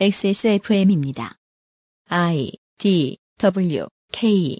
XSFM입니다. 0.00 1.36
I 2.08 2.50
D 2.78 3.18
W 3.38 3.86
K 4.10 4.58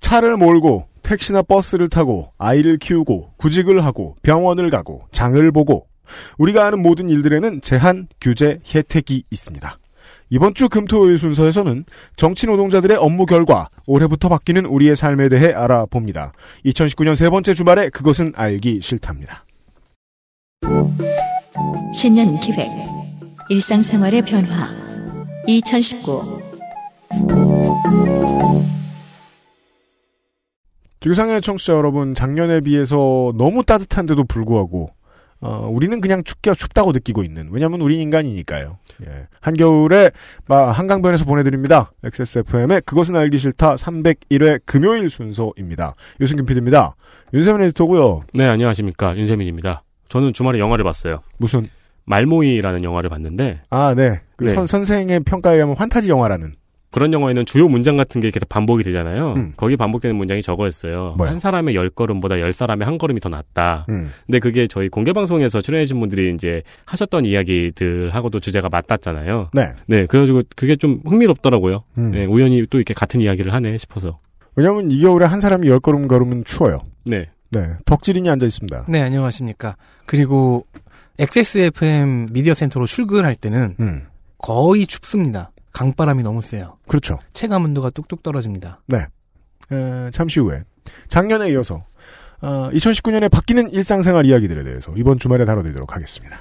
차를 0.00 0.36
몰고 0.36 0.88
택시나 1.02 1.42
버스를 1.42 1.88
타고 1.88 2.32
아이를 2.36 2.78
키우고 2.78 3.34
구직을 3.36 3.84
하고 3.84 4.16
병원을 4.22 4.70
가고 4.70 5.06
장을 5.12 5.50
보고 5.52 5.86
우리가 6.36 6.66
아는 6.66 6.82
모든 6.82 7.08
일들에는 7.08 7.62
제한, 7.62 8.08
규제, 8.20 8.60
혜택이 8.74 9.24
있습니다. 9.30 9.78
이번 10.30 10.54
주 10.54 10.68
금토일 10.68 11.18
순서에서는 11.18 11.84
정치 12.16 12.46
노동자들의 12.46 12.96
업무 12.96 13.24
결과 13.24 13.68
올해부터 13.86 14.28
바뀌는 14.28 14.66
우리의 14.66 14.96
삶에 14.96 15.28
대해 15.28 15.52
알아봅니다. 15.52 16.32
2019년 16.66 17.14
세 17.14 17.30
번째 17.30 17.54
주말에 17.54 17.88
그것은 17.88 18.32
알기 18.36 18.80
싫답니다. 18.82 19.44
신년 21.94 22.38
기획 22.40 22.68
일상생활의 23.48 24.22
변화 24.22 24.70
2019 25.46 26.42
지구상의 31.00 31.42
청취자 31.42 31.74
여러분, 31.74 32.14
작년에 32.14 32.60
비해서 32.60 33.34
너무 33.36 33.62
따뜻한데도 33.62 34.24
불구하고 34.24 34.88
어, 35.42 35.68
우리는 35.70 36.00
그냥 36.00 36.24
춥게 36.24 36.54
춥다고 36.54 36.92
느끼고 36.92 37.22
있는. 37.22 37.50
왜냐하면 37.52 37.82
우린 37.82 38.00
인간이니까요. 38.00 38.78
예. 39.06 39.26
한겨울에 39.42 40.10
마, 40.46 40.70
한강변에서 40.70 41.26
보내드립니다. 41.26 41.92
XSFM의 42.02 42.80
그것은 42.86 43.14
알기 43.14 43.36
싫다 43.36 43.74
301회 43.74 44.62
금요일 44.64 45.10
순서입니다. 45.10 45.96
유승균 46.20 46.46
PD입니다. 46.46 46.96
윤세민 47.34 47.60
에디터고요. 47.60 48.22
네, 48.32 48.46
안녕하십니까. 48.46 49.14
윤세민입니다. 49.18 49.82
저는 50.08 50.32
주말에 50.32 50.58
영화를 50.58 50.82
봤어요. 50.82 51.20
무슨 51.38 51.60
말모이라는 52.06 52.84
영화를 52.84 53.10
봤는데 53.10 53.60
아, 53.70 53.94
네. 53.94 54.20
그 54.36 54.44
네. 54.44 54.54
선, 54.54 54.66
선생의 54.66 55.20
평가에 55.20 55.54
의하면 55.54 55.76
환타지 55.76 56.08
영화라는. 56.10 56.52
그런 56.90 57.12
영화에는 57.12 57.44
주요 57.44 57.66
문장 57.66 57.96
같은 57.96 58.20
게 58.20 58.30
계속 58.30 58.48
반복이 58.48 58.84
되잖아요. 58.84 59.32
음. 59.32 59.52
거기 59.56 59.76
반복되는 59.76 60.14
문장이 60.14 60.42
저거였어요. 60.42 61.14
뭐요? 61.18 61.28
한 61.28 61.40
사람의 61.40 61.74
열 61.74 61.90
걸음보다 61.90 62.38
열 62.38 62.52
사람의 62.52 62.86
한 62.86 62.98
걸음이 62.98 63.18
더 63.18 63.28
낫다. 63.28 63.86
음. 63.88 64.12
근데 64.26 64.38
그게 64.38 64.68
저희 64.68 64.88
공개 64.88 65.12
방송에서 65.12 65.60
출연해주신 65.60 65.98
분들이 65.98 66.32
이제 66.32 66.62
하셨던 66.84 67.24
이야기들하고도 67.24 68.38
주제가 68.38 68.68
맞닿잖아요. 68.68 69.50
네. 69.54 69.72
네, 69.88 70.06
그래가지고 70.06 70.42
그게 70.54 70.76
좀 70.76 71.00
흥미롭더라고요. 71.04 71.82
음. 71.98 72.12
네, 72.12 72.26
우연히 72.26 72.64
또 72.70 72.78
이렇게 72.78 72.94
같은 72.94 73.20
이야기를 73.20 73.52
하네 73.52 73.76
싶어서. 73.78 74.20
왜냐하면 74.54 74.92
이 74.92 75.00
겨울에 75.00 75.26
한 75.26 75.40
사람이 75.40 75.66
열 75.66 75.80
걸음 75.80 76.06
걸으면 76.06 76.44
추워요. 76.44 76.78
네. 77.04 77.26
네. 77.50 77.70
덕질인이 77.86 78.30
앉아 78.30 78.46
있습니다. 78.46 78.84
네, 78.88 79.00
안녕하십니까. 79.00 79.74
그리고 80.06 80.64
XSFM 81.18 82.28
미디어 82.32 82.54
센터로 82.54 82.86
출근할 82.86 83.34
때는 83.36 83.76
음. 83.80 84.06
거의 84.38 84.86
춥습니다. 84.86 85.52
강바람이 85.72 86.22
너무 86.22 86.42
세요. 86.42 86.78
그렇죠. 86.86 87.18
체감 87.32 87.64
온도가 87.64 87.90
뚝뚝 87.90 88.22
떨어집니다. 88.22 88.80
에, 89.72 90.10
잠시 90.12 90.40
후에 90.40 90.62
작년에 91.08 91.50
이어서 91.50 91.84
어, 92.40 92.68
2019년에 92.72 93.30
바뀌는 93.30 93.70
일상생활 93.72 94.26
이야기들에 94.26 94.64
대해서 94.64 94.92
이번 94.96 95.18
주말에 95.18 95.44
다뤄드리도록 95.44 95.94
하겠습니다. 95.94 96.38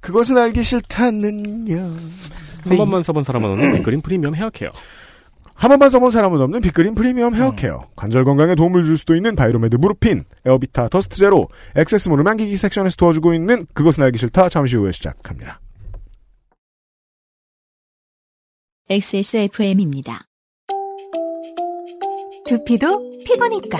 그것은 0.00 0.38
알기 0.38 0.62
싫다는요. 0.62 1.96
한 2.64 2.76
번만 2.76 3.02
써본 3.02 3.24
사람은 3.24 3.72
빅그린 3.78 4.02
프리미엄 4.02 4.34
헤어케어. 4.34 4.70
한 5.56 5.70
번만 5.70 5.88
써본 5.88 6.10
사람은 6.10 6.40
없는 6.40 6.60
빅그린 6.60 6.94
프리미엄 6.94 7.34
헤어케어. 7.34 7.88
관절 7.96 8.24
건강에 8.24 8.54
도움을 8.54 8.84
줄 8.84 8.96
수도 8.96 9.16
있는 9.16 9.34
바이로메드 9.34 9.76
무르핀, 9.76 10.24
에어비타 10.44 10.88
더스트 10.88 11.16
제로, 11.16 11.48
액세스 11.74 12.10
모르 12.10 12.22
만기기 12.22 12.56
섹션에서 12.56 12.96
도와주고 12.96 13.32
있는 13.32 13.66
그것은 13.72 14.04
알기 14.04 14.18
싫다 14.18 14.50
잠시 14.50 14.76
후에 14.76 14.92
시작합니다. 14.92 15.60
XSFM입니다. 18.88 20.26
두피도 22.46 23.20
피부니까 23.24 23.78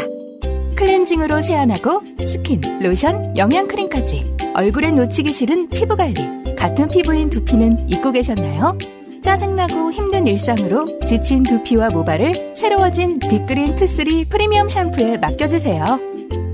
클렌징으로 0.77 1.41
세안하고 1.41 2.03
스킨, 2.25 2.61
로션, 2.83 3.37
영양크림까지 3.37 4.37
얼굴에 4.55 4.91
놓치기 4.91 5.33
싫은 5.33 5.69
피부관리 5.69 6.56
같은 6.56 6.89
피부인 6.89 7.31
두피는 7.31 7.89
잊고 7.89 8.11
계셨나요? 8.11 8.77
짜증나고 9.27 9.91
힘든 9.91 10.25
일상으로 10.29 11.01
지친 11.01 11.43
두피와 11.43 11.89
모발을 11.89 12.55
새로워진 12.55 13.19
빅그린 13.19 13.75
two 13.75 13.95
three 13.95 14.29
프리미엄 14.29 14.69
샴푸에 14.69 15.19
맡겨주세요. 15.19 15.99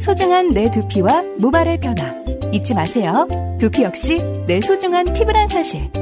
소중한 0.00 0.55
내 0.55 0.71
두피와 0.71 1.22
모발의 1.37 1.81
변화 1.81 2.15
잊지 2.50 2.72
마세요. 2.72 3.28
두피 3.60 3.83
역시 3.83 4.16
내 4.47 4.62
소중한 4.62 5.05
피부란 5.12 5.49
사실 5.49 5.93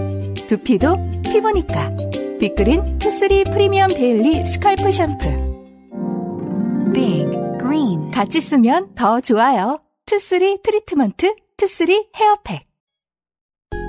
두피도 0.46 0.94
피부니까 1.24 1.90
빅그린 2.38 3.00
투쓰리 3.00 3.42
프리미엄 3.42 3.88
daily 3.88 4.46
scalp 4.46 4.92
샴푸 4.92 5.28
Big 6.94 7.26
Green 7.58 8.12
같이 8.12 8.40
쓰면 8.40 8.94
더 8.94 9.20
좋아요. 9.20 9.80
two 10.06 10.27
three 10.27 10.62
트리트먼트, 10.62 11.34
two 11.56 11.69
three 11.69 11.89
hair 11.89 12.06
pack. 12.14 12.64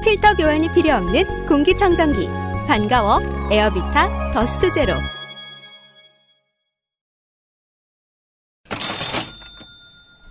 필터 0.03 0.36
교환이 0.36 0.72
필요 0.72 0.96
없는 0.96 1.46
공기청정기. 1.46 2.50
반가워. 2.67 3.19
에어비타 3.51 4.31
더스트 4.33 4.73
제로. 4.73 4.94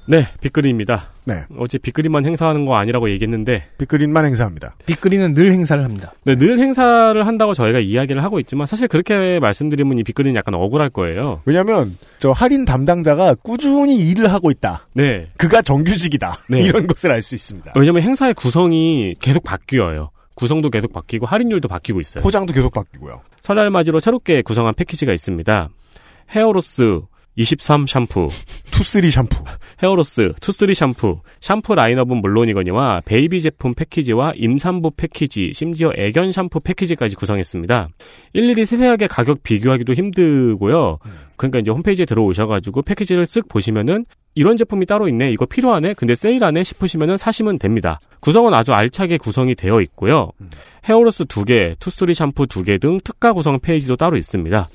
네, 0.06 0.26
빅그린입니다. 0.40 1.10
네. 1.24 1.44
어제 1.56 1.78
빅그린만 1.78 2.26
행사하는 2.26 2.64
거 2.64 2.74
아니라고 2.74 3.10
얘기했는데 3.10 3.68
빅그린만 3.78 4.24
행사합니다. 4.26 4.74
빅그린은 4.86 5.34
늘 5.34 5.52
행사를 5.52 5.84
합니다. 5.84 6.12
네, 6.24 6.34
늘 6.34 6.58
행사를 6.58 7.24
한다고 7.24 7.54
저희가 7.54 7.78
이야기를 7.78 8.24
하고 8.24 8.40
있지만 8.40 8.66
사실 8.66 8.88
그렇게 8.88 9.38
말씀드리면 9.38 9.98
이 9.98 10.02
빅그린 10.02 10.34
약간 10.34 10.54
억울할 10.56 10.90
거예요. 10.90 11.42
왜냐면 11.44 11.96
저 12.18 12.32
할인 12.32 12.64
담당자가 12.64 13.36
꾸준히 13.36 13.98
일을 14.10 14.32
하고 14.32 14.50
있다. 14.50 14.80
네. 14.94 15.28
그가 15.36 15.62
정규직이다. 15.62 16.38
네. 16.48 16.62
이런 16.66 16.88
것을 16.88 17.12
알 17.12 17.22
수 17.22 17.36
있습니다. 17.36 17.72
왜냐면 17.76 18.02
행사의 18.02 18.34
구성이 18.34 19.14
계속 19.20 19.44
바뀌어요. 19.44 20.10
구성도 20.34 20.70
계속 20.70 20.92
바뀌고 20.92 21.26
할인율도 21.26 21.68
바뀌고 21.68 22.00
있어요. 22.00 22.22
포장도 22.22 22.52
계속 22.52 22.72
바뀌고요. 22.72 23.20
설날 23.40 23.70
맞이로 23.70 24.00
새롭게 24.00 24.42
구성한 24.42 24.74
패키지가 24.74 25.12
있습니다. 25.12 25.68
hair 26.30 26.65
loss 26.65 27.00
23 27.36 27.86
샴푸, 27.86 28.28
two 28.72 28.87
three 28.87 29.10
샴푸. 29.10 29.42
hair 29.82 30.08
loss 30.08 30.34
two 30.40 30.53
three 30.53 30.74
샴푸, 30.74 31.20
샴푸 31.40 31.74
라인업은 31.74 32.18
물론이거니와 32.20 33.02
베이비 33.04 33.40
제품 33.40 33.74
패키지와 33.74 34.32
임산부 34.36 34.92
패키지, 34.96 35.52
심지어 35.54 35.92
애견 35.96 36.32
샴푸 36.32 36.60
패키지까지 36.60 37.16
구성했습니다. 37.16 37.88
일일이 38.34 38.66
세세하게 38.66 39.06
가격 39.06 39.42
비교하기도 39.42 39.94
힘들고요. 39.94 40.98
그러니까 41.36 41.60
이제 41.60 41.70
홈페이지에 41.70 42.04
들어오셔가지고 42.04 42.82
패키지를 42.82 43.24
쓱 43.24 43.48
보시면은 43.48 44.04
이런 44.34 44.56
제품이 44.56 44.86
따로 44.86 45.08
있네, 45.08 45.32
이거 45.32 45.44
필요하네, 45.46 45.94
근데 45.94 46.14
세일하네 46.14 46.62
싶으시면은 46.64 47.16
사시면 47.16 47.58
됩니다. 47.58 48.00
구성은 48.20 48.54
아주 48.54 48.72
알차게 48.72 49.18
구성이 49.18 49.54
되어 49.54 49.80
있고요. 49.80 50.30
hair 50.84 51.04
loss 51.04 51.24
두 51.26 51.44
개, 51.44 51.74
two 51.80 51.93
three 51.93 52.14
샴푸 52.14 52.46
두 52.46 52.62
개 52.62 52.78
등 52.78 52.98
특가 53.02 53.32
구성 53.32 53.58
페이지도 53.58 53.96
따로 53.96 54.16
있습니다. 54.16 54.68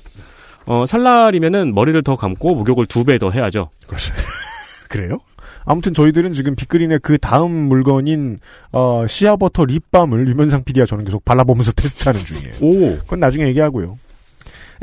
어, 0.66 0.84
설날이면은 0.86 1.74
머리를 1.74 2.00
더 2.02 2.16
감고 2.16 2.54
목욕을 2.54 2.86
두 2.86 3.04
배 3.04 3.18
더 3.18 3.30
해야죠. 3.30 3.70
그렇죠. 3.86 4.12
그래요? 4.90 5.18
아무튼 5.64 5.94
저희들은 5.94 6.32
지금 6.32 6.54
빅그린의 6.54 7.00
그 7.02 7.18
다음 7.18 7.50
물건인 7.52 8.38
어, 8.72 9.04
시아버터 9.08 9.64
립밤을 9.64 10.28
유면상 10.28 10.62
PD와 10.64 10.86
저는 10.86 11.04
계속 11.04 11.24
발라보면서 11.24 11.72
테스트하는 11.76 12.20
중이에요. 12.20 12.54
오! 12.60 12.98
그건 12.98 13.18
나중에 13.20 13.46
얘기하고요. 13.48 13.96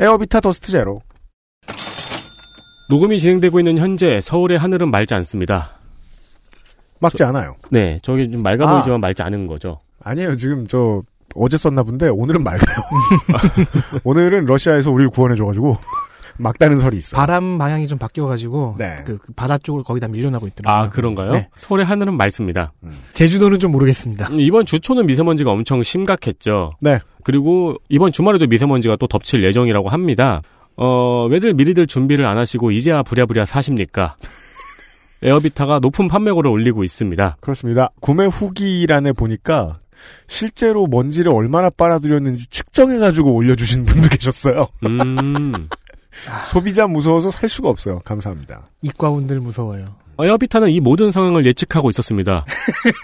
에어비타 0.00 0.40
더스트 0.40 0.72
제로. 0.72 1.00
녹음이 2.88 3.18
진행되고 3.18 3.58
있는 3.60 3.78
현재 3.78 4.20
서울의 4.20 4.58
하늘은 4.58 4.90
맑지 4.90 5.14
않습니다. 5.14 5.72
맑지 7.00 7.24
않아요. 7.24 7.54
네, 7.70 7.98
저기 8.02 8.30
좀 8.30 8.42
맑아 8.42 8.68
아. 8.68 8.72
보이지만 8.74 9.00
맑지 9.00 9.22
않은 9.22 9.46
거죠. 9.46 9.80
아니에요. 10.02 10.36
지금 10.36 10.66
저 10.66 11.02
어제 11.34 11.56
썼나 11.56 11.82
본데 11.82 12.08
오늘은 12.08 12.42
맑아요. 12.44 12.76
오늘은 14.04 14.46
러시아에서 14.46 14.90
우리를 14.90 15.10
구원해줘가지고 15.10 15.76
맑다는 16.38 16.78
설이 16.78 16.96
있어요. 16.98 17.18
바람 17.18 17.58
방향이 17.58 17.86
좀 17.86 17.98
바뀌어가지고 17.98 18.76
네. 18.78 19.02
그, 19.04 19.18
그 19.18 19.32
바다 19.34 19.56
쪽을 19.58 19.82
거기다 19.82 20.08
밀려나고 20.08 20.46
있더라고요. 20.48 20.84
아, 20.86 20.90
그런가요? 20.90 21.32
네. 21.32 21.48
서울의 21.56 21.86
하늘은 21.86 22.16
맑습니다. 22.16 22.72
제주도는 23.12 23.60
좀 23.60 23.70
모르겠습니다. 23.70 24.28
음, 24.28 24.40
이번 24.40 24.66
주초는 24.66 25.06
미세먼지가 25.06 25.50
엄청 25.50 25.82
심각했죠. 25.82 26.72
네. 26.80 26.98
그리고 27.22 27.76
이번 27.88 28.12
주말에도 28.12 28.46
미세먼지가 28.46 28.96
또 28.96 29.06
덮칠 29.06 29.44
예정이라고 29.44 29.88
합니다. 29.88 30.42
어, 30.76 31.26
왜들 31.26 31.54
미리들 31.54 31.86
준비를 31.86 32.26
안 32.26 32.38
하시고 32.38 32.70
이제야 32.70 33.02
부랴부랴 33.02 33.44
사십니까? 33.44 34.16
에어비타가 35.22 35.78
높은 35.78 36.08
판매고를 36.08 36.50
올리고 36.50 36.84
있습니다. 36.84 37.38
그렇습니다. 37.40 37.90
구매 38.00 38.26
후기란에 38.26 39.12
보니까 39.12 39.78
실제로 40.26 40.86
먼지를 40.86 41.32
얼마나 41.32 41.70
빨아들였는지 41.70 42.48
측정해가지고 42.48 43.32
올려주신 43.32 43.86
분도 43.86 44.08
계셨어요. 44.08 44.68
음. 44.84 45.68
소비자 46.52 46.86
무서워서 46.86 47.30
살 47.30 47.48
수가 47.48 47.68
없어요. 47.70 48.00
감사합니다. 48.04 48.68
이과분들 48.82 49.40
무서워요. 49.40 49.86
에어비타는 50.20 50.70
이 50.70 50.80
모든 50.80 51.10
상황을 51.10 51.44
예측하고 51.46 51.88
있었습니다. 51.90 52.44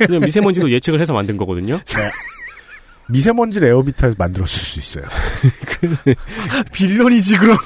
그냥 0.06 0.20
미세먼지도 0.20 0.70
예측을 0.70 1.00
해서 1.00 1.12
만든 1.12 1.36
거거든요. 1.36 1.80
미세먼지를 3.10 3.68
에어비타에서 3.68 4.16
만들었을 4.18 4.48
수 4.48 4.78
있어요. 4.80 5.04
빌런이지 6.72 7.36
그러면. 7.38 7.58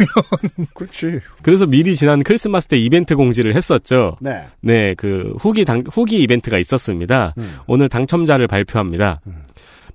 그렇지. 0.75 1.21
그래서 1.43 1.67
미리 1.67 1.95
지난 1.97 2.23
크리스마스 2.23 2.69
때 2.69 2.77
이벤트 2.77 3.15
공지를 3.17 3.55
했었죠. 3.55 4.17
네. 4.21 4.45
네, 4.61 4.95
그 4.95 5.35
후기 5.39 5.65
당, 5.65 5.83
후기 5.91 6.21
이벤트가 6.23 6.59
있었습니다. 6.59 7.35
음. 7.39 7.59
오늘 7.67 7.89
당첨자를 7.89 8.47
발표합니다. 8.47 9.21
음. 9.27 9.45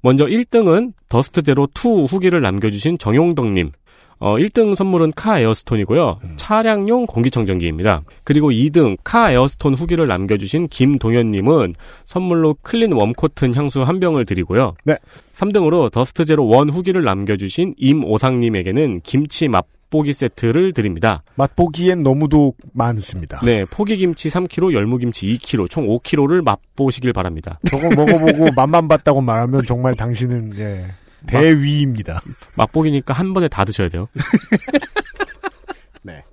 먼저 0.02 0.26
1등은 0.26 0.94
더스트 1.10 1.42
제로 1.44 1.68
2 1.74 2.06
후기를 2.10 2.42
남겨주신 2.42 2.98
정용덕님. 2.98 3.72
어, 4.20 4.36
1등 4.38 4.76
선물은 4.76 5.14
카 5.16 5.40
에어스톤이고요. 5.40 6.20
음. 6.24 6.34
차량용 6.36 7.06
공기청정기입니다. 7.06 8.04
그리고 8.24 8.52
2등 8.52 8.98
카 9.04 9.32
에어스톤 9.32 9.74
후기를 9.74 10.08
남겨주신 10.08 10.68
김동현님은 10.68 11.76
선물로 12.04 12.58
Clean 12.62 12.94
Warm 12.94 13.19
Cotton 13.19 13.56
향수 13.56 13.82
한 13.84 14.00
병을 14.00 14.26
드리고요. 14.26 14.76
네. 14.84 14.96
3등으로 15.36 15.90
Dust 15.92 16.26
Zero 16.26 16.46
1 16.46 16.70
후기를 16.70 17.04
남겨주신 17.04 17.76
임오상님에게는 17.78 19.02
김치 19.04 19.48
맛보기 19.48 20.12
세트를 20.12 20.74
드립니다. 20.74 21.24
맛보기엔 21.36 22.04
너무도 22.04 22.56
많습니다. 22.74 23.40
네, 23.46 23.64
포기김치 23.72 24.28
3kg, 24.28 24.74
열무김치 24.74 25.28
2kg, 25.38 25.70
총 25.70 25.88
5kg를 25.88 26.44
맛보시길 26.44 27.14
바랍니다. 27.14 27.58
저거 27.70 27.90
먹어보고 27.96 28.50
맛만 28.56 28.90
봤다고 28.90 29.22
말하면 29.22 29.62
정말 29.66 29.94
당신은 29.96 30.52
예, 30.60 30.88
대위입니다. 31.28 32.22
맛보기니까 32.56 33.14
한 33.14 33.34
번에 33.34 33.48
다 33.48 33.66
드셔야 33.66 33.90
돼요. 33.90 34.08
네. 36.02 36.24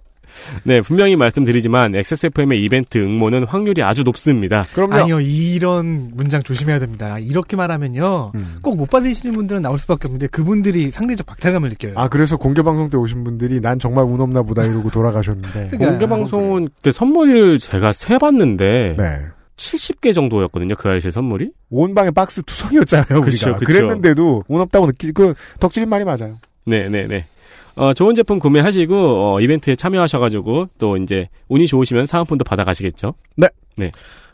네, 0.62 0.80
분명히 0.80 1.16
말씀드리지만 1.16 1.94
XSFM의 1.94 2.62
이벤트 2.62 2.98
응모는 2.98 3.44
확률이 3.44 3.82
아주 3.82 4.04
높습니다. 4.04 4.64
그럼요. 4.74 4.94
아니요, 4.94 5.20
이런 5.20 6.12
문장 6.14 6.42
조심해야 6.42 6.78
됩니다. 6.78 7.18
이렇게 7.18 7.56
말하면 7.56 8.32
음. 8.34 8.58
꼭못 8.62 8.90
받으시는 8.90 9.34
분들은 9.34 9.62
나올 9.62 9.78
수밖에 9.78 10.06
없는데 10.06 10.28
그분들이 10.28 10.90
상대적 10.90 11.26
박탈감을 11.26 11.70
느껴요. 11.70 11.94
아 11.96 12.08
그래서 12.08 12.36
공개 12.36 12.62
방송 12.62 12.90
때 12.90 12.96
오신 12.96 13.24
분들이 13.24 13.60
난 13.60 13.78
정말 13.78 14.04
운 14.04 14.20
없나 14.20 14.42
보다 14.42 14.62
이러고 14.62 14.90
돌아가셨는데. 14.90 15.68
그러니까 15.70 15.78
공개 15.78 16.06
방송은 16.06 16.68
그때 16.76 16.92
선물을 16.92 17.58
제가 17.58 17.92
세 17.92 18.18
봤는데 18.18 18.94
네. 18.96 19.20
70개 19.56 20.14
정도였거든요. 20.14 20.74
그 20.76 20.88
아이실 20.88 21.12
선물이. 21.12 21.50
온 21.70 21.94
방에 21.94 22.10
박스 22.10 22.42
투성이었잖아요. 22.42 23.20
그쵸, 23.22 23.50
우리가. 23.50 23.58
그쵸. 23.58 23.66
그랬는데도 23.66 24.44
운 24.48 24.60
없다고 24.60 24.86
느끼 24.86 25.12
그 25.12 25.34
덕질인 25.60 25.88
말이 25.88 26.04
맞아요. 26.04 26.38
네, 26.66 26.88
네, 26.88 27.06
네. 27.06 27.26
어, 27.74 27.92
좋은 27.92 28.14
제품 28.14 28.38
구매하시고 28.38 28.94
어, 28.94 29.40
이벤트에 29.40 29.74
참여하셔가지고 29.74 30.66
또 30.78 30.96
이제 30.96 31.28
운이 31.48 31.66
좋으시면 31.66 32.06
사은품도 32.06 32.44
받아가시겠죠. 32.44 33.14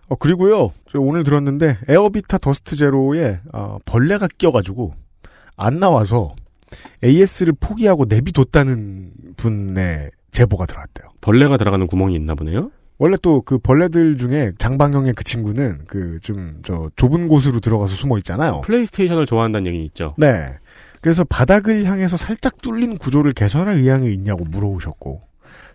어 0.08 0.16
그리고요. 0.16 0.72
저 0.90 1.00
오늘 1.00 1.24
들었는데 1.24 1.78
에어비타 1.88 2.38
Dust 2.38 2.76
Zero에 2.76 3.38
어, 3.52 3.78
벌레가 3.86 4.28
껴가지고 4.38 4.94
안 5.56 5.80
나와서 5.80 6.34
AS를 7.02 7.54
포기하고 7.58 8.04
내비뒀다는 8.06 9.12
분의 9.36 10.10
제보가 10.30 10.66
들어왔대요. 10.66 11.08
벌레가 11.20 11.56
들어가는 11.56 11.86
구멍이 11.86 12.14
있나 12.14 12.34
보네요. 12.34 12.70
원래 13.02 13.16
또 13.20 13.42
그 13.42 13.58
벌레들 13.58 14.16
중에 14.16 14.52
장방형의 14.58 15.14
그 15.14 15.24
친구는 15.24 15.78
그 15.88 16.18
좀 16.22 16.60
저 16.62 16.88
좁은 16.94 17.26
곳으로 17.26 17.58
들어가서 17.58 17.94
숨어 17.96 18.16
있잖아요. 18.18 18.60
플레이스테이션을 18.60 19.26
좋아한다는 19.26 19.66
얘기 19.72 19.84
있죠. 19.86 20.14
네. 20.16 20.54
그래서 21.00 21.24
바닥을 21.24 21.84
향해서 21.84 22.16
살짝 22.16 22.62
뚫린 22.62 22.98
구조를 22.98 23.32
개선할 23.32 23.78
의향이 23.78 24.12
있냐고 24.14 24.44
물어오셨고 24.44 25.20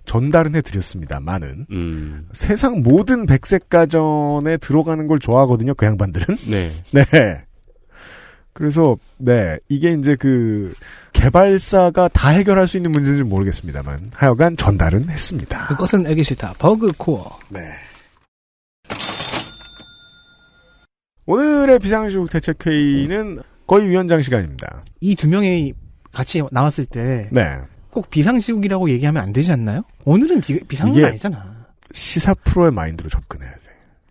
전달은 0.06 0.56
해드렸습니다. 0.56 1.19
많은 1.19 1.65
음, 1.69 2.29
세상 2.31 2.81
모든 2.81 3.25
백색 3.25 3.68
가전에 3.68 4.56
들어가는 4.56 5.06
걸 5.07 5.19
좋아하거든요. 5.19 5.73
그 5.73 5.85
양반들은. 5.85 6.38
네. 6.50 6.71
네. 6.94 7.03
그래서 8.57 8.98
네 9.18 9.59
이게 9.69 9.92
이제 9.94 10.15
그 10.15 10.74
개발사가 11.13 12.07
다 12.07 12.30
해결할 12.30 12.68
수 12.68 12.77
있는 12.77 12.92
문제인지는 12.92 13.30
모르겠습니다만 13.30 14.09
하여간 14.15 14.57
전달은 14.57 15.09
했습니다. 15.09 15.68
그것은 15.68 16.07
알기 16.07 16.24
싫다. 16.24 16.54
버그 16.57 16.94
코어. 16.98 17.38
네. 17.50 17.59
오늘의 21.27 21.77
비상시국 21.77 22.31
대책회의는 22.31 23.39
거의 23.68 23.89
위원장 23.89 24.21
시간입니다. 24.24 24.81
이 25.01 25.13
두 25.15 25.27
명이 25.30 25.74
같이 26.12 26.42
나왔을 26.51 26.88
때 26.88 27.08
꼭 27.08 27.30
네. 27.33 27.59
비상시국이라고 28.09 28.89
얘기하면 28.89 29.21
안 29.21 29.33
되지 29.33 29.51
않나요? 29.51 29.83
오늘은 30.04 30.42
비, 30.42 30.59
비상은 30.68 31.06
아니잖아. 31.06 31.68
시사 31.92 32.33
프로의 32.44 32.71
마인드로 32.71 33.07
접근해야 33.09 33.51
돼. 33.51 33.59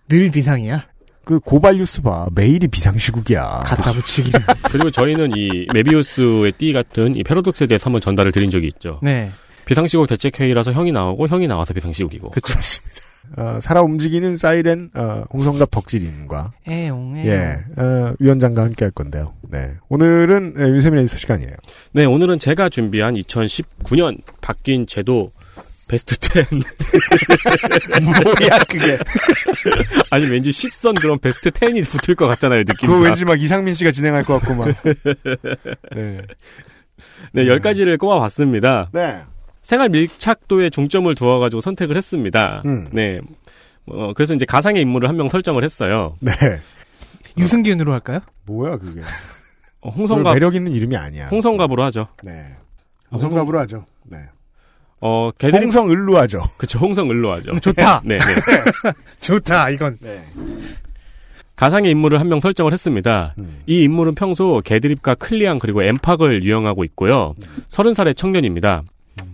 늘 0.08 0.30
비상이야. 0.30 0.86
그 1.26 1.40
고발 1.40 1.76
뉴스 1.78 2.02
봐. 2.02 2.28
매일이 2.36 2.68
비상시국이야. 2.68 3.64
갖다 3.66 3.92
붙이기. 3.92 4.30
그리고 4.70 4.92
저희는 4.92 5.32
이 5.36 5.66
메비우스의 5.74 6.52
띠 6.52 6.72
같은 6.72 7.16
이 7.16 7.24
패러독스에 7.24 7.66
대해서 7.66 7.86
한번 7.86 8.00
전달을 8.00 8.30
드린 8.30 8.48
적이 8.48 8.68
있죠. 8.68 9.00
네. 9.02 9.30
비상시국 9.64 10.06
대책회의라서 10.06 10.72
형이 10.72 10.92
나오고 10.92 11.26
형이 11.26 11.48
나와서 11.48 11.74
비상시국이고. 11.74 12.30
그쵸. 12.30 12.46
그렇습니다. 12.52 13.00
어, 13.36 13.58
살아 13.60 13.82
움직이는 13.82 14.36
사이렌 14.36 14.88
어, 14.94 15.24
홍성갑 15.32 15.68
덕질인과 15.72 16.52
에용, 16.68 17.16
에용. 17.16 17.26
예 17.26 17.56
어, 17.76 18.14
위원장과 18.20 18.62
함께 18.62 18.84
할 18.84 18.92
건데요. 18.92 19.34
네 19.50 19.72
오늘은 19.88 20.54
예, 20.60 20.62
윤세민 20.62 21.00
에디터 21.00 21.16
시간이에요. 21.16 21.50
네, 21.92 22.04
오늘은 22.04 22.38
제가 22.38 22.68
준비한 22.68 23.14
2019년 23.14 24.20
바뀐 24.40 24.86
제도 24.86 25.32
베스트 25.88 26.16
10. 26.20 26.50
뭐야 28.02 28.58
그게? 28.68 28.98
아니, 30.10 30.26
왠지 30.26 30.50
10선 30.50 31.00
그런 31.00 31.18
베스트 31.18 31.50
10이 31.50 31.88
붙을 31.88 32.16
것 32.16 32.26
같잖아요, 32.26 32.60
느낌이. 32.60 32.92
그거 32.92 33.00
왠지 33.04 33.24
막 33.24 33.40
이상민 33.40 33.74
씨가 33.74 33.92
진행할 33.92 34.22
것 34.24 34.38
같고 34.40 34.54
막. 34.56 34.66
네. 35.94 36.22
네, 37.32 37.44
10가지를 37.44 37.98
꼽아봤습니다. 37.98 38.90
네. 38.92 39.22
생활 39.62 39.88
밀착도에 39.88 40.70
중점을 40.70 41.12
두어가지고 41.14 41.60
선택을 41.60 41.96
했습니다. 41.96 42.62
음. 42.66 42.88
네. 42.92 43.20
어, 43.86 44.12
그래서 44.14 44.34
이제 44.34 44.44
가상의 44.46 44.82
인물을 44.82 45.08
한 45.08 45.16
명 45.16 45.28
설정을 45.28 45.62
했어요. 45.62 46.14
네. 46.20 46.32
유승균으로 47.38 47.92
할까요? 47.92 48.20
뭐야 48.46 48.78
그게? 48.78 49.02
어, 49.80 49.90
홍성갑, 49.90 50.34
매력 50.34 50.54
있는 50.56 50.72
이름이 50.72 50.96
아니야. 50.96 51.28
홍성갑으로 51.28 51.82
하죠. 51.84 52.08
네. 52.24 52.46
홍성갑으로 53.12 53.60
하죠. 53.60 53.84
네. 54.04 54.18
어, 55.06 55.30
걔들이, 55.38 55.62
홍성을로 55.62 56.18
하죠. 56.18 56.42
그쵸, 56.56 56.78
홍성을로 56.80 57.32
하죠. 57.34 57.60
좋다. 57.60 58.02
네, 58.04 58.18
네. 58.18 58.24
좋다. 59.20 59.70
이건. 59.70 59.98
네. 60.00 60.20
가상의 61.54 61.90
인물을 61.92 62.20
한 62.20 62.28
명 62.28 62.40
설정을 62.40 62.72
했습니다. 62.72 63.34
음. 63.38 63.60
이 63.66 63.82
인물은 63.84 64.14
평소 64.16 64.60
개드립과 64.64 65.14
클리앙 65.14 65.58
그리고 65.58 65.82
엠팍을 65.82 66.42
유형하고 66.42 66.84
있고요. 66.84 67.34
30살의 67.70 68.16
청년입니다. 68.16 68.82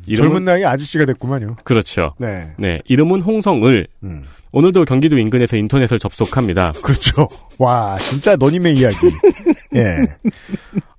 이름은 0.07 0.29
젊은 0.31 0.45
나이 0.45 0.65
아저씨가 0.65 1.07
됐구만요. 1.07 1.57
그렇죠. 1.65 2.15
네. 2.19 2.53
네, 2.59 2.81
이름은 2.87 3.23
홍성을. 3.23 3.87
음. 4.05 4.23
오늘도 4.53 4.85
경기도 4.85 5.17
인근에서 5.19 5.57
인터넷을 5.57 5.99
접속합니다. 5.99 6.73
그렇죠. 6.85 7.27
와 7.59 7.97
진짜 7.99 8.37
너님의 8.37 8.75
이야기. 8.75 8.97
예. 9.75 9.97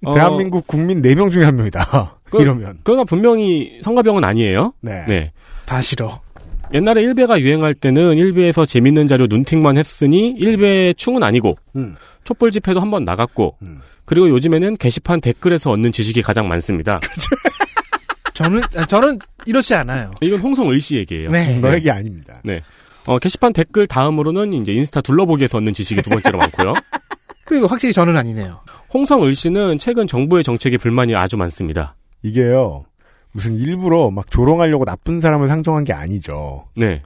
어, 0.03 0.15
대한민국 0.15 0.65
국민 0.67 1.01
4명 1.03 1.31
중에 1.31 1.45
한 1.45 1.55
명이다. 1.55 2.17
그- 2.37 2.43
이러면. 2.43 2.79
그가 2.83 3.03
분명히 3.03 3.79
성가병은 3.81 4.23
아니에요. 4.23 4.73
네. 4.81 5.05
네. 5.07 5.31
다 5.65 5.81
싫어. 5.81 6.21
옛날에 6.73 7.03
1배가 7.03 7.39
유행할 7.39 7.73
때는 7.73 8.15
1배에서 8.15 8.67
재밌는 8.67 9.07
자료 9.07 9.27
눈팅만 9.27 9.77
했으니 9.77 10.33
1배 10.39 10.97
충은 10.97 11.21
아니고 11.23 11.55
음. 11.75 11.95
촛불 12.23 12.51
집회도 12.51 12.79
한 12.79 12.89
번 12.89 13.03
나갔고 13.05 13.57
음. 13.67 13.79
그리고 14.05 14.27
요즘에는 14.29 14.77
게시판 14.77 15.21
댓글에서 15.21 15.71
얻는 15.71 15.91
지식이 15.91 16.21
가장 16.23 16.47
많습니다. 16.47 16.99
저는, 18.33 18.61
아, 18.75 18.85
저는 18.85 19.19
이렇지 19.45 19.75
않아요. 19.75 20.09
이건 20.21 20.39
홍성을 20.39 20.77
씨 20.79 20.95
얘기예요. 20.97 21.29
네. 21.29 21.59
너 21.59 21.73
얘기 21.75 21.91
아닙니다. 21.91 22.33
어, 23.05 23.19
게시판 23.19 23.53
댓글 23.53 23.85
다음으로는 23.85 24.53
이제 24.53 24.71
인스타 24.73 25.01
둘러보기에서 25.01 25.59
얻는 25.59 25.73
지식이 25.73 26.01
두 26.01 26.09
번째로 26.09 26.39
많고요. 26.39 26.73
그리고 27.45 27.67
확실히 27.67 27.93
저는 27.93 28.17
아니네요. 28.17 28.61
홍성을 28.93 29.33
씨는 29.35 29.77
최근 29.77 30.07
정부의 30.07 30.43
정책에 30.43 30.77
불만이 30.77 31.15
아주 31.15 31.37
많습니다. 31.37 31.95
이게요. 32.23 32.85
무슨 33.31 33.55
일부러 33.55 34.09
막 34.11 34.29
조롱하려고 34.31 34.85
나쁜 34.85 35.19
사람을 35.19 35.47
상정한 35.47 35.83
게 35.83 35.93
아니죠. 35.93 36.65
네. 36.75 37.01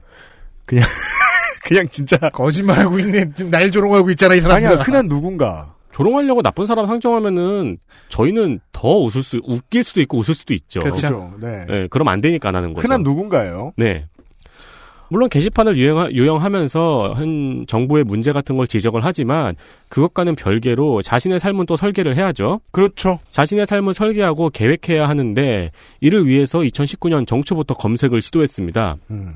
그냥 1.64 1.88
진짜 1.88 2.16
거짓말하고 2.16 2.98
있네. 3.00 3.32
지금 3.34 3.50
날 3.50 3.70
조롱하고 3.70 4.10
있잖아, 4.10 4.34
이 4.34 4.40
사람들. 4.40 4.68
아니야 4.68 4.82
흔한 4.82 5.08
누군가. 5.08 5.74
조롱하려고 5.92 6.42
나쁜 6.42 6.64
사람 6.64 6.86
상정하면은 6.86 7.78
저희는 8.08 8.60
더 8.72 8.88
웃을 8.98 9.22
수, 9.22 9.40
웃길 9.44 9.82
수도 9.82 10.00
있고 10.02 10.18
웃을 10.18 10.34
수도 10.34 10.54
있죠. 10.54 10.80
그렇죠. 10.80 11.34
네. 11.40 11.64
네, 11.66 11.88
그럼 11.88 12.08
안 12.08 12.20
되니까 12.20 12.50
안 12.50 12.56
하는 12.56 12.72
거죠. 12.72 12.86
흔한 12.86 13.02
누군가예요. 13.02 13.72
네. 13.76 14.02
물론 15.10 15.28
게시판을 15.28 15.76
유행, 15.76 16.10
유형 16.12 16.42
하면서 16.42 17.12
한 17.14 17.64
정부의 17.66 18.04
문제 18.04 18.32
같은 18.32 18.56
걸 18.56 18.66
지적을 18.66 19.04
하지만 19.04 19.56
그것과는 19.88 20.34
별개로 20.34 21.02
자신의 21.02 21.40
삶은 21.40 21.66
또 21.66 21.76
설계를 21.76 22.16
해야죠. 22.16 22.60
그렇죠. 22.70 23.18
자신의 23.30 23.66
삶을 23.66 23.94
설계하고 23.94 24.50
계획해야 24.50 25.08
하는데 25.08 25.70
이를 26.00 26.26
위해서 26.26 26.58
2019년 26.60 27.26
정초부터 27.26 27.74
검색을 27.74 28.20
시도했습니다. 28.20 28.96
음. 29.10 29.34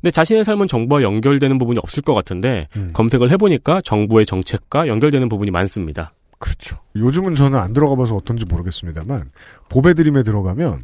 근데 0.00 0.10
자신의 0.10 0.44
삶은 0.44 0.66
정부와 0.66 1.02
연결되는 1.02 1.58
부분이 1.58 1.78
없을 1.82 2.02
것 2.02 2.14
같은데 2.14 2.68
음. 2.76 2.90
검색을 2.94 3.30
해보니까 3.32 3.80
정부의 3.82 4.24
정책과 4.24 4.86
연결되는 4.88 5.28
부분이 5.28 5.50
많습니다. 5.50 6.12
그렇죠. 6.38 6.78
요즘은 6.96 7.34
저는 7.34 7.58
안 7.58 7.74
들어가 7.74 7.96
봐서 7.96 8.14
어떤지 8.14 8.46
모르겠습니다만 8.46 9.30
보배 9.68 9.92
드림에 9.92 10.22
들어가면 10.22 10.80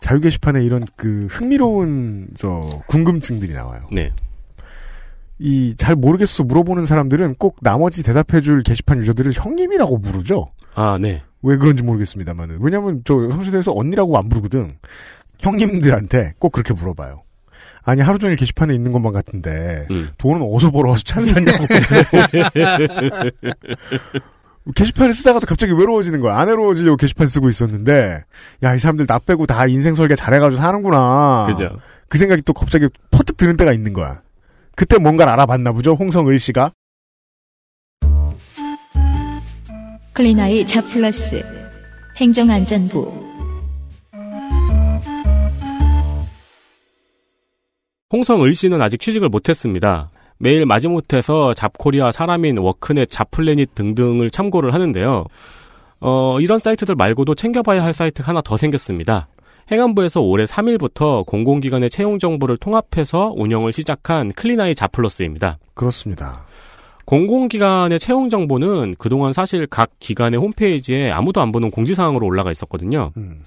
자유 0.00 0.20
게시판에 0.20 0.64
이런 0.64 0.84
그 0.96 1.26
흥미로운 1.30 2.28
저 2.36 2.68
궁금증들이 2.88 3.52
나와요. 3.52 3.88
네. 3.92 4.10
이 5.40 5.74
잘 5.76 5.94
모르겠어 5.94 6.42
물어보는 6.44 6.84
사람들은 6.84 7.36
꼭 7.36 7.58
나머지 7.62 8.02
대답해줄 8.02 8.62
게시판 8.64 8.98
유저들을 8.98 9.32
형님이라고 9.34 10.00
부르죠. 10.00 10.48
아, 10.74 10.96
네. 11.00 11.22
왜 11.42 11.56
그런지 11.56 11.84
모르겠습니다만은 11.84 12.58
왜냐하면 12.60 13.02
저 13.04 13.14
성시대에서 13.30 13.72
언니라고 13.74 14.18
안 14.18 14.28
부르거든. 14.28 14.78
형님들한테 15.38 16.34
꼭 16.40 16.50
그렇게 16.50 16.74
물어봐요. 16.74 17.22
아니 17.84 18.02
하루 18.02 18.18
종일 18.18 18.34
게시판에 18.36 18.74
있는 18.74 18.90
것만 18.90 19.12
같은데 19.12 19.86
음. 19.90 20.08
돈은 20.18 20.42
어디서 20.42 20.72
벌어와서 20.72 21.02
차를 21.04 21.26
샀냐고. 21.28 21.64
게시판을 24.74 25.14
쓰다가도 25.14 25.46
갑자기 25.46 25.72
외로워지는 25.72 26.20
거야. 26.20 26.36
안 26.36 26.48
외로워지려고 26.48 26.96
게시판 26.96 27.26
쓰고 27.26 27.48
있었는데, 27.48 28.24
야, 28.62 28.74
이 28.74 28.78
사람들 28.78 29.06
나 29.06 29.18
빼고 29.18 29.46
다 29.46 29.66
인생 29.66 29.94
설계 29.94 30.14
잘해가지고 30.14 30.60
사는구나. 30.60 31.46
그죠. 31.48 31.78
그 32.08 32.18
생각이 32.18 32.42
또 32.42 32.52
갑자기 32.52 32.88
퍼뜩 33.10 33.36
드는 33.36 33.56
때가 33.56 33.72
있는 33.72 33.92
거야. 33.92 34.20
그때 34.76 34.98
뭔가를 34.98 35.32
알아봤나 35.32 35.72
보죠, 35.72 35.94
홍성을 35.94 36.38
씨가. 36.38 36.72
클리나이 40.12 40.66
자플러스 40.66 41.42
행정안전부 42.16 43.28
홍성을 48.12 48.52
씨는 48.54 48.82
아직 48.82 49.00
취직을 49.00 49.28
못했습니다. 49.28 50.10
매일 50.38 50.66
마지못해서 50.66 51.52
잡코리아, 51.52 52.10
사람인, 52.10 52.58
워크넷, 52.58 53.08
잡플래닛 53.10 53.74
등등을 53.74 54.30
참고를 54.30 54.72
하는데요. 54.72 55.24
어, 56.00 56.40
이런 56.40 56.58
사이트들 56.58 56.94
말고도 56.94 57.34
챙겨봐야 57.34 57.82
할 57.82 57.92
사이트가 57.92 58.28
하나 58.28 58.40
더 58.40 58.56
생겼습니다. 58.56 59.28
행안부에서 59.70 60.20
올해 60.20 60.44
3월부터 60.44 61.26
공공기관의 61.26 61.90
채용 61.90 62.18
정보를 62.18 62.56
통합해서 62.56 63.34
운영을 63.36 63.72
시작한 63.72 64.32
클린아이 64.32 64.74
잡플러스입니다. 64.74 65.58
그렇습니다. 65.74 66.44
공공기관의 67.04 67.98
채용 67.98 68.28
정보는 68.28 68.94
그동안 68.98 69.32
사실 69.32 69.66
각 69.66 69.90
기관의 69.98 70.38
홈페이지에 70.38 71.10
아무도 71.10 71.40
안 71.40 71.52
보는 71.52 71.70
공지사항으로 71.70 72.26
올라가 72.26 72.50
있었거든요. 72.50 73.12
음, 73.16 73.42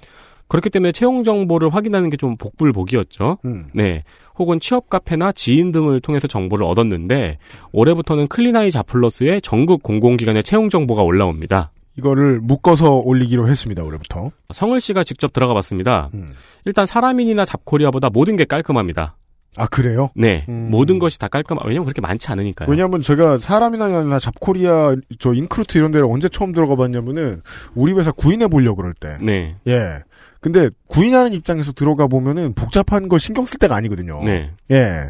그렇기 0.48 0.70
때문에 0.70 0.92
채용 0.92 1.24
정보를 1.24 1.74
확인하는 1.74 2.10
게 2.10 2.16
좀 2.16 2.36
복불복이었죠. 2.36 3.38
음. 3.44 3.66
네. 3.74 4.04
혹은 4.38 4.60
취업 4.60 4.88
카페나 4.90 5.32
지인 5.32 5.72
등을 5.72 6.00
통해서 6.00 6.26
정보를 6.26 6.64
얻었는데 6.66 7.38
올해부터는 7.72 8.28
클리나이 8.28 8.70
자플러스의 8.70 9.40
전국 9.42 9.82
공공기관의 9.82 10.42
채용 10.42 10.68
정보가 10.68 11.02
올라옵니다. 11.02 11.72
이거를 11.98 12.40
묶어서 12.40 12.96
올리기로 12.96 13.48
했습니다, 13.48 13.82
올해부터. 13.84 14.30
성을 14.52 14.78
씨가 14.80 15.04
직접 15.04 15.32
들어가 15.32 15.52
봤습니다. 15.54 16.10
음. 16.14 16.26
일단 16.64 16.86
사람인이나 16.86 17.44
잡코리아보다 17.44 18.08
모든 18.10 18.36
게 18.36 18.44
깔끔합니다. 18.44 19.16
아, 19.58 19.66
그래요? 19.66 20.08
네. 20.14 20.46
음. 20.48 20.68
모든 20.70 20.98
것이 20.98 21.18
다 21.18 21.28
깔끔, 21.28 21.58
왜냐면 21.66 21.84
그렇게 21.84 22.00
많지 22.00 22.30
않으니까요. 22.30 22.70
왜냐하면 22.70 23.02
제가 23.02 23.36
사람이나 23.36 24.18
잡코리아, 24.18 24.96
저 25.18 25.34
인크루트 25.34 25.76
이런 25.76 25.90
데를 25.90 26.06
언제 26.06 26.30
처음 26.30 26.52
들어가 26.52 26.74
봤냐면은, 26.76 27.42
우리 27.74 27.92
회사 27.92 28.12
구인해 28.12 28.46
보려고 28.48 28.76
그럴 28.76 28.94
때. 28.94 29.18
네. 29.20 29.56
예. 29.66 29.98
근데 30.42 30.68
구인하는 30.88 31.32
입장에서 31.32 31.70
들어가 31.70 32.08
보면은 32.08 32.52
복잡한 32.54 33.08
걸 33.08 33.20
신경 33.20 33.46
쓸 33.46 33.58
때가 33.58 33.76
아니거든요. 33.76 34.22
네. 34.24 34.50
예. 34.72 35.04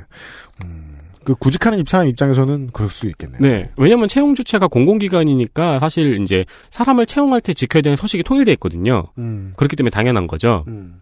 음, 0.62 0.99
그 1.25 1.35
구직하는 1.35 1.83
사람 1.87 2.07
입장에서는 2.09 2.69
그럴 2.75 2.91
수 2.91 3.09
있겠네요. 3.09 3.41
네. 3.41 3.71
왜냐면 3.77 4.09
채용 4.09 4.35
주체가 4.35 4.69
공공기관이니까 4.69 5.79
사실 5.79 6.21
이제 6.21 6.45
사람을 6.69 7.07
채용할 7.07 7.41
때 7.41 7.55
지켜야 7.55 7.81
되는 7.81 7.97
서식이 7.97 8.25
통일돼 8.25 8.53
있거든요. 8.53 9.05
음, 9.17 9.55
그렇기 9.57 9.75
때문에 9.75 9.91
당연한 9.91 10.27
거죠. 10.27 10.65
음. 10.69 11.01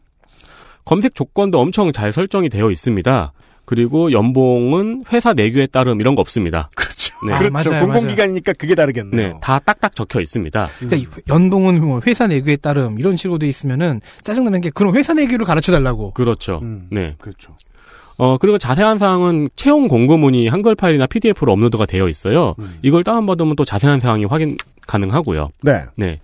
검색 0.85 1.17
조건도 1.17 1.61
엄청 1.61 1.91
잘 1.91 2.13
설정이 2.13 2.51
되어 2.51 2.71
있습니다. 2.71 3.33
그리고 3.65 4.13
연봉은 4.13 5.07
회사 5.13 5.33
내규에 5.33 5.67
따름 5.67 6.01
이런 6.01 6.15
거 6.15 6.21
없습니다. 6.21 6.69
그렇죠. 6.77 7.10
네. 7.27 7.33
아, 7.33 7.39
그렇죠. 7.39 7.71
맞아요, 7.71 7.87
공공기관이니까 7.87 8.53
그게 8.55 8.75
다르겠네요. 8.75 9.29
네, 9.29 9.35
다 9.41 9.59
딱딱 9.59 9.95
적혀 9.95 10.21
있습니다. 10.21 10.69
그러니까 10.79 11.23
연봉은 11.29 11.85
뭐 11.85 12.01
회사 12.07 12.27
내규에 12.27 12.57
따름 12.57 12.99
이런 12.99 13.17
식으로 13.17 13.39
돼 13.39 13.49
있으면은 13.49 14.01
짜증나는 14.23 14.61
게 14.61 14.71
그럼 14.71 14.95
회사 14.97 15.15
내규를 15.15 15.47
가르쳐 15.47 15.73
달라고. 15.73 16.13
그렇죠. 16.13 16.61
음, 16.63 16.89
네. 16.91 17.15
그렇죠. 17.19 17.55
어, 18.17 18.37
그리고 18.37 18.59
자세한 18.59 18.99
사항은 18.99 19.49
채용 19.57 19.89
공고문이 19.89 20.49
한글 20.49 20.75
파일이나 20.75 21.07
PDF로 21.07 21.53
업로드가 21.53 21.87
되어 21.87 22.07
있어요. 22.07 22.55
음. 22.59 22.79
이걸 22.83 23.03
다운받으면 23.03 23.57
또 23.57 23.65
자세한 23.65 24.01
사항이 24.01 24.27
확인 24.27 24.59
가능하고요. 24.87 25.49
네. 25.63 25.85
네. 25.97 26.19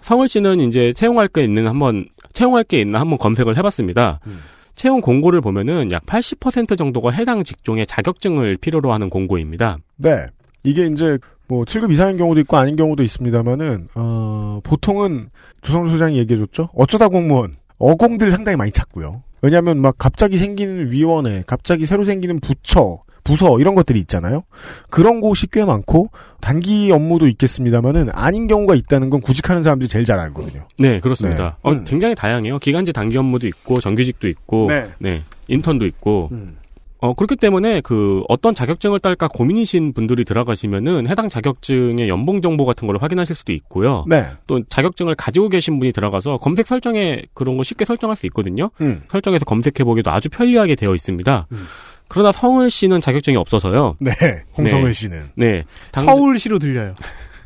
성을 0.00 0.26
씨는 0.28 0.60
이제 0.60 0.92
채용할 0.92 1.26
게 1.28 1.42
있는 1.42 1.66
한번 1.66 2.06
채용할 2.32 2.62
게 2.62 2.80
있나 2.80 3.00
한번 3.00 3.18
검색을 3.18 3.56
해봤습니다. 3.56 4.20
음. 4.26 4.40
채용 4.74 5.00
공고를 5.00 5.40
보면은 5.40 5.92
약 5.92 6.04
80% 6.06 6.76
정도가 6.76 7.10
해당 7.10 7.44
직종의 7.44 7.86
자격증을 7.86 8.56
필요로 8.58 8.92
하는 8.92 9.10
공고입니다. 9.10 9.78
네. 9.96 10.26
이게 10.64 10.86
이제 10.86 11.18
뭐 11.46 11.64
7급 11.64 11.92
이상인 11.92 12.16
경우도 12.16 12.40
있고 12.40 12.56
아닌 12.56 12.76
경우도 12.76 13.02
있습니다만은 13.02 13.88
어, 13.94 14.60
보통은 14.64 15.28
조성주 15.62 15.92
소장이 15.92 16.18
얘기해 16.18 16.38
줬죠. 16.40 16.70
어쩌다 16.74 17.08
공무원 17.08 17.56
어공들 17.78 18.30
상당히 18.30 18.56
많이 18.56 18.70
찾고요. 18.70 19.22
왜냐하면 19.42 19.78
막 19.78 19.96
갑자기 19.98 20.38
생기는 20.38 20.90
위원회, 20.90 21.42
갑자기 21.46 21.84
새로 21.84 22.04
생기는 22.04 22.40
부처, 22.40 23.02
부서 23.24 23.58
이런 23.58 23.74
것들이 23.74 23.98
있잖아요. 24.00 24.44
그런 24.90 25.20
곳이 25.20 25.46
꽤 25.50 25.64
많고 25.64 26.10
단기 26.40 26.92
업무도 26.92 27.26
있겠습니다만은 27.26 28.10
아닌 28.12 28.46
경우가 28.46 28.74
있다는 28.74 29.10
건 29.10 29.20
구직하는 29.22 29.62
사람들이 29.62 29.88
제일 29.88 30.04
잘 30.04 30.18
알거든요. 30.18 30.66
네, 30.78 31.00
그렇습니다. 31.00 31.44
네. 31.44 31.50
어, 31.62 31.72
음. 31.72 31.84
굉장히 31.84 32.14
다양해요. 32.14 32.58
기간제 32.58 32.92
단기 32.92 33.16
업무도 33.16 33.46
있고 33.46 33.80
정규직도 33.80 34.28
있고 34.28 34.66
네. 34.68 34.88
네, 34.98 35.22
인턴도 35.48 35.86
있고 35.86 36.28
음. 36.32 36.58
어, 37.04 37.12
그렇기 37.12 37.36
때문에 37.36 37.82
그 37.82 38.22
어떤 38.28 38.54
자격증을 38.54 38.98
딸까 38.98 39.28
고민이신 39.28 39.92
분들이 39.92 40.24
들어가시면은 40.24 41.06
해당 41.06 41.28
자격증의 41.28 42.08
연봉 42.08 42.40
정보 42.40 42.64
같은 42.64 42.86
걸 42.86 42.96
확인하실 42.96 43.36
수도 43.36 43.52
있고요. 43.52 44.06
네. 44.08 44.24
또 44.46 44.62
자격증을 44.66 45.14
가지고 45.14 45.50
계신 45.50 45.78
분이 45.78 45.92
들어가서 45.92 46.38
검색 46.38 46.66
설정에 46.66 47.20
그런 47.34 47.58
거 47.58 47.62
쉽게 47.62 47.84
설정할 47.84 48.16
수 48.16 48.24
있거든요. 48.26 48.70
음. 48.80 49.02
설정해서 49.08 49.44
검색해 49.44 49.84
보기도 49.84 50.12
아주 50.12 50.30
편리하게 50.30 50.76
되어 50.76 50.94
있습니다. 50.94 51.46
음. 51.52 51.66
그러나 52.14 52.30
성을 52.30 52.70
씨는 52.70 53.00
자격증이 53.00 53.36
없어서요. 53.36 53.96
네. 53.98 54.12
홍성을 54.56 54.84
네. 54.84 54.92
씨는 54.92 55.30
네. 55.34 55.64
당, 55.90 56.04
서울시로 56.04 56.60
들려요. 56.60 56.94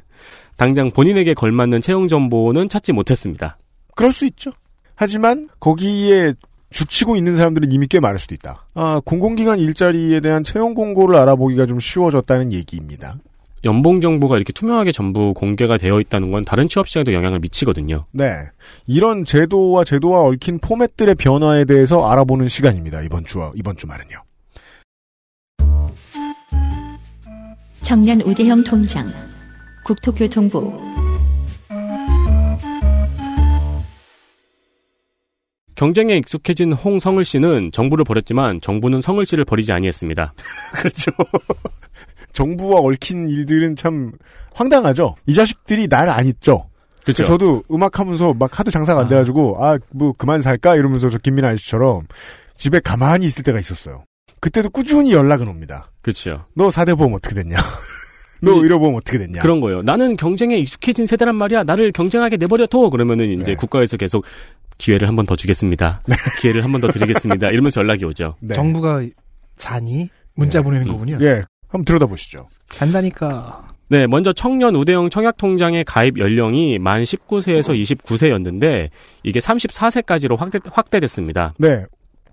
당장 0.59 0.91
본인에게 0.91 1.33
걸맞는 1.33 1.81
채용 1.81 2.07
정보는 2.07 2.69
찾지 2.69 2.93
못했습니다. 2.93 3.57
그럴 3.97 4.13
수 4.13 4.27
있죠. 4.27 4.51
하지만 4.95 5.49
거기에 5.59 6.35
죽치고 6.69 7.17
있는 7.17 7.37
사람들은 7.37 7.73
이미 7.73 7.87
꽤 7.87 7.99
많을 7.99 8.19
수도 8.19 8.35
있다. 8.35 8.67
아, 8.75 9.01
공공기관 9.07 9.59
일자리에 9.59 10.21
대한 10.21 10.45
채용 10.45 10.75
공고를 10.75 11.17
알아보기가 11.17 11.65
좀 11.65 11.81
쉬워졌다는 11.81 12.53
얘기입니다. 12.53 13.17
연봉 13.65 14.03
정보가 14.03 14.37
이렇게 14.37 14.53
투명하게 14.53 14.93
전부 14.93 15.33
공개가 15.33 15.79
되어 15.79 15.99
있다는 15.99 16.31
건 16.31 16.45
다른 16.45 16.69
취업 16.69 16.89
시장에도 16.89 17.15
영향을 17.15 17.39
미치거든요. 17.39 18.05
네. 18.13 18.35
이런 18.87 19.25
제도와 19.25 19.85
제도와 19.85 20.25
얽힌 20.25 20.59
포맷들의 20.59 21.15
변화에 21.15 21.65
대해서 21.65 22.07
알아보는 22.11 22.49
시간입니다. 22.49 23.01
이번 23.01 23.25
주, 23.25 23.51
이번 23.55 23.75
주말은요. 23.79 24.28
청년 27.83 28.21
우대형 28.21 28.65
통장 28.65 29.07
국토교통부 29.85 30.73
경쟁에 35.75 36.17
익숙해진 36.17 36.73
홍성을 36.73 37.23
씨는 37.23 37.71
정부를 37.73 38.05
버렸지만 38.05 38.61
정부는 38.61 39.01
성을 39.01 39.25
씨를 39.25 39.45
버리지 39.45 39.73
아니했습니다. 39.73 40.35
그렇죠. 40.75 41.13
정부와 42.33 42.81
얽힌 42.81 43.29
일들은 43.29 43.77
참 43.77 44.13
황당하죠. 44.55 45.15
이 45.27 45.35
자식들이 45.35 45.87
날안 45.87 46.27
잊죠. 46.27 46.69
그렇죠. 47.05 47.25
저도 47.25 47.63
음악 47.71 48.01
하면서 48.01 48.35
막 48.35 48.59
하도 48.59 48.71
장사가 48.73 49.03
안 49.03 49.09
돼가지고 49.09 49.65
아 49.65 49.79
뭐 49.93 50.13
그만 50.13 50.43
살까 50.43 50.75
이러면서 50.75 51.11
저 51.11 51.19
김민아 51.19 51.49
아저씨처럼 51.49 52.07
집에 52.57 52.81
가만히 52.81 53.27
있을 53.27 53.45
때가 53.45 53.61
있었어요. 53.61 54.05
그때도 54.41 54.71
꾸준히 54.71 55.13
연락은 55.13 55.47
옵니다. 55.49 55.91
그렇죠. 56.09 56.47
너 56.55 56.71
사대보험 56.71 57.13
어떻게 57.13 57.35
됐냐? 57.35 57.57
너 58.41 58.53
의료보험 58.53 58.95
어떻게 58.95 59.19
됐냐? 59.19 59.41
그런 59.41 59.61
거예요. 59.61 59.83
나는 59.83 60.17
경쟁에 60.17 60.57
익숙해진 60.57 61.07
세대란 61.07 61.35
말이야. 61.35 61.65
나를 61.65 61.93
경쟁하게 61.93 62.37
내버려둬. 62.39 62.89
그러면은 62.91 63.29
이제 63.31 63.43
네. 63.53 63.55
국가에서 63.55 63.97
계속 63.99 64.25
기회를 64.79 65.07
한 65.09 65.17
번 65.17 65.27
더 65.27 65.37
주겠습니다. 65.37 66.01
기회를 66.41 66.65
한 66.65 66.73
번 66.73 66.81
더 66.81 66.89
드리겠습니다. 66.89 67.49
이러면서 67.53 67.81
연락이 67.83 68.05
오죠. 68.05 68.37
네. 68.41 68.55
정부가 68.55 69.03
자니 69.57 70.09
문자 70.35 70.61
네. 70.61 70.65
보내는 70.65 70.87
음. 70.87 70.93
거군요. 70.93 71.19
예, 71.21 71.43
한번 71.69 71.85
들여다보시죠. 71.85 72.49
잔다니까. 72.71 73.67
네, 73.91 74.07
먼저 74.07 74.33
청년 74.33 74.77
우대형 74.77 75.11
청약통장의 75.11 75.85
가입 75.85 76.19
연령이 76.19 76.79
만 76.79 77.03
19세에서 77.03 77.75
29세였는데 77.81 78.91
이게 79.25 79.41
34세까지로 79.41 80.37
확대, 80.39 80.59
확대됐습니다. 80.65 81.55
네. 81.59 81.85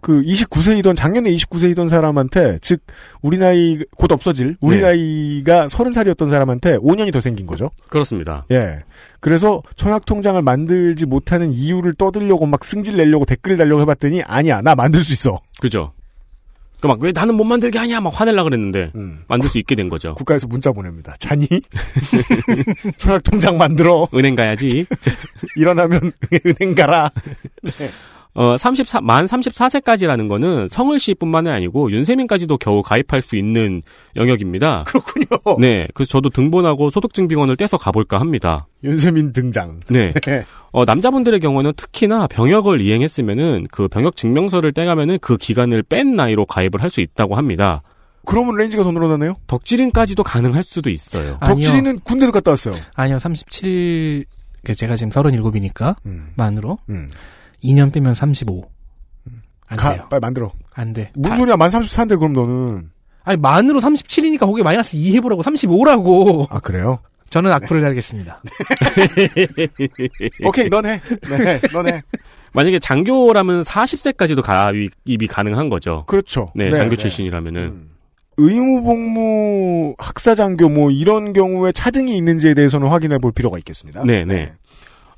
그 0.05 0.21
29세이던 0.21 0.95
작년에 0.95 1.31
29세이던 1.31 1.89
사람한테 1.89 2.59
즉 2.61 2.79
우리 3.23 3.39
나이 3.39 3.79
곧 3.97 4.11
없어질 4.11 4.55
우리 4.61 4.77
네. 4.77 4.83
나이가 4.83 5.65
30살이었던 5.65 6.29
사람한테 6.29 6.77
5년이 6.77 7.11
더 7.11 7.19
생긴 7.21 7.47
거죠. 7.47 7.71
그렇습니다. 7.89 8.45
예. 8.51 8.83
그래서 9.19 9.63
청약 9.75 10.05
통장을 10.05 10.39
만들지 10.43 11.07
못하는 11.07 11.51
이유를 11.51 11.95
떠들려고 11.95 12.45
막 12.45 12.63
승질 12.63 12.97
내려고 12.97 13.25
댓글 13.25 13.57
달려고 13.57 13.81
해 13.81 13.85
봤더니 13.85 14.21
아니야 14.21 14.61
나 14.61 14.75
만들 14.75 15.03
수 15.03 15.11
있어. 15.13 15.41
그죠? 15.59 15.91
그 16.81 16.87
막 16.87 16.99
왜 17.01 17.11
나는 17.11 17.33
못 17.33 17.43
만들게 17.45 17.79
하냐 17.79 17.99
막 17.99 18.09
화낼라 18.19 18.43
그랬는데 18.43 18.91
음. 18.93 19.23
만들 19.27 19.49
수 19.49 19.57
있게 19.57 19.73
된 19.73 19.89
거죠. 19.89 20.13
국가에서 20.13 20.45
문자 20.45 20.71
보냅니다. 20.71 21.15
자니 21.17 21.47
청약 22.99 23.23
통장 23.23 23.57
만들어 23.57 24.07
은행 24.13 24.35
가야지. 24.35 24.85
일어나면 25.57 26.11
은행 26.45 26.75
가라. 26.75 27.09
어, 28.37 28.57
34, 28.57 28.99
만 28.99 29.23
34세까지라는 29.25 30.27
거는 30.27 30.67
성을 30.67 30.97
씨뿐만이 30.99 31.49
아니고 31.49 31.89
윤세민까지도 31.91 32.57
겨우 32.57 32.81
가입할 32.81 33.21
수 33.21 33.37
있는 33.37 33.81
영역입니다. 34.17 34.83
그렇군요. 34.85 35.25
네, 35.59 35.87
그래서 35.93 36.09
저도 36.09 36.29
등본하고 36.29 36.89
소득증빙원을 36.89 37.55
떼서 37.55 37.77
가볼까 37.77 38.19
합니다. 38.19 38.67
윤세민 38.83 39.31
등장. 39.31 39.79
네, 39.89 40.13
어, 40.71 40.83
남자분들의 40.83 41.39
경우는 41.39 41.71
특히나 41.77 42.27
병역을 42.27 42.81
이행했으면은 42.81 43.67
그 43.71 43.87
병역 43.87 44.17
증명서를 44.17 44.73
떼가면은 44.73 45.17
그 45.21 45.37
기간을 45.37 45.83
뺀 45.83 46.15
나이로 46.17 46.45
가입을 46.45 46.81
할 46.81 46.89
수 46.89 47.01
있다고 47.01 47.35
합니다. 47.35 47.81
그러면 48.25 48.55
range가 48.55 48.83
더 48.83 48.91
늘어나네요. 48.91 49.35
덕질인까지도 49.47 50.23
가능할 50.23 50.61
수도 50.63 50.89
있어요. 50.89 51.37
아니요. 51.39 51.65
덕질이는 51.65 51.99
군대도 52.01 52.31
갔다 52.31 52.51
왔어요. 52.51 52.73
아니요, 52.95 53.19
37, 53.19 54.25
그 54.63 54.73
제가 54.75 54.95
지금 54.95 55.11
37이니까, 55.11 55.95
음. 56.05 56.29
만으로. 56.35 56.79
음. 56.89 57.07
2년 57.65 57.91
빼면 57.93 58.13
35. 58.13 58.63
안 59.67 59.77
가, 59.77 59.93
돼요. 59.93 60.07
빨리 60.09 60.19
만들어. 60.21 60.51
안 60.73 60.93
돼. 60.93 61.11
무슨 61.15 61.31
다- 61.31 61.37
소리야? 61.37 61.57
만 61.57 61.69
34인데 61.69 62.17
그럼 62.19 62.33
너는. 62.33 62.89
아니, 63.23 63.37
만으로 63.37 63.79
37이니까 63.81 64.41
거기에 64.41 64.63
마이너스 64.63 64.95
2 64.95 65.15
해보라고 65.15 65.41
35라고. 65.41 66.47
아 66.51 66.59
그래요? 66.59 66.99
저는 67.31 67.51
악플을 67.51 67.81
달겠습니다. 67.81 68.41
오케이, 70.45 70.69
넌 70.69 70.85
해. 70.85 71.01
네, 71.29 71.59
넌 71.73 71.87
해. 71.87 72.01
만약에 72.53 72.79
장교라면 72.79 73.63
40세까지도 73.63 74.41
가입이 74.41 75.27
가능한 75.27 75.69
거죠. 75.69 76.03
그렇죠. 76.07 76.51
네, 76.55 76.71
장교 76.71 76.95
출신이라면은. 76.95 77.61
음. 77.63 77.89
의무복무 78.37 79.95
학사장교 79.97 80.69
뭐 80.69 80.91
이런 80.91 81.31
경우에 81.33 81.71
차등이 81.71 82.15
있는지에 82.17 82.53
대해서는 82.53 82.87
확인해 82.89 83.17
볼 83.17 83.31
필요가 83.31 83.57
있겠습니다. 83.57 84.03
네, 84.05 84.25
네. 84.25 84.53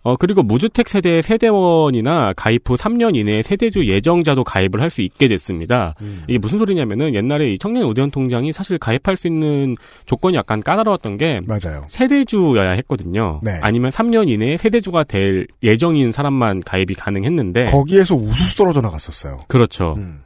어, 0.03 0.15
그리고 0.15 0.41
무주택 0.41 0.87
세대 0.87 1.21
세대원이나 1.21 2.33
가입 2.37 2.69
후 2.69 2.75
3년 2.75 3.15
이내에 3.15 3.43
세대주 3.43 3.87
예정자도 3.87 4.43
가입을 4.45 4.79
할 4.81 4.87
수 4.89 5.01
있게 5.01 5.27
됐습니다. 5.27 5.95
음. 6.01 6.23
이게 6.29 6.37
무슨 6.37 6.59
소리냐면은 6.59 7.13
옛날에 7.13 7.51
이 7.51 7.57
청년 7.57 7.83
우대원 7.83 8.09
통장이 8.09 8.53
사실 8.53 8.77
가입할 8.77 9.17
수 9.17 9.27
있는 9.27 9.75
조건이 10.05 10.37
약간 10.37 10.61
까다로웠던 10.63 11.17
게 11.17 11.41
맞아요. 11.45 11.83
세대주여야 11.89 12.71
했거든요. 12.71 13.41
네. 13.43 13.59
아니면 13.61 13.91
3년 13.91 14.29
이내에 14.29 14.55
세대주가 14.57 15.03
될 15.03 15.45
예정인 15.61 16.13
사람만 16.13 16.61
가입이 16.63 16.93
가능했는데 16.93 17.65
거기에서 17.65 18.15
우수수 18.15 18.55
떨어져 18.55 18.79
나갔었어요. 18.79 19.39
그렇죠. 19.49 19.95
음. 19.97 20.21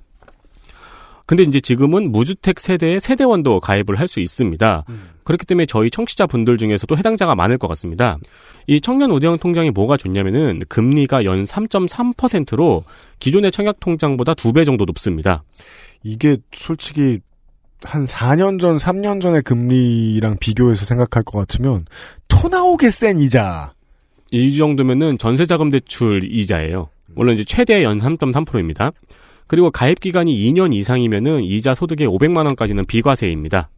근데 1.25 1.43
이제 1.43 1.59
지금은 1.61 2.11
무주택 2.11 2.59
세대의 2.59 2.99
세대원도 2.99 3.61
가입을 3.61 3.97
할 3.97 4.07
수 4.07 4.19
있습니다. 4.19 4.83
음. 4.89 5.09
그렇기 5.31 5.45
때문에 5.45 5.65
저희 5.65 5.89
청취자분들 5.89 6.57
중에서도 6.57 6.97
해당자가 6.97 7.35
많을 7.35 7.57
것 7.57 7.67
같습니다. 7.69 8.17
이 8.67 8.81
청년 8.81 9.11
우대형 9.11 9.37
통장이 9.37 9.71
뭐가 9.71 9.95
좋냐면은 9.95 10.61
금리가 10.67 11.23
연 11.23 11.45
3.3%로 11.45 12.83
기존의 13.19 13.51
청약 13.51 13.79
통장보다 13.79 14.33
두 14.33 14.51
배 14.51 14.65
정도 14.65 14.83
높습니다. 14.83 15.43
이게 16.03 16.37
솔직히 16.53 17.19
한 17.83 18.03
4년 18.05 18.59
전, 18.59 18.75
3년 18.75 19.21
전의 19.21 19.41
금리랑 19.43 20.35
비교해서 20.41 20.83
생각할 20.83 21.23
것 21.23 21.37
같으면 21.39 21.85
토 22.27 22.49
나오게 22.49 22.91
센 22.91 23.19
이자. 23.21 23.73
이 24.31 24.57
정도면은 24.57 25.17
전세자금 25.17 25.69
대출 25.69 26.23
이자예요. 26.29 26.89
물론 27.15 27.35
이제 27.35 27.45
최대 27.45 27.83
연 27.83 27.99
3.3%입니다. 27.99 28.91
그리고 29.47 29.71
가입 29.71 30.01
기간이 30.01 30.35
2년 30.51 30.73
이상이면은 30.73 31.43
이자 31.43 31.73
소득의 31.73 32.07
500만 32.07 32.45
원까지는 32.45 32.85
비과세입니다. 32.85 33.69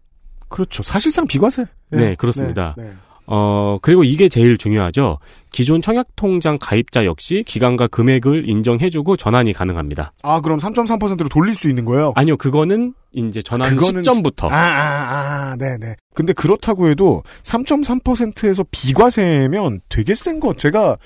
그렇죠. 0.53 0.83
사실상 0.83 1.25
비과세. 1.25 1.65
네, 1.89 2.13
그렇습니다. 2.13 2.75
네, 2.77 2.83
네. 2.83 2.93
어, 3.25 3.79
그리고 3.81 4.03
이게 4.03 4.29
제일 4.29 4.55
중요하죠. 4.55 5.17
기존 5.51 5.81
청약통장 5.81 6.59
가입자 6.61 7.05
역시 7.05 7.43
기간과 7.47 7.87
금액을 7.87 8.47
인정해주고 8.47 9.15
전환이 9.15 9.51
가능합니다. 9.51 10.13
아, 10.21 10.41
그럼 10.41 10.59
3.3%로 10.59 11.27
돌릴 11.27 11.55
수 11.55 11.69
있는 11.69 11.85
거예요? 11.85 12.13
아니요, 12.15 12.37
그거는 12.37 12.93
이제 13.13 13.41
전환 13.41 13.75
그거는 13.75 14.03
시점부터. 14.03 14.49
아, 14.49 14.55
아, 14.55 15.51
아, 15.53 15.55
네네. 15.57 15.95
근데 16.13 16.33
그렇다고 16.33 16.87
해도 16.87 17.23
3.3%에서 17.41 18.63
비과세면 18.69 19.81
되게 19.89 20.13
센 20.13 20.39
거. 20.39 20.53
제가 20.53 20.97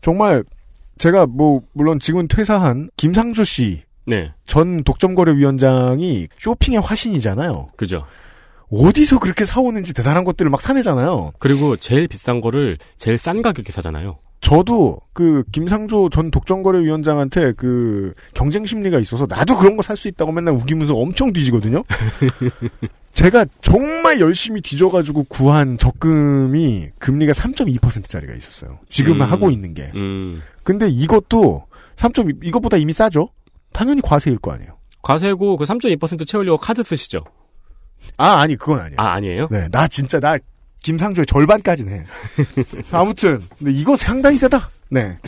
정말 0.00 0.42
제가 0.98 1.26
뭐 1.26 1.60
물론 1.72 2.00
지금 2.00 2.26
퇴사한 2.26 2.90
김상조 2.96 3.44
씨 3.44 3.82
네, 4.06 4.32
전 4.44 4.82
독점거래위원장이 4.82 6.26
쇼핑의 6.38 6.80
화신이잖아요. 6.80 7.68
그죠. 7.76 8.04
어디서 8.70 9.18
그렇게 9.18 9.44
사오는지 9.44 9.94
대단한 9.94 10.24
것들을 10.24 10.50
막 10.50 10.60
사내잖아요. 10.60 11.32
그리고 11.38 11.76
제일 11.76 12.06
비싼 12.08 12.40
거를 12.40 12.78
제일 12.96 13.16
싼 13.18 13.40
가격에 13.42 13.72
사잖아요. 13.72 14.16
저도 14.40 14.98
그 15.12 15.42
김상조 15.50 16.10
전 16.10 16.30
독점거래위원장한테 16.30 17.52
그 17.56 18.14
경쟁 18.34 18.66
심리가 18.66 19.00
있어서 19.00 19.26
나도 19.28 19.58
그런 19.58 19.76
거 19.76 19.82
살 19.82 19.96
수 19.96 20.06
있다고 20.06 20.30
맨날 20.30 20.54
우기면서 20.54 20.94
엄청 20.94 21.32
뒤지거든요. 21.32 21.82
제가 23.12 23.46
정말 23.62 24.20
열심히 24.20 24.60
뒤져가지고 24.60 25.24
구한 25.24 25.76
적금이 25.76 26.90
금리가 27.00 27.32
3.2%짜리가 27.32 28.34
있었어요. 28.34 28.78
지금 28.88 29.14
음. 29.14 29.22
하고 29.22 29.50
있는 29.50 29.74
게. 29.74 29.90
음, 29.96 30.40
근데 30.62 30.88
이것도 30.88 31.64
3.2 31.96 32.44
이것보다 32.44 32.76
이미 32.76 32.92
싸죠. 32.92 33.30
당연히 33.72 34.00
과세일 34.02 34.38
거 34.38 34.52
아니에요. 34.52 34.76
과세고 35.02 35.56
그 35.56 35.64
3.2% 35.64 36.24
채우려고 36.26 36.58
카드 36.58 36.84
쓰시죠? 36.84 37.24
아 38.16 38.40
아니 38.40 38.56
그건 38.56 38.80
아니에요. 38.80 38.96
아, 38.96 39.14
아니에요? 39.14 39.48
네, 39.50 39.68
나 39.70 39.86
진짜 39.88 40.18
나 40.20 40.36
김상조의 40.82 41.26
절반까지는 41.26 41.92
해. 41.92 42.04
아무튼 42.92 43.40
근데 43.58 43.72
이거 43.72 43.96
상당히 43.96 44.36
세다. 44.36 44.70
네. 44.90 45.18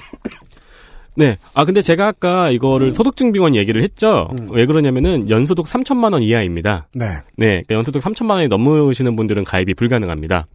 네. 1.17 1.37
아, 1.55 1.65
근데 1.65 1.81
제가 1.83 2.07
아까 2.07 2.51
이거를 2.51 2.95
소득증빙원 2.95 3.55
얘기를 3.55 3.83
했죠? 3.83 4.29
음. 4.33 4.49
왜 4.53 4.65
그러냐면은 4.65 5.29
연소득 5.29 5.67
3천만 5.67 6.13
원 6.13 6.23
이하입니다. 6.23 6.87
네. 6.95 7.07
네, 7.37 7.63
그러니까 7.67 7.75
연소득 7.75 8.03
3천만 8.03 8.33
원이 8.33 8.49
넘으시는 8.49 9.17
분들은 9.17 9.45
가입이 9.45 9.75
불가능합니다. 9.75 10.47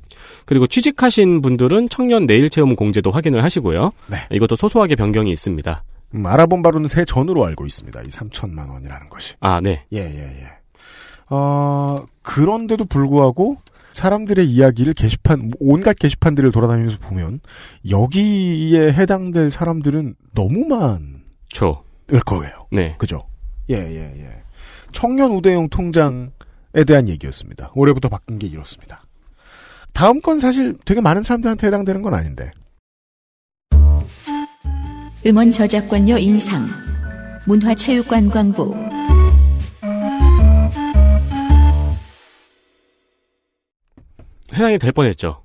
그리고 0.46 0.66
취직하신 0.66 1.42
분들은 1.42 1.90
청년 1.90 2.26
내일 2.26 2.50
체험 2.50 2.76
공제도 2.76 3.12
확인을 3.12 3.44
하시고요. 3.44 3.92
네. 4.10 4.18
이것도 4.32 4.56
소소하게 4.56 4.96
변경이 4.96 5.32
있습니다. 5.32 5.84
음, 6.16 6.26
알아본 6.26 6.62
바로는 6.64 6.88
새 6.88 7.06
전으로 7.06 7.46
알고 7.46 7.66
있습니다. 7.66 8.02
이 8.02 8.08
3천만 8.08 8.70
원이라는 8.72 9.10
것이. 9.10 9.36
아, 9.42 9.60
네. 9.62 9.84
예, 9.94 10.00
예, 10.00 10.42
예. 10.42 10.48
어, 11.30 12.04
그런데도 12.22 12.86
불구하고 12.86 13.58
사람들의 13.94 14.46
이야기를 14.46 14.94
게시판, 14.94 15.52
온갖 15.60 15.94
게시판들을 15.98 16.52
돌아다니면서 16.52 17.00
보면 17.00 17.40
여기에 17.90 18.92
해당될 18.92 19.50
사람들은 19.50 20.16
너무 20.34 20.66
많을 20.66 21.24
초. 21.48 21.84
거예요. 22.26 22.68
네. 22.72 22.96
그죠? 22.98 23.26
예, 23.70 23.76
예, 23.76 24.14
예. 24.20 24.30
청년 24.92 25.32
우대형 25.32 25.70
통장에 25.70 26.84
대한 26.86 27.08
얘기였습니다. 27.10 27.72
올해부터 27.74 28.10
바뀐 28.10 28.38
게 28.38 28.48
이렇습니다. 28.48 29.02
다음 29.94 30.22
건 30.22 30.40
사실 30.40 30.76
되게 30.86 31.02
많은 31.02 31.24
사람들한테 31.24 31.68
해당되는 31.68 32.02
건 32.02 32.14
아닌데. 32.14 32.52
음원 35.26 35.52
저작권료 35.52 36.18
인상. 36.18 36.62
문화체육관광부. 37.48 38.95
해당이 44.56 44.78
될 44.78 44.92
뻔했죠. 44.92 45.42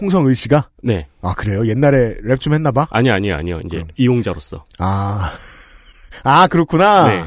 홍성을 0.00 0.34
씨가? 0.34 0.70
네. 0.82 1.06
아, 1.22 1.34
그래요? 1.34 1.66
옛날에 1.66 2.16
랩 2.24 2.40
좀 2.40 2.54
했나 2.54 2.70
봐? 2.70 2.86
아니요, 2.90 3.12
아니요, 3.12 3.36
아니요. 3.36 3.60
이제 3.64 3.76
그럼. 3.76 3.88
이용자로서. 3.96 4.64
아. 4.78 5.32
아, 6.24 6.46
그렇구나. 6.46 7.08
네. 7.08 7.24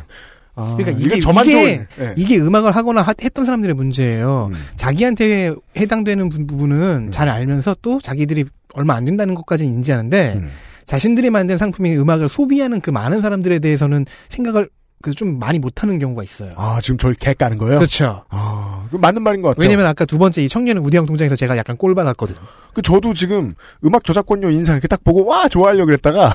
아, 0.56 0.74
그러니까 0.76 0.92
이게 1.00 1.06
이게- 1.16 1.20
저만 1.20 1.46
이게- 1.46 1.54
좋은. 1.54 1.88
예. 2.08 2.14
이게 2.18 2.38
음악을 2.40 2.76
하거나 2.76 3.02
하- 3.04 3.14
했던 3.22 3.46
사람들의 3.46 3.76
문제예요. 3.76 4.50
음. 4.52 4.56
자기한테 4.76 5.54
해당되는 5.78 6.30
부- 6.30 6.48
부분은 6.48 7.12
잘 7.12 7.30
알면서 7.30 7.76
또 7.84 8.00
자기들이 8.02 8.46
얼마 8.74 8.96
안 8.96 9.06
된다는 9.06 9.36
것까지는 9.36 9.72
인지하는데 9.74 10.34
음. 10.38 10.50
자신들이 10.86 11.30
만든 11.30 11.58
상품이 11.58 11.96
음악을 11.98 12.28
소비하는 12.30 12.82
그 12.82 12.90
많은 12.90 13.22
사람들에 13.22 13.60
대해서는 13.60 14.06
생각을 14.30 14.70
그좀 15.02 15.40
많이 15.40 15.60
못하는 15.60 16.00
경우가 16.00 16.24
있어요. 16.24 16.54
아, 16.58 16.80
지금 16.82 16.98
절개 16.98 17.34
까는 17.36 17.58
거예요? 17.58 17.78
그렇죠. 17.78 18.24
아, 18.30 18.88
그 18.92 18.98
맞는 18.98 19.22
말인 19.22 19.42
것 19.42 19.50
같아요. 19.50 19.64
왜냐면 19.64 19.86
아까 19.86 20.06
두 20.06 20.18
번째 20.18 20.44
이 20.44 20.48
청년 20.50 20.78
우대형 20.80 21.06
통장에서 21.06 21.36
제가 21.36 21.56
약간 21.58 21.78
꼴 21.78 21.94
받았거든요. 21.94 22.40
그 22.74 22.82
저도 22.82 23.14
지금 23.14 23.54
음악 23.86 24.04
저작권료 24.04 24.50
인상 24.50 24.74
이렇게 24.74 24.88
딱 24.88 25.04
보고 25.04 25.26
와 25.26 25.48
좋아하려고 25.48 25.88
그랬다가 25.88 26.34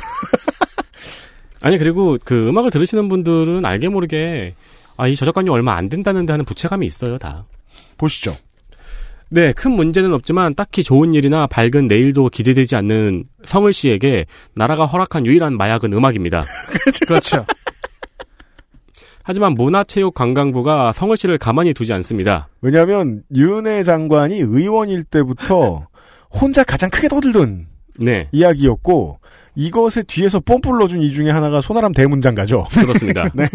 아니 1.62 1.78
그리고 1.78 2.18
그 2.24 2.48
음악을 2.48 2.70
들으시는 2.70 3.08
분들은 3.08 3.64
알게 3.64 3.88
모르게 3.88 4.54
아, 4.96 5.08
이 5.08 5.16
저작권료 5.16 5.52
얼마 5.52 5.74
안 5.74 5.88
된다는데 5.88 6.32
하는 6.32 6.44
부채감이 6.44 6.86
있어요, 6.86 7.18
다. 7.18 7.44
보시죠. 7.98 8.34
네, 9.28 9.52
큰 9.52 9.72
문제는 9.72 10.12
없지만 10.12 10.54
딱히 10.54 10.82
좋은 10.82 11.14
일이나 11.14 11.46
밝은 11.46 11.88
내일도 11.88 12.28
기대되지 12.28 12.76
않는 12.76 13.24
성을 13.46 13.72
씨에게 13.72 14.26
나라가 14.54 14.84
허락한 14.84 15.24
유일한 15.24 15.56
마약은 15.56 15.92
음악입니다. 15.92 16.44
그렇죠. 17.08 17.46
하지만 19.24 19.54
문화체육관광부가 19.54 20.92
성을 20.92 21.16
씨를 21.16 21.38
가만히 21.38 21.74
두지 21.74 21.92
않습니다. 21.92 22.48
왜냐하면 22.60 23.22
윤해 23.34 23.84
장관이 23.84 24.38
의원일 24.38 25.04
때부터 25.04 25.86
혼자 26.30 26.64
가장 26.64 26.90
크게 26.90 27.08
떠들던 27.08 27.66
네, 27.98 28.28
이야기였고 28.32 29.18
이것에 29.54 30.02
뒤에서 30.02 30.40
넣어준 30.78 31.02
이 31.02 31.12
중에 31.12 31.30
하나가 31.30 31.60
소나람 31.60 31.92
대문장가죠. 31.92 32.66
그렇습니다. 32.72 33.28
네. 33.34 33.46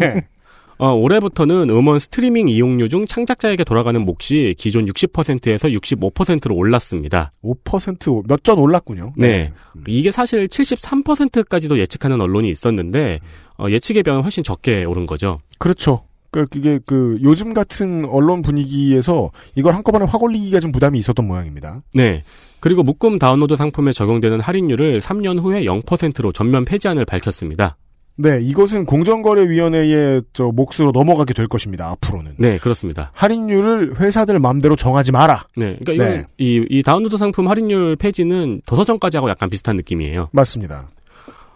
어, 0.78 0.92
올해부터는 0.94 1.70
음원 1.70 1.98
스트리밍 1.98 2.48
이용료 2.48 2.88
중 2.88 3.04
창작자에게 3.04 3.64
돌아가는 3.64 4.00
몫이 4.00 4.54
기존 4.56 4.86
60%에서 4.86 5.68
65%로 5.68 6.54
올랐습니다. 6.54 7.30
5%몇 7.42 8.44
전 8.44 8.58
올랐군요. 8.58 9.12
네. 9.16 9.52
이게 9.88 10.10
사실 10.12 10.46
73%까지도 10.46 11.78
예측하는 11.80 12.20
언론이 12.20 12.48
있었는데 12.48 13.18
어, 13.58 13.68
예측에 13.68 14.02
비하면 14.02 14.22
훨씬 14.22 14.44
적게 14.44 14.84
오른 14.84 15.04
거죠. 15.04 15.40
그렇죠. 15.58 16.04
그, 16.30 16.44
그게 16.46 16.78
그 16.86 17.18
요즘 17.22 17.54
같은 17.54 18.04
언론 18.04 18.42
분위기에서 18.42 19.30
이걸 19.56 19.74
한꺼번에 19.74 20.04
확 20.04 20.22
올리기가 20.22 20.60
좀 20.60 20.70
부담이 20.72 20.98
있었던 20.98 21.26
모양입니다. 21.26 21.82
네. 21.94 22.22
그리고 22.60 22.82
묶음 22.82 23.18
다운로드 23.18 23.56
상품에 23.56 23.92
적용되는 23.92 24.40
할인율을 24.40 25.00
3년 25.00 25.40
후에 25.40 25.62
0%로 25.64 26.32
전면 26.32 26.64
폐지안을 26.64 27.04
밝혔습니다. 27.04 27.76
네, 28.20 28.40
이것은 28.42 28.84
공정거래위원회의 28.84 30.22
저 30.32 30.50
몫으로 30.52 30.90
넘어가게 30.92 31.34
될 31.34 31.46
것입니다. 31.46 31.88
앞으로는. 31.90 32.34
네, 32.36 32.58
그렇습니다. 32.58 33.12
할인율을 33.14 34.00
회사들 34.00 34.40
마음대로 34.40 34.74
정하지 34.74 35.12
마라. 35.12 35.46
네. 35.56 35.78
그러니까 35.84 36.08
네. 36.08 36.26
이, 36.36 36.66
이 36.68 36.82
다운로드 36.82 37.16
상품 37.16 37.48
할인율 37.48 37.94
폐지는 37.94 38.60
도서점까지 38.66 39.18
하고 39.18 39.30
약간 39.30 39.48
비슷한 39.48 39.76
느낌이에요. 39.76 40.30
맞습니다. 40.32 40.88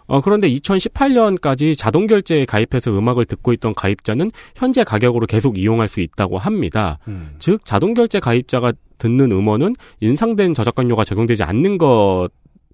어, 0.05 0.21
그런데 0.21 0.49
2018년까지 0.49 1.77
자동 1.77 2.07
결제에 2.07 2.45
가입해서 2.45 2.97
음악을 2.97 3.25
듣고 3.25 3.51
있던 3.53 3.73
가입자는 3.73 4.31
현재 4.55 4.85
가격으로 4.85 5.27
계속 5.27 5.57
이용할 5.57 5.89
수 5.89 5.99
있다고 5.99 6.37
합니다. 6.37 6.97
음. 7.09 7.31
즉 7.39 7.65
자동 7.65 7.93
결제 7.93 8.21
가입자가 8.21 8.71
듣는 8.99 9.33
음원은 9.33 9.75
인상된 9.99 10.53
저작권료가 10.53 11.03
적용되지 11.03 11.43
않는 11.43 11.77
것 11.77 12.29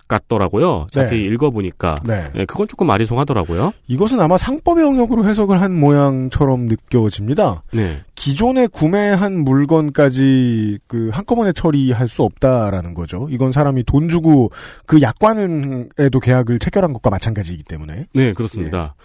같더라고요. 0.09 0.87
자세히 0.91 1.23
읽어보니까. 1.25 1.95
네. 2.03 2.29
네, 2.35 2.45
그건 2.45 2.67
조금 2.67 2.89
아리송하더라고요. 2.89 3.71
이것은 3.87 4.19
아마 4.19 4.37
상법의 4.37 4.83
영역으로 4.83 5.25
해석을 5.25 5.61
한 5.61 5.79
모양처럼 5.79 6.65
느껴집니다. 6.65 7.63
네. 7.71 8.01
기존에 8.15 8.67
구매한 8.67 9.45
물건까지 9.45 10.79
그 10.87 11.09
한꺼번에 11.13 11.53
처리할 11.53 12.09
수 12.09 12.23
없다라는 12.23 12.93
거죠. 12.93 13.29
이건 13.31 13.53
사람이 13.53 13.83
돈 13.83 14.09
주고 14.09 14.51
그 14.85 15.01
약관에도 15.01 16.19
계약을 16.21 16.59
체결한 16.59 16.91
것과 16.91 17.09
마찬가지이기 17.09 17.63
때문에. 17.63 18.07
네, 18.13 18.33
그렇습니다. 18.33 18.95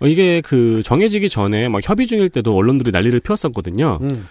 어, 0.00 0.06
이게 0.06 0.40
그 0.40 0.82
정해지기 0.82 1.28
전에 1.28 1.68
막 1.68 1.80
협의 1.88 2.06
중일 2.06 2.30
때도 2.30 2.56
언론들이 2.56 2.90
난리를 2.90 3.20
피웠었거든요. 3.20 3.98
음, 4.02 4.26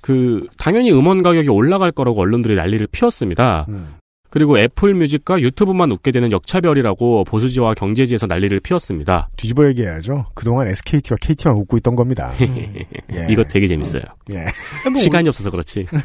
그 0.00 0.46
당연히 0.56 0.92
음원 0.92 1.22
가격이 1.22 1.48
올라갈 1.48 1.90
거라고 1.90 2.20
언론들이 2.20 2.54
난리를 2.54 2.86
피웠습니다. 2.92 3.66
음. 3.68 3.94
그리고 4.30 4.58
애플 4.58 4.94
뮤직과 4.94 5.40
유튜브만 5.40 5.90
웃게 5.90 6.12
되는 6.12 6.30
역차별이라고 6.32 7.24
보수지와 7.24 7.74
경제지에서 7.74 8.26
난리를 8.26 8.58
피웠습니다. 8.60 9.28
뒤집어 9.36 9.66
얘기해야죠. 9.68 10.26
그동안 10.34 10.68
SKT와 10.68 11.18
KT만 11.20 11.56
웃고 11.56 11.76
있던 11.78 11.96
겁니다. 11.96 12.32
예. 12.40 13.26
이거 13.28 13.42
되게 13.44 13.66
재밌어요. 13.66 14.02
예. 14.30 14.46
시간이 14.96 15.28
없어서 15.28 15.50
그렇지. 15.50 15.86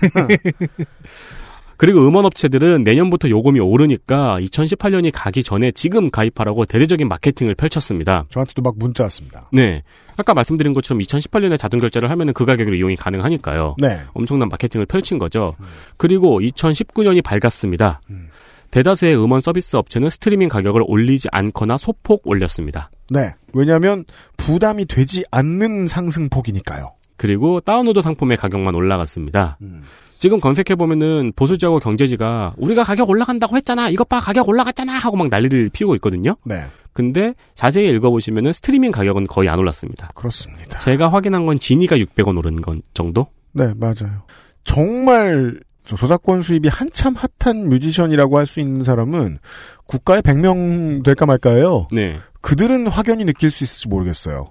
그리고 1.78 2.08
음원업체들은 2.08 2.84
내년부터 2.84 3.30
요금이 3.30 3.60
오르니까 3.60 4.38
2018년이 4.40 5.12
가기 5.14 5.44
전에 5.44 5.72
지금 5.72 6.10
가입하라고 6.10 6.66
대대적인 6.66 7.08
마케팅을 7.08 7.56
펼쳤습니다. 7.56 8.26
저한테도 8.30 8.62
막 8.62 8.76
문자 8.78 9.04
왔습니다. 9.04 9.50
네. 9.52 9.84
아까 10.18 10.34
말씀드린 10.34 10.74
것처럼 10.74 11.02
2018년에 11.02 11.58
자동 11.58 11.80
결제를 11.80 12.10
하면 12.12 12.34
그 12.34 12.46
가격으로 12.46 12.76
이용이 12.76 12.96
가능하니까요. 12.96 13.76
네. 13.80 14.00
엄청난 14.14 14.50
마케팅을 14.50 14.86
펼친 14.86 15.18
거죠. 15.18 15.56
그리고 15.98 16.40
2019년이 16.40 17.24
밝았습니다. 17.24 18.02
음. 18.10 18.30
대다수의 18.72 19.16
음원 19.16 19.42
서비스 19.42 19.76
업체는 19.76 20.10
스트리밍 20.10 20.50
가격을 20.50 20.84
올리지 20.86 21.30
않거나 21.32 21.78
소폭 21.78 22.22
올렸습니다. 22.26 22.90
네. 23.10 23.32
왜냐하면 23.54 24.04
부담이 24.38 24.86
되지 24.86 25.24
않는 25.32 25.88
상승폭이니까요. 25.88 26.92
그리고 27.18 27.62
다운로드 27.62 28.02
상품의 28.02 28.38
가격만 28.38 28.76
올라갔습니다. 28.76 29.58
음. 29.62 29.84
지금 30.26 30.40
검색해보면은 30.40 31.34
보수지하고 31.36 31.78
경제지가 31.78 32.56
우리가 32.58 32.84
가격 32.84 33.12
올라간다고 33.12 33.58
했잖아. 33.58 33.90
이것 33.90 34.10
봐 34.10 34.20
가격 34.20 34.50
올라갔잖아. 34.50 34.92
하고 34.94 35.18
막 35.18 35.28
난리를 35.30 35.70
피우고 35.70 35.94
있거든요. 35.98 36.36
네. 36.44 36.64
근데 36.94 37.36
자세히 37.54 37.90
읽어보시면은 37.92 38.52
스트리밍 38.52 38.92
가격은 38.92 39.28
거의 39.28 39.50
안 39.50 39.60
올랐습니다. 39.60 40.10
그렇습니다. 40.16 40.80
제가 40.80 41.14
확인한 41.14 41.46
건 41.46 41.60
지니가 41.60 41.98
600원 41.98 42.40
오른 42.40 42.60
건 42.60 42.82
정도? 42.96 43.28
네, 43.52 43.72
맞아요. 43.76 44.24
정말 44.64 45.60
저 45.86 45.96
저작권 45.96 46.42
수입이 46.42 46.70
한참 46.70 47.14
핫한 47.14 47.70
뮤지션이라고 47.70 48.40
할 48.40 48.48
수 48.48 48.60
있는 48.60 48.82
사람은 48.82 49.38
국가에 49.86 50.22
100명 50.22 51.04
될까 51.04 51.28
말까예요. 51.28 51.88
네. 51.92 52.18
그들은 52.42 52.88
확연히 52.88 53.26
느낄 53.26 53.52
수 53.52 53.64
있을지 53.64 53.88
모르겠어요. 53.90 54.46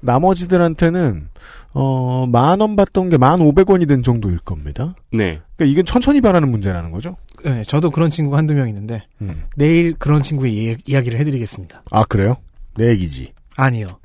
나머지들한테는 0.00 1.28
어, 1.72 2.26
만 2.26 2.60
원 2.60 2.74
받던 2.76 3.10
게 3.10 3.16
만 3.18 3.40
오백 3.40 3.70
원이 3.70 3.86
된 3.86 4.02
정도일 4.02 4.38
겁니다. 4.38 4.94
네. 5.12 5.40
그러니까 5.56 5.64
이건 5.72 5.84
천천히 5.84 6.20
변하는 6.20 6.50
문제라는 6.50 6.90
거죠. 6.90 7.16
네, 7.44 7.62
저도 7.62 7.90
그런 7.90 8.10
친구가 8.10 8.36
한두 8.38 8.54
명 8.54 8.68
있는데 8.68 9.02
음. 9.22 9.44
내일 9.56 9.94
그런 9.94 10.22
친구의 10.22 10.52
이, 10.54 10.76
이야기를 10.86 11.18
해드리겠습니다. 11.20 11.82
아 11.90 12.04
그래요? 12.04 12.36
내 12.76 12.88
얘기지. 12.90 13.32
아니요. 13.56 13.98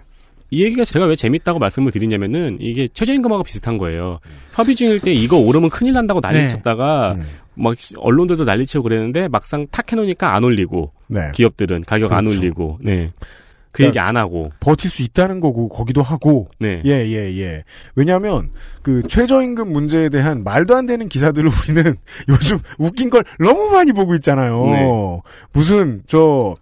이 0.51 0.63
얘기가 0.63 0.85
제가 0.85 1.05
왜 1.05 1.15
재밌다고 1.15 1.59
말씀을 1.59 1.91
드리냐면은 1.91 2.57
이게 2.61 2.87
최저임금하고 2.93 3.43
비슷한 3.43 3.77
거예요. 3.77 4.19
협의 4.53 4.75
중일 4.75 4.99
때 4.99 5.11
이거 5.11 5.37
오르면 5.37 5.69
큰일 5.71 5.93
난다고 5.93 6.21
난리 6.21 6.41
네. 6.41 6.47
쳤다가 6.47 7.13
음. 7.13 7.25
막 7.55 7.75
언론들도 7.97 8.43
난리치고 8.43 8.83
그랬는데 8.83 9.27
막상 9.27 9.65
탁 9.71 9.91
해놓으니까 9.91 10.35
안 10.35 10.43
올리고 10.43 10.91
네. 11.07 11.31
기업들은 11.33 11.85
가격 11.85 12.13
안 12.13 12.25
그렇죠. 12.25 12.39
올리고 12.39 12.79
네. 12.81 13.11
그 13.75 13.79
그러니까- 13.79 13.87
얘기 13.89 13.99
안 13.99 14.15
하고. 14.17 14.51
버틸 14.61 14.89
수 14.89 15.01
있다는 15.03 15.41
거고 15.41 15.67
거기도 15.67 16.01
하고. 16.01 16.47
네. 16.59 16.81
예, 16.85 16.91
예, 16.91 17.37
예. 17.41 17.63
왜냐하면 17.95 18.49
그 18.81 19.03
최저임금 19.07 19.71
문제에 19.71 20.07
대한 20.09 20.43
말도 20.45 20.75
안 20.75 20.85
되는 20.85 21.09
기사들을 21.09 21.49
우리는 21.67 21.95
요즘 22.29 22.57
웃긴 22.77 23.09
걸 23.09 23.23
너무 23.39 23.69
많이 23.71 23.91
보고 23.91 24.15
있잖아요. 24.15 24.55
네. 24.55 25.21
무슨 25.51 26.01
저 26.07 26.55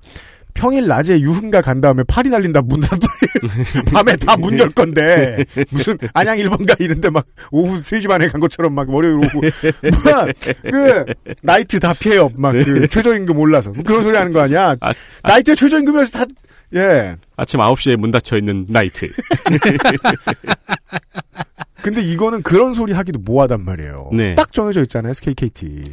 평일 0.55 0.87
낮에 0.87 1.19
유흥가 1.19 1.61
간 1.61 1.81
다음에 1.81 2.03
팔이 2.03 2.29
날린다 2.29 2.61
문 2.61 2.79
닫다 2.81 3.07
밤에 3.91 4.15
다 4.17 4.35
문 4.37 4.57
열 4.59 4.69
건데 4.69 5.43
무슨 5.71 5.97
안양 6.13 6.37
1번가 6.37 6.79
이런데 6.79 7.09
막 7.09 7.25
오후 7.51 7.79
3시 7.79 8.07
반에 8.07 8.27
간 8.27 8.39
것처럼 8.39 8.73
막 8.73 8.87
월요일 8.89 9.15
오후. 9.15 9.41
뭐야? 10.03 10.27
그 10.61 11.05
나이트 11.41 11.79
다 11.79 11.93
피해요. 11.99 12.29
막 12.35 12.53
그 12.53 12.87
최저임금 12.87 13.35
올라서. 13.37 13.71
뭐 13.71 13.83
그런 13.83 14.03
소리 14.03 14.15
하는 14.15 14.31
거 14.31 14.41
아니야? 14.41 14.75
아, 14.79 14.93
나이트 15.23 15.55
최저임금이어서 15.55 16.11
다 16.11 16.25
예 16.75 17.15
아침 17.35 17.59
9시에 17.59 17.97
문 17.97 18.11
닫혀 18.11 18.37
있는 18.37 18.65
나이트. 18.69 19.09
근데 21.81 22.01
이거는 22.01 22.41
그런 22.43 22.73
소리 22.73 22.93
하기도 22.93 23.19
뭐하단 23.19 23.63
말이에요. 23.63 24.09
네. 24.13 24.35
딱 24.35 24.53
정해져 24.53 24.81
있잖아요, 24.83 25.11
SKKT. 25.11 25.83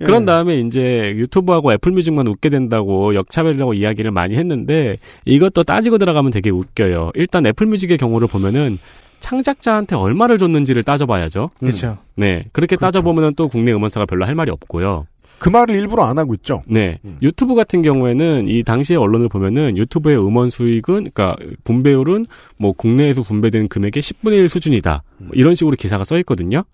예. 0.00 0.04
그런 0.04 0.24
다음에 0.24 0.54
이제 0.60 0.80
유튜브하고 1.16 1.72
애플뮤직만 1.72 2.28
웃게 2.28 2.50
된다고 2.50 3.14
역차별이라고 3.14 3.74
이야기를 3.74 4.10
많이 4.10 4.36
했는데 4.36 4.98
이것도 5.24 5.64
따지고 5.64 5.98
들어가면 5.98 6.30
되게 6.30 6.50
웃겨요. 6.50 7.12
일단 7.14 7.46
애플뮤직의 7.46 7.98
경우를 7.98 8.28
보면은 8.28 8.78
창작자한테 9.20 9.96
얼마를 9.96 10.38
줬는지를 10.38 10.84
따져봐야죠. 10.84 11.50
음. 11.62 11.66
그렇죠. 11.66 11.98
네. 12.14 12.44
그렇게 12.52 12.76
따져보면은 12.76 13.34
또 13.34 13.48
국내 13.48 13.72
음원사가 13.72 14.06
별로 14.06 14.26
할 14.26 14.34
말이 14.34 14.50
없고요. 14.50 15.06
그 15.38 15.48
말을 15.48 15.74
일부러 15.74 16.04
안 16.04 16.18
하고 16.18 16.34
있죠. 16.34 16.62
네. 16.66 16.98
음. 17.04 17.18
유튜브 17.22 17.54
같은 17.54 17.82
경우에는 17.82 18.48
이 18.48 18.62
당시의 18.64 18.98
언론을 18.98 19.28
보면은 19.28 19.76
유튜브의 19.76 20.18
음원 20.18 20.50
수익은, 20.50 21.10
그러니까 21.12 21.36
분배율은 21.64 22.26
뭐 22.56 22.72
국내에서 22.72 23.22
분배된 23.22 23.68
금액의 23.68 24.02
10분의 24.02 24.34
1 24.34 24.48
수준이다. 24.48 25.02
뭐 25.18 25.28
이런 25.32 25.54
식으로 25.54 25.76
기사가 25.76 26.04
써 26.04 26.18
있거든요. 26.18 26.64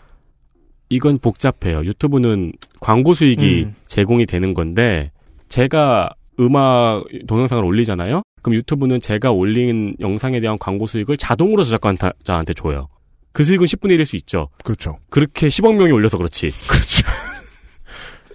이건 0.88 1.18
복잡해요. 1.18 1.84
유튜브는 1.84 2.52
광고 2.80 3.14
수익이 3.14 3.64
음. 3.64 3.74
제공이 3.86 4.26
되는 4.26 4.54
건데, 4.54 5.10
제가 5.48 6.10
음악 6.40 7.04
동영상을 7.26 7.64
올리잖아요? 7.64 8.22
그럼 8.42 8.56
유튜브는 8.56 9.00
제가 9.00 9.30
올린 9.30 9.96
영상에 10.00 10.40
대한 10.40 10.58
광고 10.58 10.86
수익을 10.86 11.16
자동으로 11.16 11.62
저작권자한테 11.62 12.52
줘요. 12.54 12.88
그 13.32 13.42
수익은 13.42 13.66
10분의 13.66 13.96
1일 13.96 14.04
수 14.04 14.16
있죠. 14.16 14.48
그렇죠. 14.62 14.98
그렇게 15.10 15.48
10억 15.48 15.76
명이 15.76 15.92
올려서 15.92 16.18
그렇지. 16.18 16.50
그렇죠. 16.68 17.06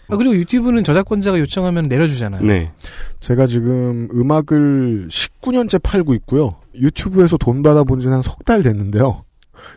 아, 0.10 0.18
그리고 0.18 0.36
유튜브는 0.36 0.84
저작권자가 0.84 1.40
요청하면 1.40 1.86
내려주잖아요. 1.86 2.44
네. 2.44 2.72
제가 3.20 3.46
지금 3.46 4.08
음악을 4.14 5.08
19년째 5.10 5.82
팔고 5.84 6.14
있고요. 6.16 6.56
유튜브에서 6.76 7.38
돈 7.38 7.62
받아본 7.64 8.00
지는 8.02 8.16
한 8.16 8.22
석 8.22 8.44
달 8.46 8.64
됐는데요. 8.64 9.24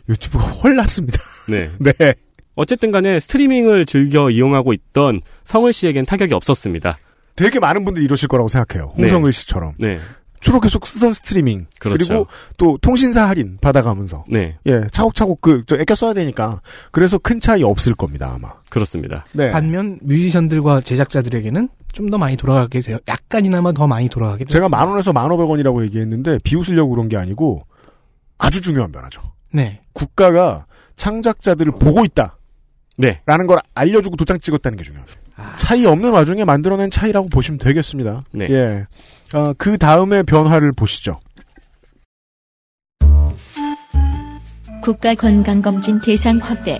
유튜브가 0.09 0.45
헐났습니다. 0.62 1.18
네. 1.49 1.68
네. 1.81 2.14
어쨌든 2.55 2.90
간에 2.90 3.18
스트리밍을 3.21 3.87
즐겨 3.87 4.31
이용하고 4.31 4.73
있던 4.73 5.21
성을 5.45 5.71
씨에겐 5.73 6.07
타격이 6.07 6.35
없었습니다. 6.35 6.99
되게 7.35 7.59
많은 7.61 7.85
분들이 7.85 8.05
이러실 8.05 8.29
거라고 8.29 8.49
생각해요. 8.49 8.92
홍성을 8.97 9.31
씨처럼. 9.33 9.73
네. 9.79 9.99
주로 10.42 10.61
계속 10.61 10.87
쓰던 10.87 11.14
스트리밍. 11.14 11.66
그렇죠. 11.78 12.12
리고 12.12 12.26
또 12.59 12.76
통신사 12.83 13.26
할인 13.28 13.57
받아가면서. 13.61 14.24
네. 14.28 14.57
예, 14.66 14.83
차곡차곡 14.92 15.40
그, 15.40 15.62
저, 15.66 15.76
애껴 15.76 15.94
써야 15.94 16.12
되니까. 16.12 16.61
그래서 16.90 17.16
큰 17.16 17.40
차이 17.40 17.62
없을 17.62 17.94
겁니다, 17.94 18.33
아마. 18.35 18.50
그렇습니다. 18.68 19.24
네. 19.33 19.50
반면 19.52 19.98
뮤지션들과 20.02 20.81
제작자들에게는 20.81 21.68
좀 21.92 22.11
더 22.11 22.18
많이 22.18 22.37
돌아가게 22.37 22.81
돼요. 22.83 22.98
약간이나마 23.09 23.72
더 23.72 23.87
많이 23.87 24.09
돌아가게 24.09 24.44
돼요. 24.44 24.50
제가 24.50 24.68
만 24.68 24.88
원에서 24.88 25.12
만 25.12 25.31
오백 25.31 25.48
원이라고 25.48 25.85
얘기했는데, 25.85 26.38
비웃으려고 26.42 26.90
그런 26.90 27.09
게 27.09 27.16
아니고, 27.16 27.64
아주 28.38 28.61
중요한 28.61 28.90
변화죠. 28.90 29.22
네. 29.52 29.81
국가가 29.92 30.66
창작자들을 30.96 31.72
보고 31.72 32.05
있다. 32.05 32.37
네. 32.98 33.20
라는 33.26 33.46
걸 33.46 33.59
알려주고 33.74 34.16
도장 34.16 34.38
찍었다는 34.40 34.76
게 34.76 34.85
중요합니다. 34.85 35.18
아. 35.37 35.57
차이 35.57 35.87
없는 35.87 36.11
와중에 36.11 36.44
만들어낸 36.44 36.90
차이라고 36.90 37.28
보시면 37.28 37.59
되겠습니다. 37.59 38.24
네. 38.33 38.46
예. 38.50 38.85
어, 39.35 39.55
그 39.57 39.79
다음에 39.79 40.23
변화를 40.23 40.73
보시죠. 40.73 41.18
국가 44.83 45.14
건강검진 45.14 45.99
대상 46.01 46.37
확대. 46.38 46.79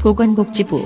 보건복지부. 0.00 0.82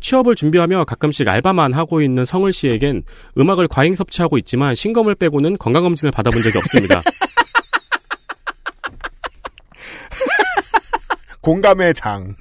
취업을 0.00 0.36
준비하며 0.36 0.84
가끔씩 0.84 1.26
알바만 1.26 1.72
하고 1.72 2.00
있는 2.00 2.24
성을 2.24 2.52
씨에겐 2.52 3.02
음악을 3.36 3.66
과잉 3.66 3.96
섭취하고 3.96 4.38
있지만 4.38 4.76
신검을 4.76 5.16
빼고는 5.16 5.58
건강검진을 5.58 6.12
받아본 6.12 6.40
적이 6.42 6.58
없습니다. 6.58 7.02
공감의 11.40 11.94
장. 11.94 12.36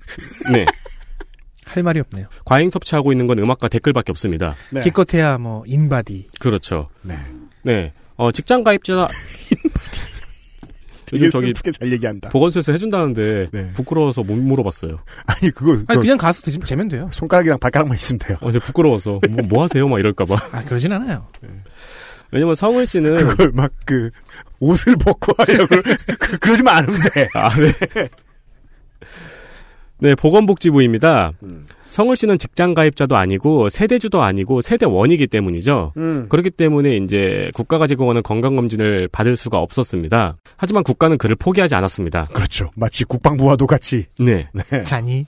네. 0.52 0.66
할 1.76 1.84
말이 1.84 2.00
없네요. 2.00 2.28
과잉 2.46 2.70
섭취하고 2.72 3.12
있는 3.12 3.28
건 3.28 3.40
음악과 3.40 3.68
댓글밖에 3.68 4.12
없습니다. 4.12 4.56
네. 4.72 4.82
기껏해야 4.82 5.38
뭐 5.38 5.64
인바디. 5.68 6.28
그렇죠. 6.40 6.90
네. 7.02 7.16
네. 7.64 7.94
어, 8.18 8.32
직장 8.32 8.64
가입자 8.64 9.08
되게 11.06 11.26
요즘 11.26 11.32
저기 11.40 11.48
슬프게 11.48 11.72
잘 11.72 11.92
얘기한다. 11.92 12.30
보건소에서 12.30 12.72
해준다는데 12.72 13.50
네. 13.52 13.72
부끄러워서 13.74 14.24
못 14.24 14.36
물어봤어요. 14.38 15.00
아니 15.28 15.52
그거 15.52 15.74
아니 15.74 15.86
저 15.94 16.00
그냥 16.00 16.18
가서 16.18 16.42
되- 16.42 16.58
재면 16.60 16.88
돼요. 16.88 17.10
손가락이랑 17.12 17.60
발가락만 17.60 17.96
있으면 17.96 18.20
돼요. 18.20 18.38
어, 18.42 18.46
근데 18.46 18.60
부끄러워서 18.60 19.20
뭐, 19.30 19.46
뭐 19.48 19.64
하세요? 19.64 19.88
막 19.88 20.00
이럴까봐. 20.00 20.36
아 20.52 20.64
그러진 20.66 20.92
않아요. 20.94 21.28
왜냐면 22.32 22.56
성을 22.56 22.84
씨는 22.86 23.28
그걸 23.28 23.52
막 23.52 23.72
그 23.86 24.10
옷을 24.60 24.96
벗고 24.96 25.32
하려고 25.38 25.68
그, 26.20 26.38
그러지만 26.40 26.78
않으면 26.78 27.00
돼. 27.14 27.28
아, 27.36 27.50
네. 27.56 27.72
네, 30.00 30.16
보건복지부입니다. 30.16 31.34
음. 31.44 31.68
성을 31.90 32.14
씨는 32.14 32.38
직장 32.38 32.74
가입자도 32.74 33.16
아니고 33.16 33.70
세대주도 33.70 34.22
아니고 34.22 34.60
세대원이기 34.60 35.28
때문이죠. 35.28 35.94
음. 35.96 36.26
그렇기 36.28 36.50
때문에 36.50 36.98
이제 36.98 37.50
국가가 37.56 37.88
제공하는 37.88 38.22
건강검진을 38.22 39.08
받을 39.14 39.38
수가 39.38 39.60
없었습니다. 39.60 40.36
하지만 40.58 40.84
국가는 40.84 41.18
그를 41.18 41.38
포기하지 41.38 41.76
않았습니다. 41.76 42.26
그렇죠. 42.34 42.70
마치 42.76 43.06
국방부와도 43.06 43.66
같이. 43.66 44.06
네. 44.20 44.50
네. 44.54 44.84
자니. 44.84 45.26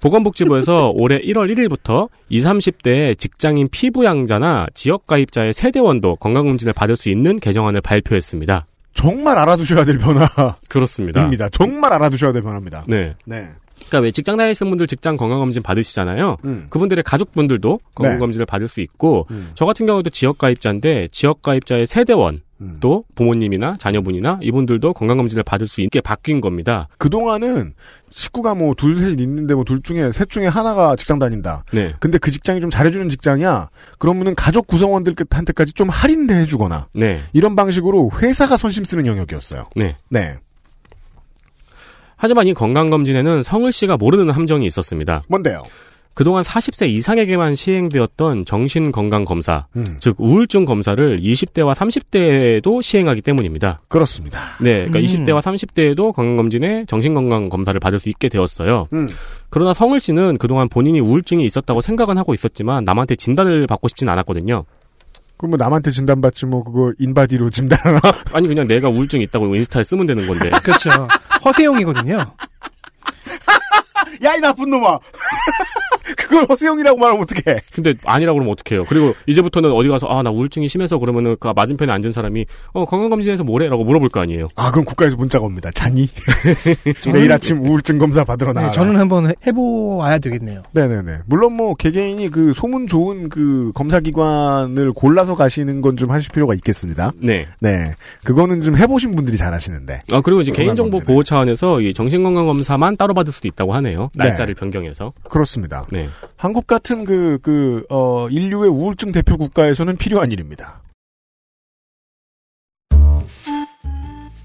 보건복지부에서 0.00 0.92
올해 0.94 1.18
1월 1.18 1.52
1일부터 1.52 2.08
20, 2.28 2.46
30대 2.46 3.18
직장인 3.18 3.68
피부양자나 3.68 4.66
지역가입자의 4.74 5.52
세대원도 5.52 6.16
건강검진을 6.16 6.74
받을 6.74 6.94
수 6.94 7.08
있는 7.08 7.40
개정안을 7.40 7.80
발표했습니다. 7.80 8.66
정말 8.92 9.36
알아두셔야 9.38 9.84
될 9.84 9.98
변화입니다. 9.98 10.54
그렇습니다. 10.68 11.48
정말 11.50 11.92
알아두셔야 11.94 12.32
될 12.32 12.42
변화입니다. 12.42 12.84
네. 12.86 13.14
네. 13.24 13.48
그러니까 13.76 13.98
왜 14.00 14.10
직장 14.10 14.36
다니시는 14.36 14.70
분들 14.70 14.86
직장 14.86 15.16
건강검진 15.16 15.62
받으시잖아요. 15.62 16.36
음. 16.44 16.66
그분들의 16.70 17.02
가족분들도 17.04 17.80
건강검진을 17.94 18.46
받을 18.46 18.68
수 18.68 18.80
있고 18.80 19.26
음. 19.30 19.50
저 19.54 19.64
같은 19.66 19.86
경우도 19.86 20.10
지역가입자인데 20.10 21.08
지역가입자의 21.08 21.86
세대원 21.86 22.42
음. 22.60 22.76
또 22.80 23.04
부모님이나 23.16 23.76
자녀분이나 23.78 24.38
이분들도 24.40 24.92
건강검진을 24.94 25.42
받을 25.42 25.66
수 25.66 25.80
있게 25.82 26.00
바뀐 26.00 26.40
겁니다. 26.40 26.88
그동안은 26.98 27.74
식구가 28.10 28.54
뭐 28.54 28.74
둘, 28.74 28.94
셋 28.94 29.18
있는데 29.20 29.54
뭐 29.54 29.64
둘 29.64 29.82
중에, 29.82 30.12
셋 30.12 30.30
중에 30.30 30.46
하나가 30.46 30.94
직장 30.94 31.18
다닌다. 31.18 31.64
네. 31.72 31.94
근데 31.98 32.16
그 32.18 32.30
직장이 32.30 32.60
좀 32.60 32.70
잘해주는 32.70 33.08
직장이야. 33.08 33.70
그러면은 33.98 34.34
가족 34.36 34.68
구성원들한테까지 34.68 35.72
좀 35.72 35.88
할인돼 35.88 36.34
해주거나. 36.42 36.88
네. 36.94 37.20
이런 37.32 37.56
방식으로 37.56 38.10
회사가 38.22 38.56
선심 38.56 38.84
쓰는 38.84 39.06
영역이었어요. 39.06 39.68
네. 39.74 39.96
네. 40.08 40.36
하지만 42.24 42.46
이 42.46 42.54
건강검진에는 42.54 43.42
성을 43.42 43.70
씨가 43.70 43.98
모르는 43.98 44.30
함정이 44.30 44.64
있었습니다. 44.68 45.20
뭔데요? 45.28 45.62
그동안 46.14 46.42
40세 46.42 46.88
이상에게만 46.88 47.54
시행되었던 47.54 48.46
정신건강검사, 48.46 49.66
음. 49.76 49.96
즉 49.98 50.16
우울증 50.18 50.64
검사를 50.64 51.20
20대와 51.20 51.74
30대에도 51.74 52.80
시행하기 52.80 53.20
때문입니다. 53.20 53.82
그렇습니다. 53.88 54.40
네, 54.58 54.86
그러니까 54.86 55.00
음. 55.00 55.04
20대와 55.04 55.42
30대에도 55.42 56.14
건강검진에 56.14 56.86
정신건강검사를 56.88 57.78
받을 57.78 58.00
수 58.00 58.08
있게 58.08 58.30
되었어요. 58.30 58.88
음. 58.94 59.06
그러나 59.50 59.74
성을 59.74 60.00
씨는 60.00 60.38
그동안 60.38 60.70
본인이 60.70 61.00
우울증이 61.00 61.44
있었다고 61.44 61.82
생각은 61.82 62.16
하고 62.16 62.32
있었지만 62.32 62.84
남한테 62.86 63.16
진단을 63.16 63.66
받고 63.66 63.88
싶진 63.88 64.08
않았거든요. 64.08 64.64
그럼 65.36 65.50
뭐 65.50 65.56
남한테 65.58 65.90
진단받지 65.90 66.46
뭐 66.46 66.62
그거 66.62 66.92
인바디로 66.98 67.50
진단하나? 67.50 68.00
아니 68.32 68.48
그냥 68.48 68.66
내가 68.66 68.88
우울증이 68.88 69.24
있다고 69.24 69.54
인스타에 69.54 69.82
쓰면 69.82 70.06
되는 70.06 70.26
건데. 70.26 70.48
그렇죠. 70.62 70.90
허세용이거든요. 71.44 72.18
야 74.22 74.36
이 74.36 74.40
나쁜 74.40 74.70
놈아! 74.70 74.98
그걸 76.16 76.44
허세형이라고 76.48 76.98
말하면 76.98 77.22
어떡해. 77.22 77.60
근데 77.72 77.94
아니라고 78.04 78.38
그러면 78.38 78.52
어떡해요. 78.52 78.84
그리고 78.84 79.14
이제부터는 79.26 79.70
어디 79.72 79.88
가서 79.88 80.06
아 80.08 80.22
나 80.24 80.30
우울증이 80.30 80.68
심해서 80.68 80.96
그러면은 80.98 81.36
그 81.38 81.52
맞은편에 81.54 81.92
앉은 81.92 82.10
사람이 82.12 82.46
어 82.72 82.84
건강검진에서 82.86 83.44
뭐래 83.44 83.68
라고 83.68 83.84
물어볼 83.84 84.08
거 84.08 84.20
아니에요. 84.20 84.48
아 84.56 84.70
그럼 84.70 84.84
국가에서 84.86 85.16
문자가 85.16 85.44
옵니다. 85.44 85.70
자니? 85.74 86.08
내일 87.12 87.30
아침 87.32 87.60
우울증 87.62 87.98
검사 87.98 88.24
받으러 88.24 88.52
나와. 88.54 88.68
네, 88.68 88.72
저는 88.72 88.96
한번 88.98 89.28
해- 89.28 89.34
해보아야 89.46 90.18
되겠네요. 90.18 90.62
네네네. 90.72 91.18
물론 91.26 91.54
뭐 91.54 91.74
개개인이 91.74 92.28
그 92.30 92.52
소문 92.54 92.86
좋은 92.86 93.28
그 93.28 93.72
검사기관을 93.74 94.92
골라서 94.92 95.34
가시는 95.34 95.80
건 95.80 95.94
좀 95.94 96.10
하실 96.10 96.28
필요가 96.34 96.54
있겠습니다. 96.54 97.12
네. 97.20 97.46
네. 97.60 97.94
그거는 98.24 98.60
좀 98.60 98.76
해보신 98.76 99.14
분들이 99.14 99.36
잘 99.36 99.52
하시는데. 99.54 100.02
아 100.10 100.20
그리고 100.22 100.40
이제 100.40 100.50
개인정보. 100.50 101.00
보호 101.00 101.22
차원에서 101.22 101.80
이 101.82 101.94
정신건강검사만 101.94 102.96
따로 102.96 103.14
받을 103.14 103.32
수도 103.32 103.46
있다고 103.46 103.74
하네요. 103.74 104.03
네. 104.14 104.24
날짜를 104.24 104.54
변경해서. 104.54 105.12
그렇습니다. 105.28 105.86
네. 105.90 106.08
한국 106.36 106.66
같은 106.66 107.04
그, 107.04 107.38
그, 107.42 107.84
어, 107.90 108.28
인류의 108.28 108.70
우울증 108.70 109.12
대표 109.12 109.36
국가에서는 109.36 109.96
필요한 109.96 110.32
일입니다. 110.32 110.82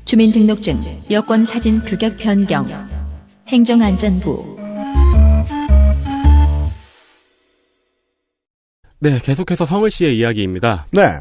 주민등록증, 0.06 0.80
여권 1.12 1.46
사진 1.46 1.80
규격 1.80 2.18
변경. 2.18 2.66
행정안전부. 3.48 4.58
네, 9.02 9.20
계속해서 9.20 9.66
성을 9.66 9.90
씨의 9.90 10.18
이야기입니다. 10.18 10.88
네. 10.92 11.20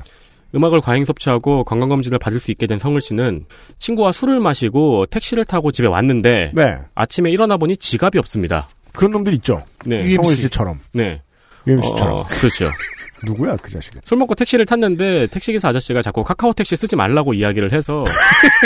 음악을 0.54 0.80
과잉 0.80 1.04
섭취하고 1.04 1.64
건강검진을 1.64 2.18
받을 2.18 2.38
수 2.40 2.50
있게 2.50 2.66
된 2.66 2.78
성을 2.78 2.98
씨는 3.00 3.44
친구와 3.78 4.12
술을 4.12 4.40
마시고 4.40 5.06
택시를 5.06 5.44
타고 5.44 5.70
집에 5.72 5.86
왔는데 5.88 6.52
네. 6.54 6.78
아침에 6.94 7.30
일어나 7.30 7.56
보니 7.56 7.76
지갑이 7.76 8.18
없습니다. 8.18 8.68
그런 8.94 9.12
놈들 9.12 9.34
있죠. 9.34 9.62
네. 9.84 9.96
UMC. 9.98 10.14
성월 10.16 10.34
씨처럼. 10.36 10.80
네. 10.94 11.20
UMC처럼. 11.66 12.14
어, 12.14 12.24
그렇죠. 12.24 12.70
누구야, 13.24 13.56
그 13.56 13.68
자식은? 13.68 14.00
술 14.04 14.16
먹고 14.18 14.36
택시를 14.36 14.64
탔는데 14.64 15.26
택시기사 15.26 15.68
아저씨가 15.68 16.02
자꾸 16.02 16.22
카카오 16.22 16.52
택시 16.52 16.76
쓰지 16.76 16.94
말라고 16.94 17.34
이야기를 17.34 17.72
해서 17.72 18.04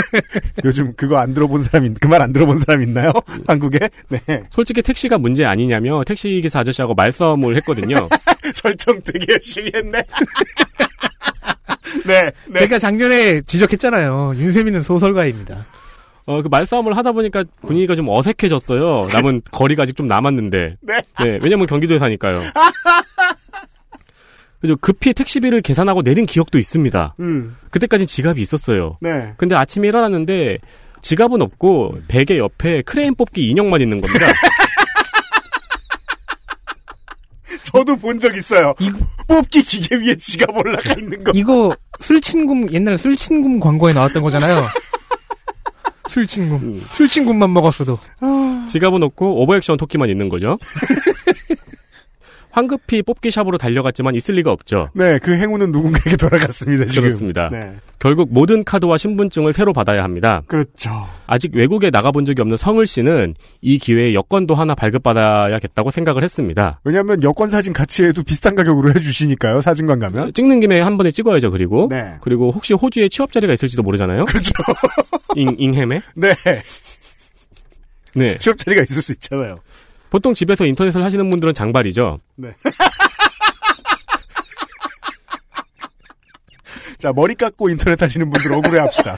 요즘 0.65 0.93
그거 0.95 1.17
안 1.17 1.33
들어본 1.33 1.63
사람, 1.63 1.95
그 1.95 2.07
말 2.07 2.21
안 2.21 2.35
들어본 2.35 2.59
사람 2.59 2.83
있나요? 2.83 3.13
한국에? 3.47 3.79
네. 4.11 4.45
솔직히 4.51 4.83
택시가 4.83 5.17
문제 5.17 5.47
아니냐며 5.47 6.03
택시기사 6.05 6.61
아저씨하고 6.61 6.95
말싸움을 6.95 7.57
했거든요. 7.57 8.09
설정 8.55 9.01
되게 9.03 9.27
열심히 9.33 9.73
했네. 9.75 10.03
네. 12.07 12.31
네. 12.49 12.61
제가 12.61 12.79
작년에 12.79 13.43
지적했잖아요. 13.43 14.35
윤세민은 14.37 14.83
소설가입니다. 14.83 15.65
어, 16.27 16.43
그 16.43 16.49
말싸움을 16.49 16.97
하다 16.97 17.13
보니까 17.13 17.43
분위기가 17.67 17.95
좀 17.95 18.09
어색해졌어요. 18.09 19.09
남은 19.13 19.43
거리가 19.51 19.83
아직 19.83 19.97
좀 19.97 20.07
남았는데. 20.07 20.77
네. 20.81 21.03
왜냐면 21.43 21.67
경기도에 21.67 21.99
사니까요. 21.99 22.41
그래서 24.61 24.77
급히 24.81 25.13
택시비를 25.13 25.61
계산하고 25.61 26.03
내린 26.03 26.25
기억도 26.25 26.57
있습니다. 26.57 27.17
음. 27.19 27.57
그때까지 27.71 28.07
지갑이 28.07 28.41
있었어요. 28.41 28.97
네. 29.01 29.33
근데 29.37 29.57
아침에 29.57 29.89
일어났는데 29.89 30.59
지갑은 31.01 31.43
없고 31.43 31.99
베개 32.07 32.39
옆에 32.39 32.83
크레인 32.83 33.17
뽑기 33.17 33.49
인형만 33.51 33.81
있는 33.81 34.01
겁니다. 34.01 34.27
저도 37.65 37.97
본 37.97 38.19
적 38.19 38.37
있어요. 38.37 38.75
뽑기 39.27 39.63
기계 39.63 39.97
위에 39.97 40.15
지갑 40.17 40.57
올라가 40.57 40.93
있는 40.95 41.25
거. 41.25 41.33
이거 41.35 41.75
술친굼 42.01 42.73
옛날 42.73 42.99
술친굼 42.99 43.59
광고에 43.61 43.93
나왔던 43.93 44.23
거잖아요. 44.23 44.63
술친굼. 46.09 46.79
술친굼만 46.91 47.53
먹었어도. 47.53 47.99
지갑은 48.69 49.03
없고 49.03 49.43
오버액션 49.43 49.77
토끼만 49.77 50.09
있는 50.11 50.29
거죠. 50.29 50.59
황급히 52.53 53.03
뽑기 53.03 53.31
shop으로 53.31 53.57
달려갔지만 53.59 54.15
있을 54.15 54.35
리가 54.37 54.53
없죠. 54.53 54.91
네, 54.95 55.19
그 55.19 55.35
행운은 55.35 55.73
누군가에게 55.73 56.17
돌아갔습니다. 56.17 56.87
지금. 56.87 57.03
그렇습니다. 57.03 57.49
네, 57.51 57.73
결국 57.99 58.29
모든 58.31 58.63
카드와 58.63 58.99
신분증을 58.99 59.55
새로 59.55 59.73
받아야 59.73 60.05
합니다. 60.05 60.43
그렇죠. 60.47 61.09
아직 61.27 61.55
외국에 61.55 61.89
나가본 61.91 62.27
적이 62.27 62.43
없는 62.43 62.57
성을 62.59 62.85
씨는 62.87 63.35
이 63.63 63.79
기회에 63.79 64.13
여권도 64.13 64.55
하나 64.55 64.75
발급받아야겠다고 64.75 65.91
생각을 65.91 66.23
했습니다. 66.23 66.81
왜냐하면 66.85 67.23
여권 67.23 67.49
사진 67.49 67.73
같이 67.73 68.05
해도 68.05 68.23
비슷한 68.23 68.55
가격으로 68.55 68.91
해주시니까요. 68.91 69.63
사진관 69.63 69.99
가면. 69.99 70.35
찍는 70.35 70.61
김에 70.61 70.81
한 70.81 70.99
번에 70.99 71.11
찍어야죠. 71.11 71.51
그리고 71.51 71.89
네. 71.91 72.15
그리고 72.21 72.51
혹시 72.51 72.75
호주에 72.75 73.09
취업 73.09 73.33
자리가 73.33 73.55
있을지도 73.55 73.83
모르잖아요. 73.83 74.27
그렇죠. 74.27 74.53
잉 75.37 75.57
잉햄에. 75.59 76.03
네, 76.15 76.35
네. 78.15 78.37
취업 78.39 78.59
자리가 78.59 78.83
있을 78.83 79.01
수 79.01 79.13
있잖아요. 79.13 79.59
보통 80.13 80.35
집에서 80.35 80.67
인터넷을 80.67 81.03
하시는 81.03 81.31
분들은 81.31 81.55
장발이죠. 81.55 82.21
자, 86.99 87.15
머리 87.15 87.35
깎고 87.35 87.71
인터넷 87.71 88.01
하시는 88.03 88.29
분들 88.29 88.53
억울해 88.53 88.81
합시다. 88.81 89.17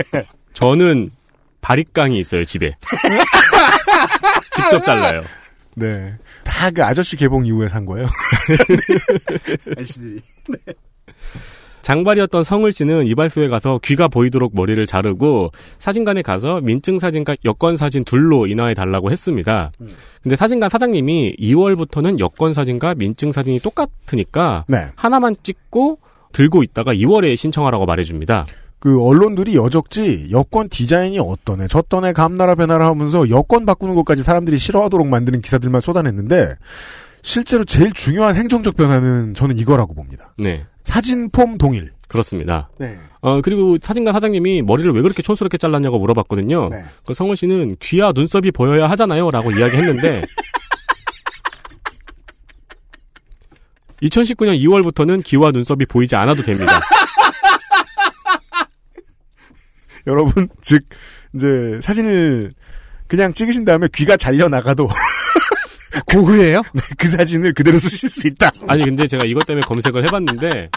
저는 0.54 1.10
바리깡이 1.60 2.18
있어요 2.18 2.44
집에. 2.44 2.74
직접 4.56 4.82
잘라요. 4.82 5.22
네. 5.74 6.14
다 6.44 6.70
그 6.70 6.82
아저씨 6.82 7.16
개봉 7.16 7.44
이후에 7.44 7.68
산 7.68 7.84
거예요. 7.84 8.06
아저씨들이. 9.76 10.22
장발이었던 11.82 12.44
성을 12.44 12.70
씨는 12.70 13.06
이발소에 13.06 13.48
가서 13.48 13.78
귀가 13.82 14.08
보이도록 14.08 14.52
머리를 14.54 14.84
자르고 14.86 15.50
사진관에 15.78 16.22
가서 16.22 16.60
민증 16.60 16.98
사진과 16.98 17.36
여권 17.44 17.76
사진 17.76 18.04
둘로 18.04 18.46
인화해 18.46 18.74
달라고 18.74 19.10
했습니다. 19.10 19.72
근데 20.22 20.36
사진관 20.36 20.70
사장님이 20.70 21.36
2월부터는 21.38 22.18
여권 22.18 22.52
사진과 22.52 22.94
민증 22.94 23.32
사진이 23.32 23.60
똑같으니까 23.60 24.64
네. 24.68 24.86
하나만 24.94 25.36
찍고 25.42 25.98
들고 26.32 26.62
있다가 26.62 26.94
2월에 26.94 27.36
신청하라고 27.36 27.84
말해줍니다. 27.86 28.46
그 28.78 29.00
언론들이 29.00 29.54
여적지 29.54 30.30
여권 30.32 30.68
디자인이 30.68 31.16
어떠네 31.20 31.68
저떠네 31.68 32.14
감나라 32.14 32.56
변화라 32.56 32.88
하면서 32.88 33.30
여권 33.30 33.64
바꾸는 33.64 33.94
것까지 33.94 34.24
사람들이 34.24 34.58
싫어하도록 34.58 35.06
만드는 35.06 35.40
기사들만 35.40 35.80
쏟아냈는데 35.80 36.56
실제로 37.22 37.64
제일 37.64 37.92
중요한 37.92 38.34
행정적 38.34 38.76
변화는 38.76 39.34
저는 39.34 39.58
이거라고 39.58 39.94
봅니다. 39.94 40.34
네. 40.36 40.66
사진 40.84 41.30
폼 41.30 41.58
동일. 41.58 41.92
그렇습니다. 42.08 42.68
네. 42.78 42.98
어, 43.22 43.40
그리고 43.40 43.78
사진관 43.80 44.12
사장님이 44.12 44.62
머리를 44.62 44.92
왜 44.92 45.00
그렇게 45.00 45.22
촌스럽게 45.22 45.56
잘랐냐고 45.56 45.98
물어봤거든요. 45.98 46.68
네. 46.68 46.84
그 47.06 47.14
성을 47.14 47.34
씨는 47.34 47.76
귀와 47.80 48.12
눈썹이 48.14 48.50
보여야 48.50 48.90
하잖아요. 48.90 49.30
라고 49.30 49.50
이야기했는데, 49.50 50.22
2019년 54.02 54.58
2월부터는 54.60 55.22
귀와 55.24 55.52
눈썹이 55.52 55.86
보이지 55.86 56.16
않아도 56.16 56.42
됩니다. 56.42 56.80
여러분 60.06 60.48
즉 60.60 60.82
이제 61.34 61.78
사진을 61.82 62.50
그냥 63.06 63.32
찍으신 63.32 63.64
다음에 63.64 63.88
귀가 63.94 64.16
잘려 64.16 64.48
나가도 64.48 64.88
고그예요? 66.06 66.62
그 66.98 67.08
사진을 67.08 67.52
그대로 67.54 67.78
쓰실 67.78 68.08
수 68.08 68.26
있다. 68.26 68.50
아니, 68.66 68.84
근데 68.84 69.06
제가 69.06 69.24
이것 69.24 69.46
때문에 69.46 69.64
검색을 69.66 70.04
해봤는데, 70.04 70.70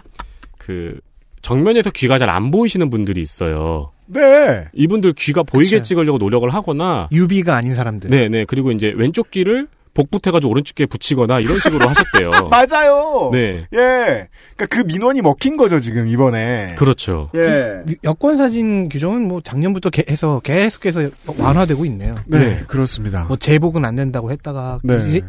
그, 0.58 1.00
정면에서 1.42 1.92
귀가 1.92 2.18
잘 2.18 2.30
안 2.30 2.50
보이시는 2.52 2.90
분들이 2.90 3.22
있어요. 3.22 3.92
네. 4.08 4.66
이분들 4.74 5.14
귀가 5.14 5.44
보이게 5.44 5.78
그쵸. 5.78 5.82
찍으려고 5.84 6.18
노력을 6.18 6.48
하거나, 6.54 7.08
유비가 7.12 7.56
아닌 7.56 7.76
사람들. 7.76 8.10
네네, 8.10 8.46
그리고 8.46 8.72
이제 8.72 8.92
왼쪽 8.96 9.32
귀를 9.32 9.68
복붙해가지고 9.96 10.52
오른쪽 10.52 10.76
귀에 10.76 10.86
붙이거나 10.86 11.40
이런 11.40 11.58
식으로 11.58 11.88
하셨대요. 11.90 12.32
맞아요. 12.52 13.30
네. 13.34 13.66
예. 13.74 14.28
그러니까 14.56 14.66
그 14.70 14.82
민원이 14.86 15.22
먹힌 15.22 15.58
거죠 15.58 15.80
지금 15.80 16.08
이번에. 16.08 16.76
그렇죠. 16.78 17.32
예. 17.34 17.82
유- 17.90 17.96
여권 18.04 18.38
사진 18.38 18.90
규정은 18.90 19.28
뭐 19.28 19.42
작년부터 19.42 19.90
개- 19.90 20.06
해서 20.08 20.40
계속해서 20.44 21.10
완화되고 21.38 21.86
있네요. 21.86 22.16
네, 22.28 22.62
그렇습니다. 22.68 23.26
뭐 23.26 23.38
제복은 23.38 23.84
안 23.86 23.96
된다고 23.96 24.32
했다가 24.32 24.80
네. 24.84 24.96
이제 25.08 25.22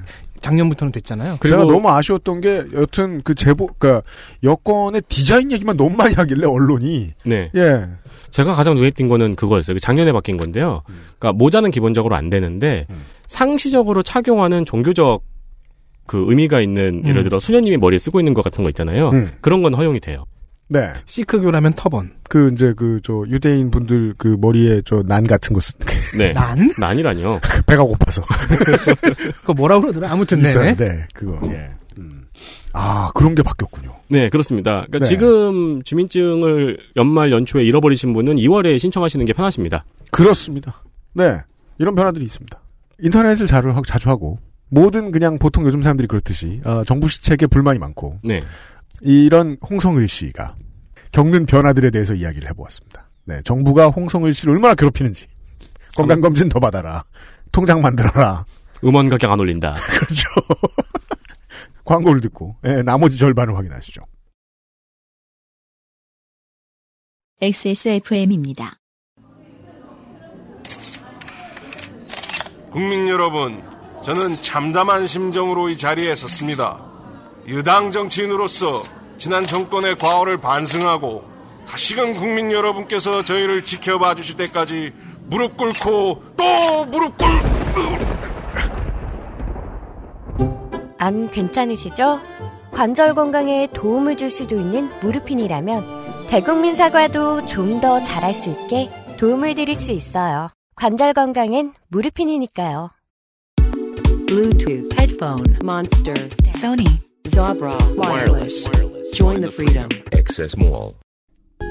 작년부터는 0.47 0.93
됐잖아요. 0.93 1.39
제가 1.43 1.65
너무 1.65 1.89
아쉬웠던 1.91 2.41
게 2.41 2.63
여튼 2.75 3.21
그 3.23 3.35
제보 3.35 3.67
그러니까 3.79 4.07
여권의 4.45 5.03
디자인 5.09 5.51
얘기만 5.51 5.77
너무 5.77 5.97
많이 5.97 6.15
하길래 6.15 6.47
언론이 6.47 7.13
네. 7.25 7.51
예. 7.57 7.87
제가 8.31 8.55
가장 8.55 8.77
눈에 8.77 8.91
띈 8.91 9.09
거는 9.09 9.35
그거였어요. 9.35 9.75
그 9.75 9.81
작년에 9.81 10.13
바뀐 10.13 10.37
건데요. 10.37 10.83
그러니까 11.19 11.33
모자는 11.33 11.71
기본적으로 11.71 12.15
안 12.15 12.31
되는데 12.31 12.87
음. 12.91 13.03
상시적으로 13.27 14.03
착용하는 14.03 14.65
종교적 14.65 15.23
그 16.07 16.25
의미가 16.29 16.61
있는 16.61 17.03
예를 17.05 17.23
음. 17.23 17.25
들어 17.25 17.41
수녀님이 17.41 17.79
머리에 17.79 17.99
쓰고 17.99 18.21
있는 18.21 18.33
것 18.33 18.45
같은 18.45 18.63
거 18.63 18.71
있잖아요. 18.71 19.11
음. 19.11 19.33
그런 19.41 19.63
건 19.63 19.75
허용이 19.75 19.99
돼요. 20.01 20.25
네. 20.69 20.93
시크교라면 21.07 21.75
터번. 21.75 22.13
그 22.29 22.51
이제 22.53 22.73
그 22.75 23.01
저 23.03 23.23
유대인 23.29 23.71
분들 23.71 24.15
그 24.19 24.37
머리에 24.41 24.83
저 24.85 25.03
난 25.07 25.25
같은 25.27 25.55
거 25.55 25.61
쓰, 25.61 25.75
네. 26.19 26.33
난? 26.33 26.71
난이라뇨. 26.79 27.41
배가 27.67 27.85
고파서 27.85 28.23
그거 29.43 29.55
뭐라 29.55 29.79
그러더라? 29.81 30.11
아무튼 30.11 30.41
있어요. 30.41 30.75
네네. 30.75 30.77
네, 30.77 31.07
그거. 31.15 31.41
예. 31.53 31.71
음. 31.99 32.27
아 32.73 33.11
그런 33.15 33.35
게 33.35 33.43
바뀌었군요. 33.43 33.95
네, 34.09 34.29
그렇습니다. 34.29 34.85
그러니까 34.89 34.99
네. 35.01 35.05
지금 35.05 35.83
주민증을 35.83 36.79
연말 36.97 37.33
연초에 37.33 37.65
잃어버리신 37.65 38.13
분은 38.13 38.35
2월에 38.37 38.79
신청하시는 38.79 39.25
게 39.25 39.33
편하십니다. 39.33 39.85
그렇습니다. 40.11 40.83
네, 41.15 41.39
이런 41.79 41.95
변화들이 41.95 42.25
있습니다. 42.25 42.59
인터넷을 43.01 43.47
자주, 43.47 43.71
하- 43.71 43.83
자주 43.87 44.09
하고 44.11 44.39
모든 44.69 45.11
그냥 45.13 45.39
보통 45.39 45.65
요즘 45.67 45.83
사람들이 45.83 46.09
그렇듯이 46.09 46.61
어, 46.65 46.83
정부 46.85 47.09
시책에 47.09 47.47
불만이 47.47 47.79
많고 47.79 48.19
네. 48.25 48.41
이런 49.01 49.57
홍성을 49.69 50.07
씨가 50.07 50.55
겪는 51.13 51.47
변화들에 51.47 51.91
대해서 51.91 52.15
이야기를 52.15 52.49
해보았습니다. 52.51 53.11
네, 53.25 53.41
정부가 53.45 53.89
홍성을 53.89 54.33
씨를 54.33 54.55
얼마나 54.55 54.75
괴롭히는지 54.75 55.27
건강검진 55.97 56.49
더 56.49 56.61
받아라, 56.61 57.05
통장 57.53 57.81
만들어라, 57.81 58.45
음원 58.85 59.09
가격 59.09 59.31
안 59.31 59.41
올린다. 59.41 59.75
그렇죠. 59.91 60.29
광고를 61.85 62.21
듣고 62.21 62.57
예, 62.65 62.83
나머지 62.83 63.17
절반을 63.17 63.57
확인하시죠. 63.57 64.03
XSFM입니다. 67.41 68.79
국민 72.71 73.09
여러분, 73.09 73.63
저는 74.03 74.41
참담한 74.43 75.07
심정으로 75.07 75.69
이 75.71 75.77
자리에 75.79 76.15
섰습니다. 76.15 76.96
유당 77.49 77.93
정치인으로서 77.93 78.83
지난 79.19 79.47
정권의 79.47 79.97
과오를 79.99 80.39
반성하고 80.41 81.25
다시금 81.67 82.15
국민 82.15 82.53
여러분께서 82.53 83.23
저희를 83.25 83.65
지켜봐 83.65 84.15
주실 84.17 84.37
때까지 84.37 84.93
무릎 85.27 85.57
꿇고 85.57 86.23
또 86.37 86.85
무릎 86.87 87.17
꿇... 87.17 87.27
안 90.99 91.31
괜찮으시죠? 91.31 92.21
관절 92.73 93.15
건강에 93.15 93.69
도움을 93.73 94.17
줄 94.17 94.31
수도 94.31 94.57
있는 94.59 94.91
무르핀이라면 95.03 96.27
대국민 96.29 96.75
사과도 96.75 97.47
좀 97.47 97.81
더 97.81 98.03
잘할 98.03 98.35
수 98.35 98.51
있게 98.51 98.89
도움을 99.19 99.55
드릴 99.55 99.75
수 99.77 99.93
있어요. 99.93 100.49
관절 100.75 101.13
건강엔 101.15 101.73
무르핀이니까요. 101.89 102.91
Bluetooth, 104.27 104.93
headphone, 104.99 105.57
Monster, 105.63 106.29
Sony, 106.49 106.99
Zabra, 107.27 107.75
wireless. 107.97 108.71
Join 109.13 109.41
the 109.41 109.51
freedom. 109.51 109.89
Access 110.13 110.57
Mall. 110.59 110.95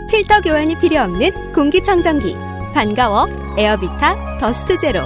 필터 0.09 0.41
교환이 0.41 0.77
필요 0.79 1.01
없는 1.01 1.53
공기청정기. 1.53 2.35
반가워. 2.73 3.27
에어비타 3.57 4.37
더스트 4.39 4.77
제로. 4.79 5.01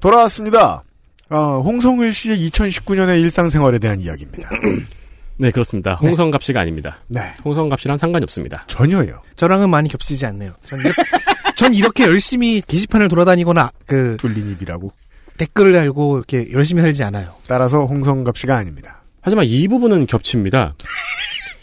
돌아왔습니다. 0.00 0.82
아, 1.30 1.62
홍성을 1.64 2.12
씨의 2.12 2.50
2019년의 2.50 3.22
일상생활에 3.22 3.78
대한 3.78 4.02
이야기입니다. 4.02 4.50
네, 5.36 5.50
그렇습니다. 5.50 5.94
홍성갑 5.94 6.42
씨가 6.42 6.60
아닙니다. 6.60 6.98
네, 7.08 7.34
홍성갑 7.44 7.80
씨랑 7.80 7.98
상관이 7.98 8.22
없습니다. 8.24 8.64
전혀요. 8.68 9.20
저랑은 9.36 9.68
많이 9.68 9.88
겹치지 9.88 10.26
않네요. 10.26 10.52
전 10.66 10.78
이렇게, 10.80 11.02
전 11.56 11.74
이렇게 11.74 12.04
열심히 12.04 12.62
게시판을 12.66 13.08
돌아다니거나 13.08 13.70
그 13.86 14.16
뚫린 14.18 14.52
입이라고. 14.52 14.92
댓글을 15.36 15.72
달고 15.72 16.16
이렇게 16.18 16.52
열심히 16.52 16.80
살지 16.82 17.02
않아요. 17.04 17.34
따라서 17.48 17.84
홍성갑 17.84 18.38
씨가 18.38 18.56
아닙니다. 18.56 19.02
하지만 19.20 19.46
이 19.46 19.66
부분은 19.66 20.06
겹칩니다. 20.06 20.76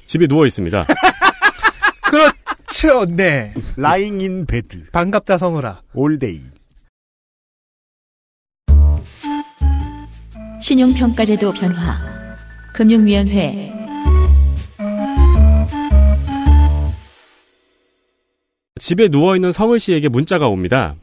집에 0.05 0.27
누워 0.27 0.45
있습니다. 0.45 0.85
그렇죠, 2.03 3.05
네. 3.05 3.53
Lying 3.77 4.19
in 4.19 4.45
bed. 4.45 4.87
반갑다 4.91 5.37
성을아. 5.37 5.81
All 5.93 6.14
day. 6.14 6.41
신용평가제도 10.61 11.53
변화. 11.53 12.20
금융위원회. 12.73 13.73
집에 18.79 19.09
누워 19.09 19.35
있는 19.35 19.51
성을 19.51 19.77
씨에게 19.77 20.09
문자가 20.09 20.47
옵니다. 20.47 20.95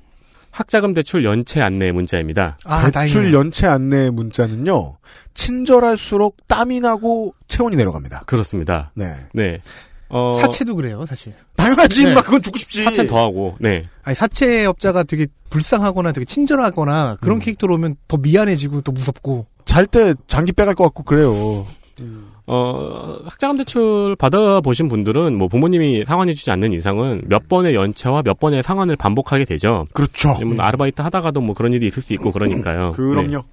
학자금 0.51 0.95
대출 0.95 1.25
연체 1.25 1.61
안내 1.61 1.93
문자입니다. 1.93 2.59
아, 2.65 2.91
대출 2.91 2.93
다행이네요. 2.93 3.39
연체 3.39 3.67
안내 3.67 4.11
문자는요. 4.11 4.97
친절할수록 5.35 6.49
땀이 6.49 6.81
나고 6.81 7.35
체온이 7.47 7.77
내려갑니다. 7.77 8.25
그렇습니다. 8.27 8.91
네. 8.95 9.15
네. 9.33 9.61
어, 10.09 10.39
사채도 10.41 10.75
그래요, 10.75 11.05
사실. 11.07 11.35
당연하지, 11.57 12.05
네. 12.07 12.15
막 12.15 12.25
그건 12.25 12.41
죽고 12.41 12.57
싶지. 12.57 12.83
사채는 12.83 13.11
더하고, 13.11 13.57
네. 13.61 13.85
아니, 14.03 14.15
사채 14.15 14.65
업자가 14.65 15.03
되게 15.03 15.27
불쌍하거나 15.51 16.13
되게 16.13 16.25
친절하거나 16.25 17.19
그런 17.21 17.37
음. 17.37 17.41
캐릭터로 17.41 17.75
오면 17.75 17.97
더 18.09 18.17
미안해지고 18.17 18.81
또 18.81 18.93
무섭고. 18.93 19.47
잘 19.69 19.87
때 19.87 20.15
장기 20.27 20.53
빼갈 20.53 20.75
것 20.75 20.85
같고 20.85 21.05
그래요. 21.05 21.67
어, 22.47 23.19
학자금 23.27 23.59
대출 23.59 24.17
받아보신 24.17 24.89
분들은 24.89 25.37
뭐 25.37 25.49
부모님이 25.49 26.05
상환해주지 26.07 26.51
않는 26.51 26.73
이상은 26.73 27.23
몇 27.27 27.49
번의 27.49 27.75
연체와 27.75 28.23
몇 28.23 28.41
번의 28.41 28.63
상환을 28.63 28.97
반복하게 28.97 29.45
되죠. 29.45 29.87
그렇죠. 29.93 30.31
왜냐면 30.41 30.61
아르바이트 30.61 31.03
하다가도 31.03 31.43
뭐 31.43 31.55
그런 31.55 31.75
일이 31.75 31.87
있을 31.87 32.03
수 32.03 32.15
있고 32.15 32.31
그러니까요. 32.33 32.93
네. 32.97 32.97
그럼요. 32.97 33.45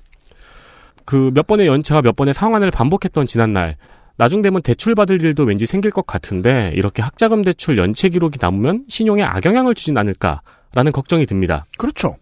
그몇 1.04 1.46
번의 1.46 1.68
연체와 1.68 2.02
몇 2.02 2.16
번의 2.16 2.34
상환을 2.34 2.72
반복했던 2.72 3.28
지난날 3.28 3.76
나중 4.16 4.42
되면 4.42 4.62
대출 4.62 4.96
받을 4.96 5.22
일도 5.22 5.44
왠지 5.44 5.66
생길 5.66 5.92
것 5.92 6.08
같은데 6.08 6.72
이렇게 6.74 7.02
학자금 7.02 7.44
대출 7.44 7.78
연체 7.78 8.08
기록이 8.08 8.38
남으면 8.42 8.86
신용에 8.88 9.22
악영향을 9.24 9.76
주진 9.76 9.98
않을까라는 9.98 10.94
걱정이 10.94 11.26
듭니다. 11.26 11.66
그렇죠. 11.78 12.16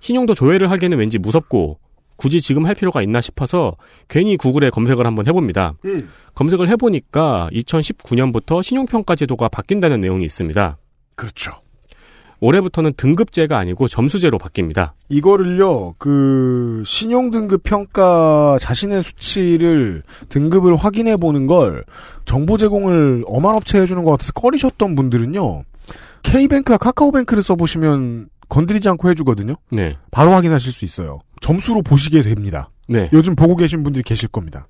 신용도 0.00 0.34
조회를 0.34 0.70
하기에는 0.72 0.98
왠지 0.98 1.18
무섭고 1.18 1.78
굳이 2.16 2.40
지금 2.40 2.66
할 2.66 2.74
필요가 2.74 3.02
있나 3.02 3.20
싶어서 3.20 3.76
괜히 4.08 4.36
구글에 4.36 4.70
검색을 4.70 5.06
한번 5.06 5.26
해봅니다. 5.26 5.74
검색을 6.34 6.68
해보니까 6.70 7.48
2019년부터 7.52 8.62
신용평가 8.62 9.14
제도가 9.14 9.48
바뀐다는 9.48 10.00
내용이 10.00 10.24
있습니다. 10.24 10.78
그렇죠. 11.14 11.52
올해부터는 12.40 12.92
등급제가 12.96 13.58
아니고 13.58 13.88
점수제로 13.88 14.38
바뀝니다. 14.38 14.92
이거를요, 15.08 15.94
그, 15.98 16.82
신용등급 16.84 17.62
평가 17.62 18.58
자신의 18.60 19.02
수치를, 19.02 20.02
등급을 20.28 20.76
확인해 20.76 21.16
보는 21.16 21.46
걸, 21.46 21.84
정보 22.24 22.58
제공을 22.58 23.24
엄한 23.26 23.56
업체 23.56 23.80
해주는 23.80 24.02
것 24.04 24.10
같아서 24.12 24.32
꺼리셨던 24.32 24.94
분들은요, 24.94 25.62
K뱅크와 26.22 26.78
카카오뱅크를 26.78 27.42
써보시면 27.42 28.28
건드리지 28.48 28.88
않고 28.90 29.08
해주거든요? 29.10 29.56
네. 29.70 29.96
바로 30.10 30.32
확인하실 30.32 30.72
수 30.72 30.84
있어요. 30.84 31.20
점수로 31.40 31.82
보시게 31.82 32.22
됩니다. 32.22 32.70
네. 32.88 33.10
요즘 33.12 33.34
보고 33.34 33.56
계신 33.56 33.82
분들이 33.82 34.02
계실 34.02 34.28
겁니다. 34.28 34.68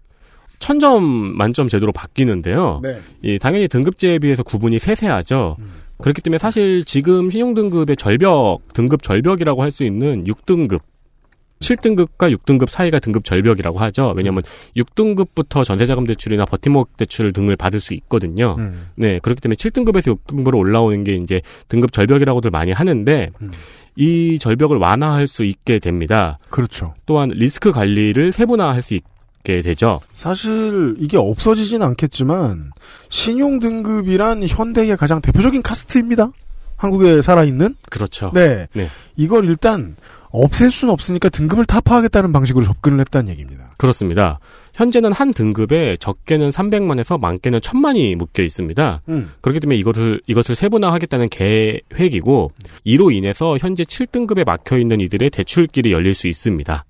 천점 0.58 1.04
만점 1.04 1.68
제도로 1.68 1.92
바뀌는데요. 1.92 2.80
네. 2.82 2.98
이 3.22 3.38
당연히 3.38 3.68
등급제에 3.68 4.18
비해서 4.18 4.42
구분이 4.42 4.78
세세하죠. 4.78 5.56
음. 5.58 5.72
그렇기 5.98 6.22
때문에 6.22 6.38
사실 6.38 6.84
지금 6.84 7.30
신용등급의 7.30 7.96
절벽, 7.96 8.60
등급 8.74 9.02
절벽이라고 9.02 9.62
할 9.62 9.70
수 9.70 9.84
있는 9.84 10.24
6등급, 10.24 10.80
7등급과 11.60 12.34
6등급 12.36 12.68
사이가 12.68 12.98
등급 12.98 13.24
절벽이라고 13.24 13.78
하죠. 13.78 14.12
왜냐하면 14.14 14.42
6등급부터 14.76 15.64
전세자금 15.64 16.04
대출이나 16.04 16.44
버팀목 16.44 16.96
대출 16.98 17.32
등을 17.32 17.56
받을 17.56 17.80
수 17.80 17.94
있거든요. 17.94 18.56
음. 18.58 18.88
네, 18.94 19.18
그렇기 19.20 19.40
때문에 19.40 19.56
7등급에서 19.56 20.14
6등급으로 20.16 20.58
올라오는 20.58 21.02
게 21.04 21.14
이제 21.14 21.40
등급 21.68 21.92
절벽이라고들 21.92 22.50
많이 22.50 22.72
하는데 22.72 23.30
음. 23.40 23.50
이 23.96 24.38
절벽을 24.38 24.76
완화할 24.76 25.26
수 25.26 25.44
있게 25.44 25.78
됩니다. 25.78 26.38
그렇죠. 26.50 26.94
또한 27.06 27.30
리스크 27.30 27.72
관리를 27.72 28.30
세분화할 28.30 28.82
수 28.82 28.94
있게 28.94 29.62
되죠. 29.62 30.00
사실 30.12 30.94
이게 30.98 31.16
없어지진 31.16 31.82
않겠지만 31.82 32.72
신용 33.08 33.58
등급이란 33.58 34.46
현대의 34.46 34.96
가장 34.96 35.20
대표적인 35.20 35.62
카스트입니다. 35.62 36.30
한국에 36.76 37.22
살아있는 37.22 37.74
그렇죠. 37.90 38.30
네. 38.34 38.66
네. 38.74 38.88
이걸 39.16 39.46
일단 39.46 39.96
없앨 40.30 40.70
수는 40.70 40.92
없으니까 40.92 41.30
등급을 41.30 41.64
타파하겠다는 41.64 42.32
방식으로 42.32 42.64
접근을 42.64 43.00
했다는 43.00 43.30
얘기입니다. 43.30 43.72
그렇습니다. 43.78 44.38
현재는 44.76 45.12
한 45.12 45.32
등급에 45.32 45.96
적게는 45.96 46.50
300만에서 46.50 47.18
많게는 47.18 47.60
1000만이 47.60 48.14
묶여 48.16 48.42
있습니다. 48.42 49.02
음. 49.08 49.32
그렇기 49.40 49.60
때문에 49.60 49.78
이것을 49.78 50.20
이것을 50.26 50.54
세분화하겠다는 50.54 51.30
계획이고 51.30 52.52
이로 52.84 53.10
인해서 53.10 53.56
현재 53.58 53.84
7등급에 53.84 54.44
막혀 54.44 54.76
있는 54.76 55.00
이들의 55.00 55.30
대출길이 55.30 55.92
열릴 55.92 56.12
수 56.12 56.28
있습니다. 56.28 56.84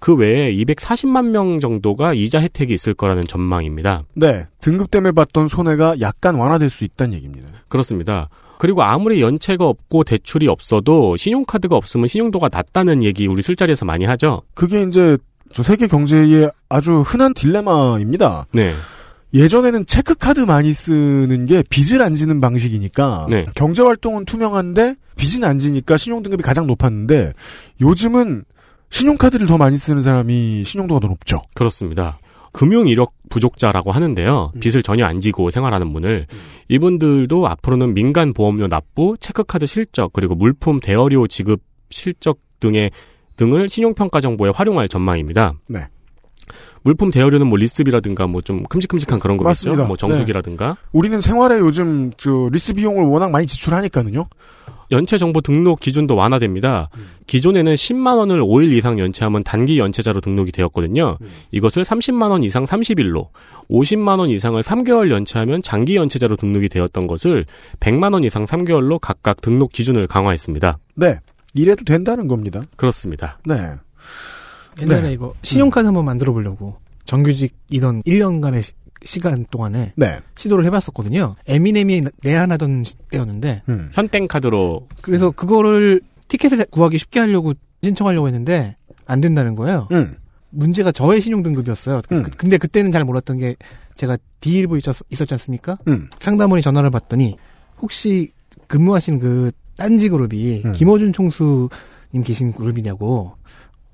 그 0.00 0.14
외에 0.14 0.54
240만 0.54 1.30
명 1.30 1.58
정도가 1.58 2.14
이자 2.14 2.40
혜택이 2.40 2.72
있을 2.72 2.94
거라는 2.94 3.24
전망입니다. 3.24 4.04
네. 4.14 4.46
등급 4.60 4.90
때문에 4.90 5.12
받던 5.12 5.48
손해가 5.48 5.96
약간 6.00 6.36
완화될 6.36 6.70
수 6.70 6.84
있다는 6.84 7.14
얘기입니다. 7.14 7.48
그렇습니다. 7.68 8.28
그리고 8.58 8.82
아무리 8.82 9.20
연체가 9.20 9.64
없고 9.64 10.04
대출이 10.04 10.46
없어도 10.46 11.16
신용카드가 11.16 11.74
없으면 11.74 12.06
신용도가 12.06 12.48
낮다는 12.52 13.02
얘기 13.02 13.26
우리 13.26 13.42
술자리에서 13.42 13.84
많이 13.84 14.04
하죠. 14.04 14.42
그게 14.54 14.82
이제 14.82 15.16
저 15.52 15.62
세계 15.62 15.86
경제의 15.86 16.50
아주 16.68 17.00
흔한 17.00 17.34
딜레마입니다. 17.34 18.46
네. 18.52 18.74
예전에는 19.34 19.86
체크카드 19.86 20.40
많이 20.40 20.72
쓰는 20.72 21.46
게 21.46 21.62
빚을 21.68 22.00
안 22.00 22.14
지는 22.14 22.40
방식이니까 22.40 23.26
네. 23.28 23.44
경제 23.54 23.82
활동은 23.82 24.24
투명한데 24.24 24.96
빚은 25.16 25.44
안 25.44 25.58
지니까 25.58 25.96
신용 25.96 26.22
등급이 26.22 26.42
가장 26.42 26.66
높았는데 26.66 27.32
요즘은 27.80 28.44
신용카드를 28.90 29.46
더 29.46 29.58
많이 29.58 29.76
쓰는 29.76 30.02
사람이 30.02 30.64
신용도가 30.64 31.00
더 31.00 31.08
높죠. 31.08 31.42
그렇습니다. 31.54 32.18
금융 32.52 32.88
이력 32.88 33.12
부족자라고 33.28 33.92
하는데요. 33.92 34.52
빚을 34.60 34.82
전혀 34.82 35.04
안 35.04 35.20
지고 35.20 35.50
생활하는 35.50 35.92
분을 35.92 36.26
이분들도 36.68 37.46
앞으로는 37.46 37.92
민간 37.92 38.32
보험료 38.32 38.68
납부, 38.68 39.16
체크카드 39.20 39.66
실적, 39.66 40.12
그리고 40.14 40.34
물품 40.34 40.80
대여료 40.80 41.26
지급 41.26 41.60
실적 41.90 42.38
등의 42.60 42.90
등을 43.38 43.68
신용평가 43.70 44.20
정보에 44.20 44.50
활용할 44.54 44.88
전망입니다. 44.88 45.54
네. 45.68 45.86
물품 46.82 47.10
대여료는 47.10 47.46
뭐 47.46 47.58
리스비라든가 47.58 48.26
뭐 48.26 48.40
좀 48.42 48.62
큼직큼직한 48.64 49.18
그런 49.18 49.36
거 49.36 49.42
있죠. 49.44 49.48
맞습니다. 49.70 49.86
뭐 49.86 49.96
정수기라든가 49.96 50.76
우리는 50.92 51.20
생활에 51.20 51.58
요즘 51.58 52.10
저 52.16 52.48
리스 52.52 52.72
비용을 52.74 53.04
워낙 53.04 53.30
많이 53.30 53.46
지출하니까는요. 53.46 54.26
연체 54.90 55.18
정보 55.18 55.42
등록 55.42 55.80
기준도 55.80 56.16
완화됩니다. 56.16 56.88
기존에는 57.26 57.74
10만 57.74 58.16
원을 58.16 58.40
5일 58.40 58.72
이상 58.72 58.98
연체하면 58.98 59.44
단기 59.44 59.78
연체자로 59.78 60.22
등록이 60.22 60.50
되었거든요. 60.50 61.18
이것을 61.50 61.82
30만 61.84 62.30
원 62.30 62.42
이상 62.42 62.64
30일로, 62.64 63.28
50만 63.68 64.18
원 64.18 64.30
이상을 64.30 64.62
3개월 64.62 65.10
연체하면 65.10 65.60
장기 65.60 65.96
연체자로 65.96 66.36
등록이 66.36 66.70
되었던 66.70 67.06
것을 67.06 67.44
100만 67.80 68.14
원 68.14 68.24
이상 68.24 68.46
3개월로 68.46 68.98
각각 68.98 69.42
등록 69.42 69.72
기준을 69.72 70.06
강화했습니다. 70.06 70.78
네. 70.94 71.18
이래도 71.58 71.84
된다는 71.84 72.28
겁니다. 72.28 72.62
그렇습니다. 72.76 73.38
네. 73.44 73.72
옛날에 74.80 75.02
네. 75.02 75.12
이거 75.12 75.34
신용카드 75.42 75.86
한번 75.86 76.04
만들어 76.04 76.32
보려고 76.32 76.76
정규직이던 77.04 78.02
1년간의 78.02 78.62
시, 79.02 79.20
간 79.20 79.46
동안에 79.50 79.92
네. 79.96 80.20
시도를 80.36 80.64
해봤었거든요. 80.66 81.36
에미넴이 81.46 82.02
내한하던 82.22 82.84
때였는데 83.10 83.62
음. 83.68 83.90
현땡카드로 83.92 84.88
그래서 85.02 85.30
그거를 85.30 86.00
티켓을 86.28 86.64
구하기 86.70 86.98
쉽게 86.98 87.20
하려고 87.20 87.54
신청하려고 87.82 88.26
했는데 88.26 88.76
안 89.06 89.20
된다는 89.20 89.54
거예요. 89.54 89.88
음. 89.92 90.16
문제가 90.50 90.90
저의 90.92 91.20
신용 91.20 91.42
등급이었어요. 91.42 92.00
그- 92.08 92.14
음. 92.16 92.22
그- 92.24 92.30
근데 92.30 92.56
그때는 92.58 92.90
잘 92.90 93.04
몰랐던 93.04 93.38
게 93.38 93.54
제가 93.94 94.16
D1부 94.40 94.78
있었, 94.78 94.96
있었지 95.10 95.34
않습니까? 95.34 95.78
음. 95.88 96.08
상담원이 96.20 96.62
전화를 96.62 96.90
받더니 96.90 97.36
혹시 97.80 98.28
근무하신 98.66 99.18
그 99.20 99.50
딴지 99.78 100.08
그룹이 100.10 100.62
음. 100.66 100.72
김어준 100.72 101.14
총수님 101.14 102.22
계신 102.24 102.52
그룹이냐고. 102.52 103.32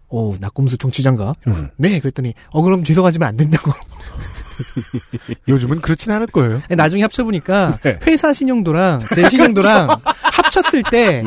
오, 0.09 0.37
낙곰수 0.41 0.79
총치장가? 0.79 1.35
음. 1.47 1.69
네, 1.77 2.01
그랬더니 2.01 2.35
어 2.51 2.63
그럼 2.63 2.83
죄송하지만 2.85 3.29
안 3.29 3.37
된다고. 3.37 3.73
요즘은 5.49 5.81
그렇진 5.81 6.13
않을 6.13 6.29
거예요. 6.29 6.61
나중에 6.69 7.03
합쳐보니까 7.03 7.79
네. 7.85 7.99
회사 8.07 8.33
신용도랑 8.33 9.01
제 9.15 9.29
신용도랑 9.29 9.89
합쳤을 10.05 10.85
때안 10.91 11.25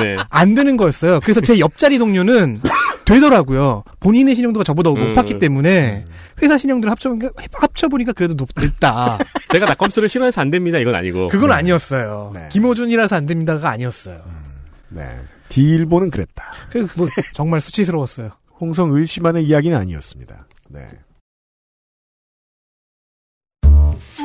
네. 0.49 0.55
되는 0.55 0.77
거였어요. 0.77 1.19
그래서 1.19 1.41
제 1.41 1.59
옆자리 1.59 1.99
동료는 1.99 2.61
되더라고요. 3.05 3.83
본인의 3.99 4.35
신용도가 4.35 4.63
저보다 4.63 4.89
음. 4.91 5.07
높았기 5.07 5.39
때문에 5.39 6.05
회사 6.41 6.57
신용도를 6.57 6.91
합쳐보니까, 6.91 7.29
합쳐보니까 7.53 8.13
그래도 8.13 8.35
높, 8.35 8.49
높다. 8.55 9.17
제가 9.49 9.65
낙검수를 9.65 10.07
싫어해서 10.07 10.41
안 10.41 10.49
됩니다. 10.49 10.77
이건 10.77 10.95
아니고. 10.95 11.27
그건 11.27 11.51
아니었어요. 11.51 12.31
네. 12.33 12.47
김호준이라서 12.51 13.15
안 13.15 13.25
됩니다가 13.25 13.69
아니었어요. 13.69 14.46
네. 14.89 15.07
D일보는 15.49 16.09
그랬다. 16.09 16.51
그, 16.69 16.87
뭐, 16.97 17.07
정말 17.33 17.61
수치스러웠어요. 17.61 18.29
홍성을 18.59 19.05
씨만의 19.05 19.45
이야기는 19.45 19.77
아니었습니다. 19.77 20.47
네. 20.69 20.87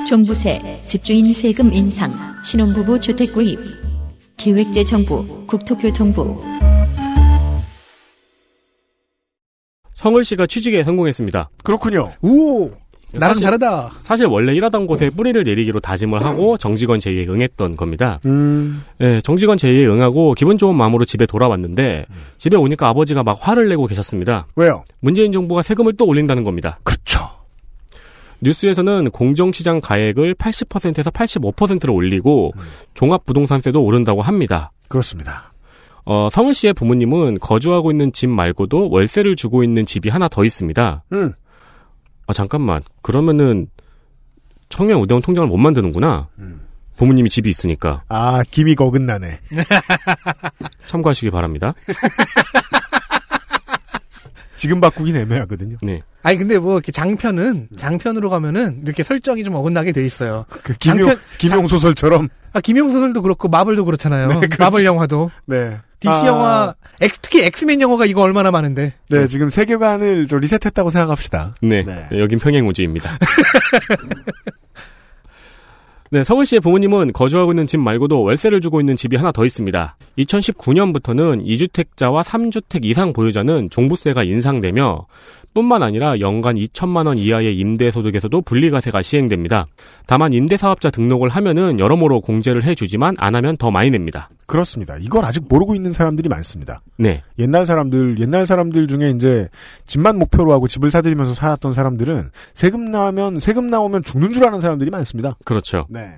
종부세, 0.08 0.82
집주인 0.84 1.32
세금 1.32 1.72
인상, 1.72 2.10
신혼부부 2.44 3.00
주택 3.00 3.32
구입, 3.32 3.58
기획재정부, 4.36 5.46
국토교통부, 5.46 6.42
성을 10.02 10.24
씨가 10.24 10.46
취직에 10.46 10.82
성공했습니다. 10.82 11.50
그렇군요. 11.62 12.10
우 12.22 12.72
나랑 13.14 13.34
사실- 13.34 13.44
다르다. 13.44 13.92
사실 13.98 14.26
원래 14.26 14.54
일하던 14.54 14.86
곳에 14.86 15.10
뿌리를 15.10 15.42
내리기로 15.42 15.80
다짐을 15.80 16.24
하고 16.24 16.56
정직원 16.58 16.98
제의에 17.00 17.26
응했던 17.28 17.76
겁니다. 17.76 18.20
음, 18.26 18.82
예, 19.00 19.20
정직원 19.22 19.58
제의에 19.58 19.86
응하고 19.86 20.34
기분 20.34 20.58
좋은 20.58 20.74
마음으로 20.76 21.04
집에 21.04 21.26
돌아왔는데 21.26 22.06
집에 22.38 22.56
오니까 22.56 22.88
아버지가 22.88 23.22
막 23.22 23.38
화를 23.40 23.68
내고 23.68 23.86
계셨습니다. 23.86 24.46
왜요? 24.56 24.84
문재인 25.00 25.32
정부가 25.32 25.62
세금을 25.62 25.94
또 25.94 26.06
올린다는 26.06 26.44
겁니다. 26.44 26.78
그렇죠. 26.82 27.20
뉴스에서는 28.40 29.10
공정시장 29.10 29.80
가액을 29.80 30.34
80%에서 30.34 31.10
85%로 31.10 31.94
올리고 31.94 32.52
종합부동산세도 32.94 33.82
오른다고 33.82 34.20
합니다. 34.22 34.72
그렇습니다. 34.88 35.52
어, 36.04 36.28
성을 36.32 36.52
씨의 36.52 36.72
부모님은 36.72 37.38
거주하고 37.38 37.92
있는 37.92 38.12
집 38.12 38.28
말고도 38.28 38.90
월세를 38.90 39.36
주고 39.36 39.62
있는 39.62 39.86
집이 39.86 40.08
하나 40.08 40.26
더 40.26 40.44
있습니다. 40.44 41.04
음, 41.12 41.32
아, 42.32 42.34
잠깐만. 42.34 42.82
그러면은 43.02 43.66
청양 44.70 45.02
우대원 45.02 45.20
통장을 45.22 45.46
못 45.46 45.58
만드는구나. 45.58 46.28
부모님이 46.96 47.28
집이 47.28 47.50
있으니까 47.50 48.02
아, 48.08 48.42
김이 48.50 48.74
거긋나네. 48.74 49.40
참고하시기 50.86 51.30
바랍니다. 51.30 51.74
지금 54.56 54.80
바꾸긴 54.80 55.16
애매하거든요. 55.16 55.76
네. 55.82 56.00
아니 56.22 56.36
근데 56.38 56.56
뭐 56.58 56.74
이렇게 56.74 56.92
장편은 56.92 57.68
장편으로 57.76 58.30
가면은 58.30 58.80
이렇게 58.84 59.02
설정이 59.02 59.42
좀 59.44 59.56
어긋나게 59.56 59.92
돼 59.92 60.04
있어요. 60.06 60.46
그 60.62 60.72
김용, 60.74 61.08
장편- 61.08 61.18
김용 61.38 61.66
소설처럼. 61.66 62.28
아 62.52 62.60
김용 62.60 62.92
소설도 62.92 63.22
그렇고 63.22 63.48
마블도 63.48 63.84
그렇잖아요. 63.84 64.28
네, 64.40 64.46
그렇죠. 64.46 64.56
마블 64.58 64.84
영화도 64.84 65.30
네. 65.46 65.78
DC 66.00 66.14
아, 66.14 66.26
영화 66.26 66.74
엑- 67.02 67.20
특히 67.20 67.42
엑스맨 67.44 67.80
영화가 67.80 68.06
이거 68.06 68.22
얼마나 68.22 68.50
많은데. 68.50 68.94
네, 69.10 69.26
지금 69.26 69.48
세계관을 69.48 70.26
좀 70.26 70.40
리셋했다고 70.40 70.90
생각합시다. 70.90 71.54
네. 71.60 71.82
네. 71.84 72.06
여긴 72.18 72.38
평행우주입니다. 72.38 73.18
네, 76.10 76.22
성은 76.24 76.44
씨의 76.44 76.60
부모님은 76.60 77.14
거주하고 77.14 77.52
있는 77.52 77.66
집 77.66 77.78
말고도 77.80 78.22
월세를 78.22 78.60
주고 78.60 78.80
있는 78.80 78.96
집이 78.96 79.16
하나 79.16 79.32
더 79.32 79.46
있습니다. 79.46 79.96
2019년부터는 80.18 81.42
2주택자와 81.46 82.22
3주택 82.22 82.84
이상 82.84 83.14
보유자는 83.14 83.70
종부세가 83.70 84.22
인상되며 84.22 85.06
뿐만 85.54 85.82
아니라 85.82 86.18
연간 86.20 86.54
2천만 86.54 87.06
원 87.06 87.18
이하의 87.18 87.56
임대소득에서도 87.58 88.40
분리과세가 88.42 89.02
시행됩니다. 89.02 89.66
다만 90.06 90.32
임대사업자 90.32 90.90
등록을 90.90 91.28
하면은 91.28 91.78
여러모로 91.78 92.20
공제를 92.20 92.64
해주지만 92.64 93.14
안 93.18 93.34
하면 93.34 93.56
더 93.56 93.70
많이 93.70 93.90
냅니다. 93.90 94.28
그렇습니다. 94.46 94.96
이걸 95.00 95.24
아직 95.24 95.44
모르고 95.48 95.74
있는 95.74 95.92
사람들이 95.92 96.28
많습니다. 96.28 96.82
네, 96.98 97.22
옛날 97.38 97.64
사람들, 97.64 98.18
옛날 98.20 98.46
사람들 98.46 98.86
중에 98.86 99.10
이제 99.10 99.48
집만 99.86 100.18
목표로 100.18 100.52
하고 100.52 100.68
집을 100.68 100.90
사들이면서 100.90 101.34
살았던 101.34 101.72
사람들은 101.72 102.30
세금 102.54 102.90
나오면, 102.90 103.40
세금 103.40 103.68
나오면 103.68 104.02
죽는 104.02 104.32
줄 104.32 104.46
아는 104.46 104.60
사람들이 104.60 104.90
많습니다. 104.90 105.36
그렇죠. 105.44 105.86
네. 105.88 106.16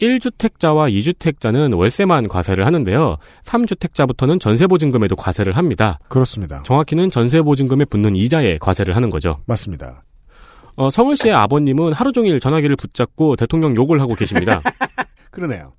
1주택자와 0.00 0.92
2주택자는 0.92 1.76
월세만 1.76 2.28
과세를 2.28 2.66
하는데요. 2.66 3.16
3주택자부터는 3.44 4.40
전세보증금에도 4.40 5.16
과세를 5.16 5.56
합니다. 5.56 5.98
그렇습니다. 6.08 6.62
정확히는 6.62 7.10
전세보증금에 7.10 7.86
붙는 7.86 8.14
이자에 8.14 8.58
과세를 8.58 8.94
하는 8.96 9.10
거죠. 9.10 9.38
맞습니다. 9.46 10.02
어, 10.76 10.90
성을 10.90 11.14
씨의 11.16 11.34
아버님은 11.34 11.94
하루 11.94 12.12
종일 12.12 12.38
전화기를 12.38 12.76
붙잡고 12.76 13.36
대통령 13.36 13.74
욕을 13.76 14.00
하고 14.00 14.14
계십니다. 14.14 14.60
그러네요. 15.30 15.72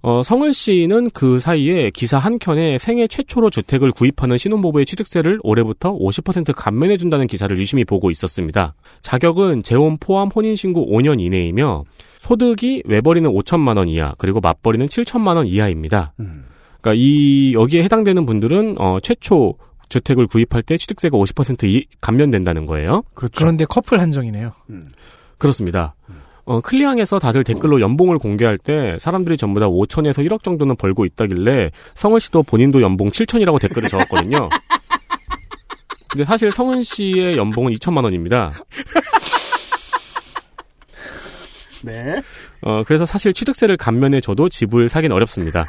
어, 0.00 0.22
성을 0.22 0.52
씨는 0.52 1.10
그 1.10 1.40
사이에 1.40 1.90
기사 1.90 2.18
한 2.18 2.38
켠에 2.38 2.78
생애 2.78 3.06
최초로 3.06 3.50
주택을 3.50 3.90
구입하는 3.90 4.36
신혼부부의 4.36 4.86
취득세를 4.86 5.40
올해부터 5.42 5.92
50% 5.98 6.52
감면해준다는 6.54 7.26
기사를 7.26 7.56
유심히 7.58 7.84
보고 7.84 8.10
있었습니다. 8.10 8.74
자격은 9.00 9.62
재혼 9.62 9.96
포함 9.98 10.28
혼인신고 10.28 10.88
5년 10.90 11.20
이내이며 11.20 11.84
소득이 12.20 12.82
외벌이는 12.86 13.30
5천만 13.30 13.76
원 13.78 13.88
이하 13.88 14.14
그리고 14.18 14.40
맞벌이는 14.40 14.86
7천만 14.86 15.36
원 15.36 15.46
이하입니다. 15.46 16.12
음. 16.20 16.44
그러니까 16.80 16.94
이 17.02 17.54
여기에 17.54 17.82
해당되는 17.84 18.24
분들은 18.24 18.76
어, 18.78 18.98
최초 19.00 19.54
주택을 19.88 20.26
구입할 20.26 20.62
때 20.62 20.76
취득세가 20.76 21.16
50% 21.16 21.64
이, 21.64 21.86
감면된다는 22.00 22.66
거예요. 22.66 23.02
그렇죠. 23.14 23.32
그런데 23.38 23.64
커플 23.64 24.00
한정이네요. 24.00 24.52
그렇습니다. 25.38 25.94
어, 26.48 26.62
클리앙에서 26.62 27.18
다들 27.18 27.44
댓글로 27.44 27.78
연봉을 27.82 28.18
공개할 28.18 28.56
때 28.56 28.96
사람들이 28.98 29.36
전부 29.36 29.60
다 29.60 29.66
5천에서 29.66 30.26
1억 30.26 30.42
정도는 30.42 30.76
벌고 30.76 31.04
있다길래 31.04 31.70
성은 31.94 32.18
씨도 32.20 32.44
본인도 32.44 32.80
연봉 32.80 33.10
7천이라고 33.10 33.60
댓글을 33.60 33.90
적었거든요. 33.90 34.48
근데 36.08 36.24
사실 36.24 36.50
성은 36.50 36.80
씨의 36.80 37.36
연봉은 37.36 37.70
2천만 37.74 38.02
원입니다. 38.04 38.50
네. 41.82 42.22
어, 42.62 42.82
그래서 42.86 43.04
사실 43.04 43.34
취득세를 43.34 43.76
감면해 43.76 44.20
줘도 44.20 44.48
집을 44.48 44.88
사긴 44.88 45.12
어렵습니다. 45.12 45.66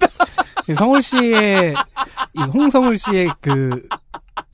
성울 0.76 1.02
씨의 1.02 1.74
이 2.34 2.40
홍성울 2.42 2.98
씨의 2.98 3.30
그 3.40 3.82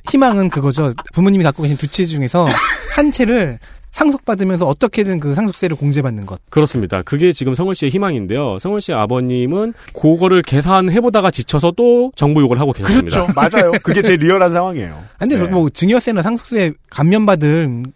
희망은 0.09 0.51
그거죠. 0.51 0.95
부모님이 1.15 1.43
갖고 1.43 1.65
계신 1.65 1.77
두 1.77 1.89
채 1.89 2.05
중에서 2.07 2.47
한 2.95 3.11
채를 3.11 3.59
상속받으면서 3.91 4.67
어떻게든 4.67 5.21
그 5.21 5.35
상속세를 5.35 5.77
공제받는 5.77 6.27
것. 6.27 6.41
그렇습니다. 6.51 7.03
그게 7.03 7.33
지금 7.33 7.55
성을 7.55 7.75
씨의 7.75 7.91
희망인데요. 7.91 8.59
성을 8.59 8.81
씨 8.81 8.93
아버님은 8.93 9.75
그거를 9.93 10.43
계산해보다가 10.43 11.31
지쳐서 11.31 11.73
또 11.77 12.13
정부 12.15 12.41
욕을 12.41 12.61
하고 12.61 12.73
계셨습니다. 12.73 13.25
그렇죠. 13.25 13.33
맞아요. 13.35 13.73
그게 13.83 14.03
제일 14.03 14.21
리얼한 14.21 14.51
상황이에요. 14.51 15.03
근데 15.19 15.39
네. 15.39 15.49
뭐 15.49 15.69
증여세나 15.71 16.23
상속세 16.23 16.73
감면받으려면은 16.91 17.93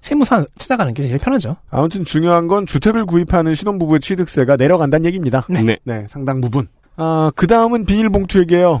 세무사 0.00 0.44
찾아가는 0.56 0.94
게 0.94 1.02
제일 1.02 1.18
편하죠. 1.18 1.56
아무튼 1.70 2.04
중요한 2.04 2.46
건 2.46 2.66
주택을 2.66 3.06
구입하는 3.06 3.54
신혼부부의 3.54 4.00
취득세가 4.00 4.56
내려간다는 4.56 5.06
얘기입니다. 5.06 5.46
네. 5.48 5.78
네, 5.84 6.06
상당 6.08 6.40
부분. 6.40 6.68
아, 6.96 7.30
그 7.34 7.46
다음은 7.46 7.86
비닐봉투 7.86 8.38
얘기예요. 8.40 8.80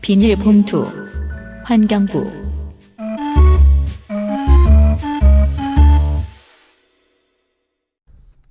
비닐봉투, 0.00 0.86
환경부, 1.72 2.30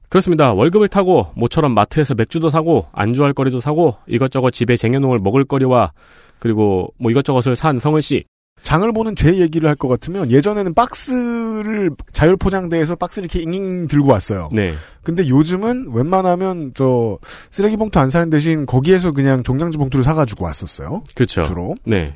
그렇습니다. 0.09 0.53
월급을 0.53 0.87
타고 0.87 1.27
모처럼 1.35 1.75
마트에서 1.75 2.15
맥주도 2.15 2.49
사고 2.49 2.87
안주할 2.93 3.33
거리도 3.33 3.59
사고 3.59 3.95
이것저것 4.07 4.49
집에 4.49 4.75
쟁여놓을 4.75 5.19
먹을 5.19 5.45
거리와 5.45 5.91
그리고 6.39 6.95
뭐 6.97 7.11
이것저것을 7.11 7.55
산 7.55 7.79
성을 7.79 8.01
씨. 8.01 8.23
장을 8.63 8.91
보는 8.91 9.15
제 9.15 9.37
얘기를 9.37 9.69
할 9.69 9.75
것 9.75 9.87
같으면 9.87 10.31
예전에는 10.31 10.73
박스를 10.73 11.91
자율 12.13 12.37
포장대에서 12.37 12.95
박스를 12.95 13.25
이렇게 13.25 13.43
잉잉 13.43 13.87
들고 13.87 14.11
왔어요. 14.11 14.49
네. 14.51 14.73
근데 15.03 15.27
요즘은 15.27 15.93
웬만하면 15.93 16.71
저 16.75 17.19
쓰레기 17.51 17.77
봉투 17.77 17.99
안 17.99 18.09
사는 18.09 18.29
대신 18.31 18.65
거기에서 18.65 19.11
그냥 19.11 19.43
종량제 19.43 19.77
봉투를 19.77 20.03
사가지고 20.03 20.45
왔었어요. 20.45 21.03
그렇죠. 21.13 21.43
주로. 21.43 21.75
네. 21.85 22.15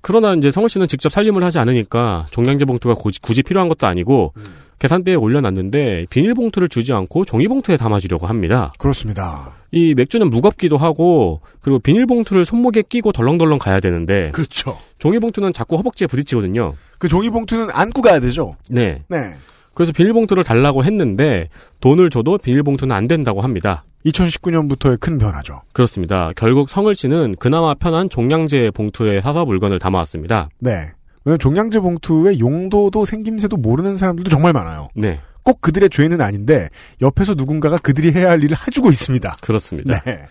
그러나 0.00 0.34
이제 0.34 0.50
성을 0.50 0.68
씨는 0.68 0.86
직접 0.88 1.10
살림을 1.10 1.42
하지 1.44 1.58
않으니까 1.58 2.26
종량제 2.30 2.64
봉투가 2.64 2.94
굳이, 2.94 3.20
굳이 3.20 3.42
필요한 3.42 3.68
것도 3.68 3.86
아니고 3.86 4.32
계산대에 4.78 5.14
올려놨는데 5.14 6.06
비닐봉투를 6.08 6.68
주지 6.68 6.92
않고 6.92 7.24
종이봉투에 7.26 7.76
담아주려고 7.76 8.26
합니다. 8.26 8.72
그렇습니다. 8.78 9.54
이 9.72 9.94
맥주는 9.94 10.28
무겁기도 10.28 10.78
하고 10.78 11.42
그리고 11.60 11.78
비닐봉투를 11.78 12.44
손목에 12.44 12.82
끼고 12.82 13.12
덜렁덜렁 13.12 13.58
가야 13.58 13.78
되는데 13.80 14.30
그렇죠. 14.30 14.76
종이봉투는 14.98 15.52
자꾸 15.52 15.76
허벅지에 15.76 16.06
부딪히거든요. 16.06 16.74
그 16.98 17.08
종이봉투는 17.08 17.68
안고 17.70 18.02
가야 18.02 18.20
되죠. 18.20 18.56
네. 18.68 19.00
네. 19.08 19.34
그래서 19.74 19.92
비닐봉투를 19.92 20.44
달라고 20.44 20.84
했는데 20.84 21.48
돈을 21.80 22.10
줘도 22.10 22.38
비닐봉투는 22.38 22.94
안 22.94 23.08
된다고 23.08 23.40
합니다. 23.40 23.84
2019년부터의 24.06 24.98
큰 24.98 25.18
변화죠. 25.18 25.62
그렇습니다. 25.72 26.32
결국 26.36 26.68
성을 26.70 26.92
씨는 26.94 27.36
그나마 27.38 27.74
편한 27.74 28.08
종량제 28.08 28.70
봉투에 28.74 29.20
사서 29.20 29.44
물건을 29.44 29.78
담아왔습니다. 29.78 30.48
네. 30.58 30.90
왜냐면 31.24 31.38
종량제 31.38 31.80
봉투의 31.80 32.40
용도도 32.40 33.04
생김새도 33.04 33.58
모르는 33.58 33.96
사람들도 33.96 34.30
정말 34.30 34.52
많아요. 34.52 34.88
네. 34.94 35.20
꼭 35.42 35.60
그들의 35.60 35.90
죄는 35.90 36.20
아닌데 36.20 36.68
옆에서 37.02 37.34
누군가가 37.34 37.76
그들이 37.78 38.12
해야 38.12 38.30
할 38.30 38.42
일을 38.42 38.56
해주고 38.66 38.88
있습니다. 38.90 39.36
그렇습니다. 39.40 40.00
네. 40.04 40.22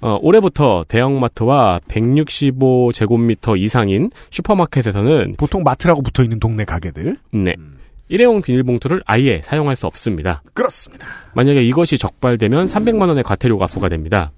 어, 0.00 0.18
올해부터 0.20 0.84
대형마트와 0.88 1.80
165제곱미터 1.88 3.58
이상인 3.58 4.10
슈퍼마켓에서는 4.30 5.34
보통 5.38 5.62
마트라고 5.62 6.02
붙어 6.02 6.22
있는 6.22 6.38
동네 6.38 6.64
가게들. 6.64 7.16
네. 7.32 7.54
일회용 8.08 8.42
비닐봉투를 8.42 9.02
아예 9.06 9.40
사용할 9.44 9.76
수 9.76 9.86
없습니다. 9.86 10.42
그렇습니다. 10.54 11.06
만약에 11.34 11.62
이것이 11.62 11.98
적발되면 11.98 12.66
300만 12.66 13.08
원의 13.08 13.24
과태료가 13.24 13.66
부과됩니다. 13.66 14.32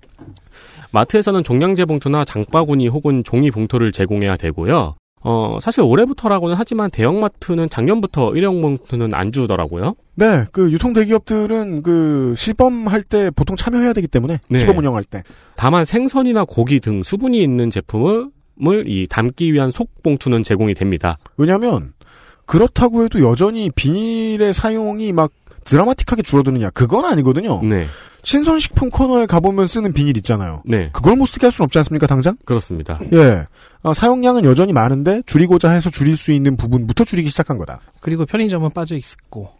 마트에서는 0.90 1.44
종량제 1.44 1.84
봉투나 1.84 2.24
장바구니 2.24 2.88
혹은 2.88 3.22
종이 3.24 3.50
봉투를 3.50 3.92
제공해야 3.92 4.36
되고요. 4.36 4.96
어, 5.20 5.58
사실 5.60 5.82
올해부터라고는 5.82 6.54
하지만 6.56 6.90
대형마트는 6.90 7.68
작년부터 7.68 8.34
일회용 8.34 8.62
봉투는 8.62 9.14
안 9.14 9.32
주더라고요. 9.32 9.94
네, 10.14 10.44
그 10.52 10.72
유통 10.72 10.92
대기업들은 10.92 11.82
그 11.82 12.34
시범할 12.36 13.02
때 13.02 13.30
보통 13.30 13.56
참여해야 13.56 13.92
되기 13.92 14.06
때문에 14.06 14.38
네. 14.48 14.58
시범 14.60 14.78
운영할 14.78 15.04
때 15.04 15.22
다만 15.56 15.84
생선이나 15.84 16.44
고기 16.44 16.80
등 16.80 17.02
수분이 17.02 17.42
있는 17.42 17.68
제품을 17.70 18.30
이 18.86 19.06
담기 19.08 19.52
위한 19.52 19.70
속 19.70 20.02
봉투는 20.02 20.44
제공이 20.44 20.74
됩니다. 20.74 21.18
왜냐하면 21.36 21.92
그렇다고 22.48 23.04
해도 23.04 23.20
여전히 23.20 23.70
비닐의 23.70 24.54
사용이 24.54 25.12
막 25.12 25.30
드라마틱하게 25.64 26.22
줄어드느냐 26.22 26.70
그건 26.70 27.04
아니거든요. 27.04 27.60
네, 27.62 27.86
신선식품 28.22 28.88
코너에 28.88 29.26
가보면 29.26 29.66
쓰는 29.66 29.92
비닐 29.92 30.16
있잖아요. 30.16 30.62
네, 30.64 30.88
그걸 30.92 31.14
못 31.16 31.26
쓰게 31.26 31.46
할 31.46 31.52
수는 31.52 31.66
없지 31.66 31.78
않습니까 31.78 32.06
당장? 32.06 32.36
그렇습니다. 32.46 32.98
예. 33.12 33.44
아, 33.82 33.92
사용량은 33.92 34.44
여전히 34.44 34.72
많은데 34.72 35.22
줄이고자 35.26 35.70
해서 35.70 35.90
줄일 35.90 36.16
수 36.16 36.32
있는 36.32 36.56
부분부터 36.56 37.04
줄이기 37.04 37.28
시작한 37.28 37.58
거다. 37.58 37.80
그리고 38.00 38.24
편의점은 38.24 38.70
빠져 38.70 38.96
있고. 38.96 39.50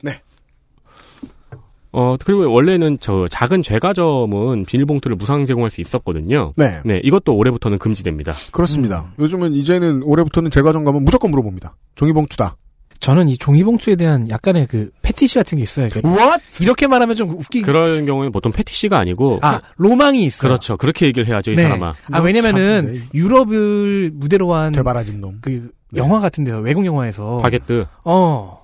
어, 1.93 2.17
그리고 2.25 2.51
원래는 2.53 2.99
저 3.01 3.27
작은 3.29 3.63
제과점은 3.63 4.65
비닐봉투를 4.67 5.17
무상 5.17 5.45
제공할 5.47 5.71
수 5.71 5.81
있었거든요. 5.81 6.53
네. 6.57 6.81
네, 6.85 7.01
이것도 7.05 7.35
올해부터는 7.35 7.79
금지됩니다. 7.79 8.33
그렇습니다. 8.53 9.13
요즘은 9.19 9.55
이제는 9.55 10.03
올해부터는 10.03 10.51
제과점 10.51 10.85
가면 10.85 11.05
무조건 11.05 11.31
물어봅니다. 11.31 11.77
종이봉투다. 11.97 12.57
저는 13.01 13.29
이 13.29 13.37
종이봉투에 13.39 13.97
대한 13.97 14.29
약간의 14.29 14.67
그 14.69 14.91
패티시 15.03 15.37
같은 15.39 15.57
게 15.57 15.63
있어요. 15.63 15.87
이게 15.87 16.01
What? 16.05 16.43
이렇게 16.63 16.87
말하면 16.87 17.15
좀 17.17 17.31
웃기. 17.31 17.63
그럴 17.63 18.05
경우에는 18.05 18.33
보통 18.33 18.51
패티시가 18.53 18.99
아니고 18.99 19.39
아 19.43 19.61
로망이 19.77 20.25
있어요. 20.25 20.49
그렇죠. 20.49 20.77
그렇게 20.77 21.07
얘기를 21.07 21.27
해야죠, 21.29 21.53
이 21.53 21.55
네. 21.55 21.63
사람아. 21.63 21.95
아 22.11 22.21
왜냐면은 22.21 22.83
참, 22.87 22.93
네. 22.93 23.01
유럽을 23.15 24.11
무대로 24.15 24.53
한 24.53 24.73
되바라진 24.73 25.21
놈. 25.21 25.39
그 25.41 25.71
영화 25.97 26.21
같은 26.21 26.45
데서 26.45 26.59
외국 26.59 26.85
영화에서 26.85 27.39
바게트. 27.39 27.87
어 28.05 28.63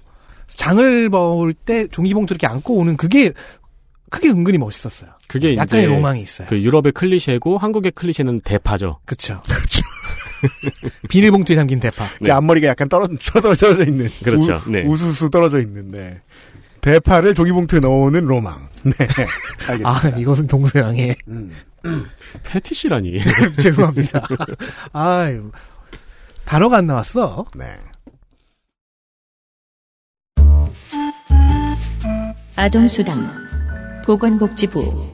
장을 0.49 1.09
볼 1.11 1.55
때 1.55 1.87
종이봉투 1.89 2.35
이렇게 2.35 2.47
안고 2.47 2.74
오는 2.76 2.97
그게 2.97 3.32
그게 4.11 4.28
은근히 4.28 4.59
멋있었어요. 4.59 5.11
그게 5.28 5.57
약간의 5.57 5.85
이제 5.87 5.95
로망이 5.95 6.20
있어요. 6.20 6.47
그 6.49 6.61
유럽의 6.61 6.93
클리셰고 6.93 7.59
한국의 7.59 7.93
클리셰는 7.93 8.41
대파죠. 8.43 8.99
그렇죠. 9.07 9.41
비닐봉투에 11.09 11.57
담긴 11.57 11.81
대파. 11.81 12.05
네. 12.21 12.27
그 12.27 12.33
앞머리가 12.33 12.69
약간 12.69 12.89
떨어, 12.89 13.07
떨어져 13.43 13.85
있는. 13.85 14.09
그렇죠. 14.23 14.61
우, 14.67 14.71
네. 14.71 14.83
우수수 14.85 15.31
떨어져 15.31 15.61
있는데. 15.61 16.23
대파를 16.81 17.35
종이봉투에 17.35 17.81
넣어오는 17.81 18.25
로망. 18.27 18.69
네. 18.85 18.93
알겠습니다. 19.69 20.17
아 20.17 20.19
이것은 20.19 20.47
동서양의 20.47 21.17
음. 21.29 21.53
패티시라니. 22.45 23.21
죄송합니다. 23.61 24.27
아유 24.93 25.51
단어가 26.45 26.79
안 26.79 26.87
나왔어. 26.87 27.47
네. 27.57 27.65
아동수당 32.57 33.29
보건복지부 34.07 35.14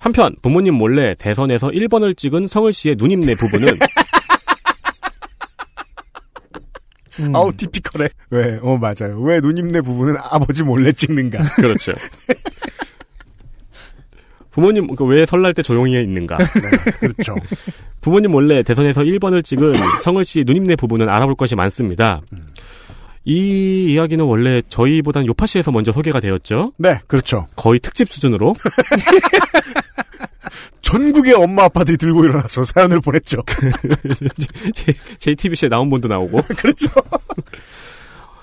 한편 0.00 0.34
부모님 0.42 0.74
몰래 0.74 1.14
대선에서 1.14 1.68
1번을 1.68 2.16
찍은 2.16 2.48
성을 2.48 2.72
씨의 2.72 2.96
누님네 2.98 3.36
부부는 3.36 3.68
음. 7.20 7.36
아우, 7.36 7.52
티피컬해. 7.54 8.08
왜, 8.30 8.58
어, 8.62 8.78
맞아요. 8.78 9.20
왜 9.20 9.40
누님네 9.40 9.82
부부는 9.82 10.16
아버지 10.18 10.62
몰래 10.62 10.90
찍는가. 10.92 11.42
그렇죠. 11.56 11.92
부모님 14.50 14.96
그왜 14.96 15.26
설날 15.26 15.52
때 15.52 15.62
조용히 15.62 16.02
있는가? 16.02 16.38
그렇죠. 16.98 17.34
부모님 18.00 18.30
몰래 18.30 18.62
대선에서 18.62 19.02
1번을 19.02 19.44
찍은 19.44 19.74
성을 20.02 20.24
씨 20.24 20.44
누님네 20.46 20.76
부부는 20.76 21.10
알아볼 21.10 21.34
것이 21.36 21.54
많습니다. 21.54 22.22
이 23.24 23.92
이야기는 23.92 24.24
원래 24.24 24.62
저희보단 24.68 25.26
요파 25.26 25.46
씨에서 25.46 25.70
먼저 25.70 25.92
소개가 25.92 26.20
되었죠. 26.20 26.72
네, 26.78 26.98
그렇죠. 27.06 27.46
거의 27.56 27.78
특집 27.80 28.10
수준으로. 28.10 28.54
전국의 30.82 31.34
엄마 31.34 31.64
아빠들이 31.64 31.96
들고 31.96 32.24
일어나서 32.24 32.64
사연을 32.64 33.00
보냈죠. 33.00 33.42
JTBC에 35.18 35.68
나온 35.68 35.90
분도 35.90 36.08
나오고. 36.08 36.40
그렇죠. 36.56 36.88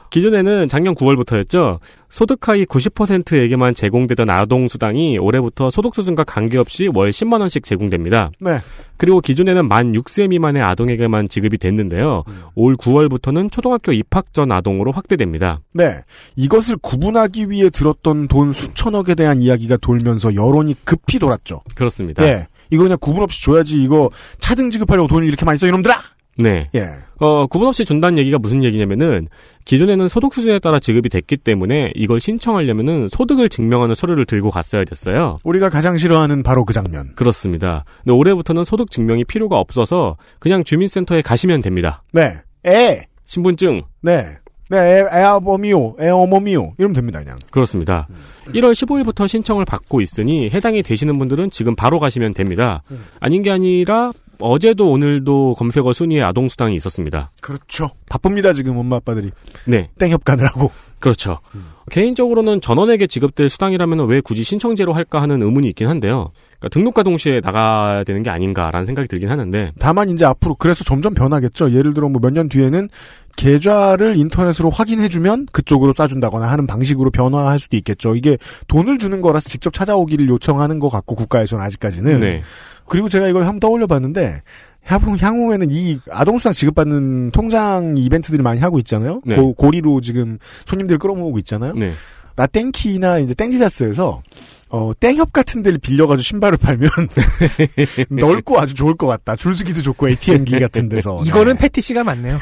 기존에는 0.10 0.68
작년 0.68 0.95
9월부터였죠. 0.95 1.80
소득하위 2.10 2.66
90%에게만 2.66 3.74
제공되던 3.74 4.30
아동수당이 4.30 5.18
올해부터 5.18 5.70
소득수준과 5.70 6.24
관계없이 6.24 6.89
월 6.93 7.12
10만원씩 7.12 7.64
제공됩니다. 7.64 8.32
네. 8.39 8.58
그리고 8.97 9.22
기존에는 9.22 9.68
만 9.68 9.93
6세 9.93 10.28
미만의 10.30 10.64
아동에게만 10.64 11.28
지급이 11.28 11.58
됐는데요. 11.58 12.24
올 12.55 12.76
9월부터는 12.78 13.51
초등학교 13.51 13.91
입학 13.91 14.34
전 14.34 14.51
아동으로 14.51 14.91
확대됩니다. 14.91 15.60
네. 15.74 16.01
이것을 16.36 16.78
구분하기 16.78 17.49
위해 17.49 17.70
들었던 17.70 18.28
돈 18.28 18.53
수천억에 18.53 19.16
대한 19.16 19.41
이야기가 19.41 19.78
돌면서 19.78 20.36
여론이 20.36 20.76
급히 20.84 21.20
돌았죠. 21.20 21.62
그렇습니다. 21.76 22.24
예. 22.24 22.47
이거 22.70 22.84
그냥 22.84 22.97
구분 22.99 23.24
없이 23.24 23.43
줘야지 23.43 23.82
이거 23.82 24.10
차등 24.39 24.72
지급하려고 24.72 25.08
돈을 25.08 25.28
이렇게 25.28 25.45
많이 25.45 25.58
써 25.58 25.68
이놈들아! 25.68 26.16
네. 26.38 26.69
예. 26.75 26.81
어, 27.19 27.47
구분 27.47 27.67
없이 27.67 27.83
준다는 27.83 28.17
얘기가 28.19 28.38
무슨 28.38 28.63
얘기냐면은, 28.63 29.27
기존에는 29.65 30.07
소득 30.07 30.33
수준에 30.33 30.59
따라 30.59 30.79
지급이 30.79 31.09
됐기 31.09 31.38
때문에 31.38 31.91
이걸 31.95 32.19
신청하려면은 32.19 33.07
소득을 33.07 33.49
증명하는 33.49 33.95
서류를 33.95 34.25
들고 34.25 34.51
갔어야 34.51 34.83
됐어요. 34.83 35.38
우리가 35.43 35.69
가장 35.69 35.97
싫어하는 35.97 36.43
바로 36.43 36.63
그 36.63 36.73
장면. 36.73 37.11
그렇습니다. 37.15 37.85
근데 38.03 38.13
올해부터는 38.13 38.63
소득 38.63 38.91
증명이 38.91 39.25
필요가 39.25 39.57
없어서 39.57 40.17
그냥 40.39 40.63
주민센터에 40.63 41.21
가시면 41.21 41.61
됩니다. 41.61 42.03
네. 42.13 42.33
애! 42.65 43.01
신분증, 43.25 43.83
네. 44.01 44.38
네, 44.69 44.77
애, 44.77 44.99
애아범이요, 44.99 45.95
애어머미요. 45.99 46.73
이러면 46.77 46.93
됩니다, 46.93 47.19
그냥. 47.19 47.38
그렇습니다. 47.51 48.07
1월 48.47 48.71
15일부터 48.71 49.27
신청을 49.27 49.65
받고 49.65 50.01
있으니 50.01 50.49
해당이 50.49 50.83
되시는 50.83 51.17
분들은 51.17 51.49
지금 51.51 51.75
바로 51.75 51.99
가시면 51.99 52.33
됩니다. 52.33 52.83
아닌 53.19 53.43
게 53.43 53.51
아니라 53.51 54.11
어제도 54.39 54.91
오늘도 54.91 55.55
검색어 55.55 55.93
순위에 55.93 56.21
아동수당이 56.21 56.75
있었습니다. 56.75 57.31
그렇죠. 57.41 57.91
바쁩니다, 58.09 58.53
지금 58.53 58.77
엄마 58.77 58.97
아빠들이. 58.97 59.31
네, 59.65 59.89
땡협 59.97 60.23
가느라고. 60.23 60.71
그렇죠. 60.99 61.39
개인적으로는 61.91 62.59
전원에게 62.59 63.05
지급될 63.05 63.49
수당이라면 63.49 64.07
왜 64.07 64.19
굳이 64.19 64.43
신청제로 64.43 64.93
할까 64.93 65.21
하는 65.21 65.43
의문이 65.43 65.67
있긴 65.69 65.88
한데요. 65.88 66.31
그러니까 66.59 66.69
등록과 66.69 67.03
동시에 67.03 67.39
나가야 67.43 68.03
되는 68.03 68.23
게 68.23 68.31
아닌가라는 68.31 68.88
생각이 68.88 69.07
들긴 69.07 69.29
하는데, 69.29 69.73
다만 69.77 70.09
이제 70.09 70.25
앞으로 70.25 70.55
그래서 70.55 70.83
점점 70.83 71.13
변하겠죠. 71.13 71.71
예를 71.73 71.93
들어 71.93 72.09
뭐 72.09 72.19
몇 72.19 72.33
년 72.33 72.49
뒤에는 72.49 72.89
계좌를 73.35 74.17
인터넷으로 74.17 74.71
확인해주면 74.71 75.45
그쪽으로 75.51 75.93
쏴준다거나 75.93 76.41
하는 76.41 76.65
방식으로 76.65 77.11
변화할 77.11 77.59
수도 77.59 77.77
있겠죠. 77.77 78.15
이게 78.15 78.35
돈을 78.67 78.97
주는 78.97 79.21
거라서 79.21 79.47
직접 79.47 79.71
찾아오기를 79.71 80.27
요청하는 80.27 80.79
것 80.79 80.89
같고 80.89 81.15
국가에서는 81.15 81.63
아직까지는. 81.63 82.19
네, 82.19 82.41
그리고 82.88 83.09
제가 83.09 83.27
이걸 83.27 83.43
한번 83.43 83.59
떠올려 83.59 83.88
봤는데 83.88 84.41
향후, 84.83 85.17
향후 85.19 85.53
에는 85.53 85.67
이 85.69 85.99
아동수당 86.09 86.53
지급받는 86.53 87.31
통장 87.31 87.95
이벤트들이 87.97 88.41
많이 88.41 88.61
하고 88.61 88.79
있잖아요. 88.79 89.21
네. 89.25 89.35
고, 89.35 89.53
고리로 89.53 90.01
지금 90.01 90.39
손님들 90.65 90.97
끌어모으고 90.97 91.39
있잖아요. 91.39 91.73
네, 91.73 91.91
나 92.35 92.47
땡키나 92.47 93.19
이제 93.19 93.33
땡지다스에서 93.33 94.23
어, 94.69 94.91
땡협 94.99 95.31
같은 95.31 95.63
데를 95.63 95.77
빌려가지고 95.77 96.23
신발을 96.23 96.57
팔면 96.57 96.89
넓고 98.09 98.59
아주 98.59 98.73
좋을 98.73 98.95
것 98.95 99.07
같다. 99.07 99.35
줄서기도 99.35 99.81
좋고 99.81 100.09
ATM기 100.09 100.59
같은 100.59 100.89
데서. 100.89 101.21
이거는 101.27 101.53
네. 101.53 101.59
패티시가 101.59 102.03
많네요. 102.03 102.38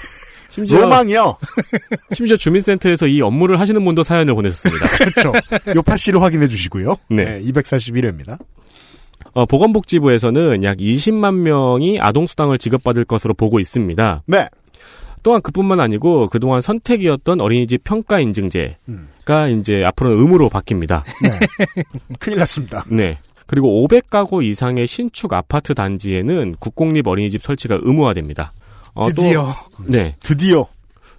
심지어 0.49 0.81
로망이요. 0.81 1.37
심지어 2.13 2.37
주민센터에서 2.37 3.07
이 3.07 3.21
업무를 3.21 3.59
하시는 3.59 3.83
분도 3.83 4.03
사연을 4.03 4.33
보내셨습니다. 4.35 4.87
그렇죠. 4.87 5.33
요파 5.75 5.97
씨를 5.97 6.21
확인해 6.21 6.47
주시고요. 6.47 6.95
네. 7.09 7.39
네 7.39 7.51
241회입니다. 7.51 8.39
어, 9.35 9.45
보건복지부에서는 9.45 10.63
약 10.63 10.77
20만 10.77 11.35
명이 11.35 11.99
아동수당을 11.99 12.57
지급받을 12.57 13.03
것으로 13.03 13.33
보고 13.33 13.59
있습니다. 13.59 14.23
네. 14.27 14.47
또한 15.23 15.41
그뿐만 15.41 15.79
아니고 15.81 16.29
그동안 16.29 16.61
선택이었던 16.61 17.41
어린이집 17.41 17.83
평가 17.83 18.19
인증제가 18.19 18.75
음. 18.87 19.09
이제 19.59 19.83
앞으로는 19.85 20.19
의무로 20.19 20.49
바뀝니다. 20.49 21.03
네. 21.21 21.83
큰일 22.19 22.37
났습니다. 22.39 22.85
네. 22.89 23.17
그리고 23.45 23.85
500가구 23.87 24.41
이상의 24.43 24.87
신축 24.87 25.33
아파트 25.33 25.73
단지에는 25.75 26.55
국공립 26.59 27.05
어린이집 27.07 27.41
설치가 27.43 27.77
의무화됩니다. 27.81 28.53
어, 28.93 29.09
또- 29.11 29.21
드디어. 29.23 29.47
네. 29.85 30.15
드디어. 30.21 30.65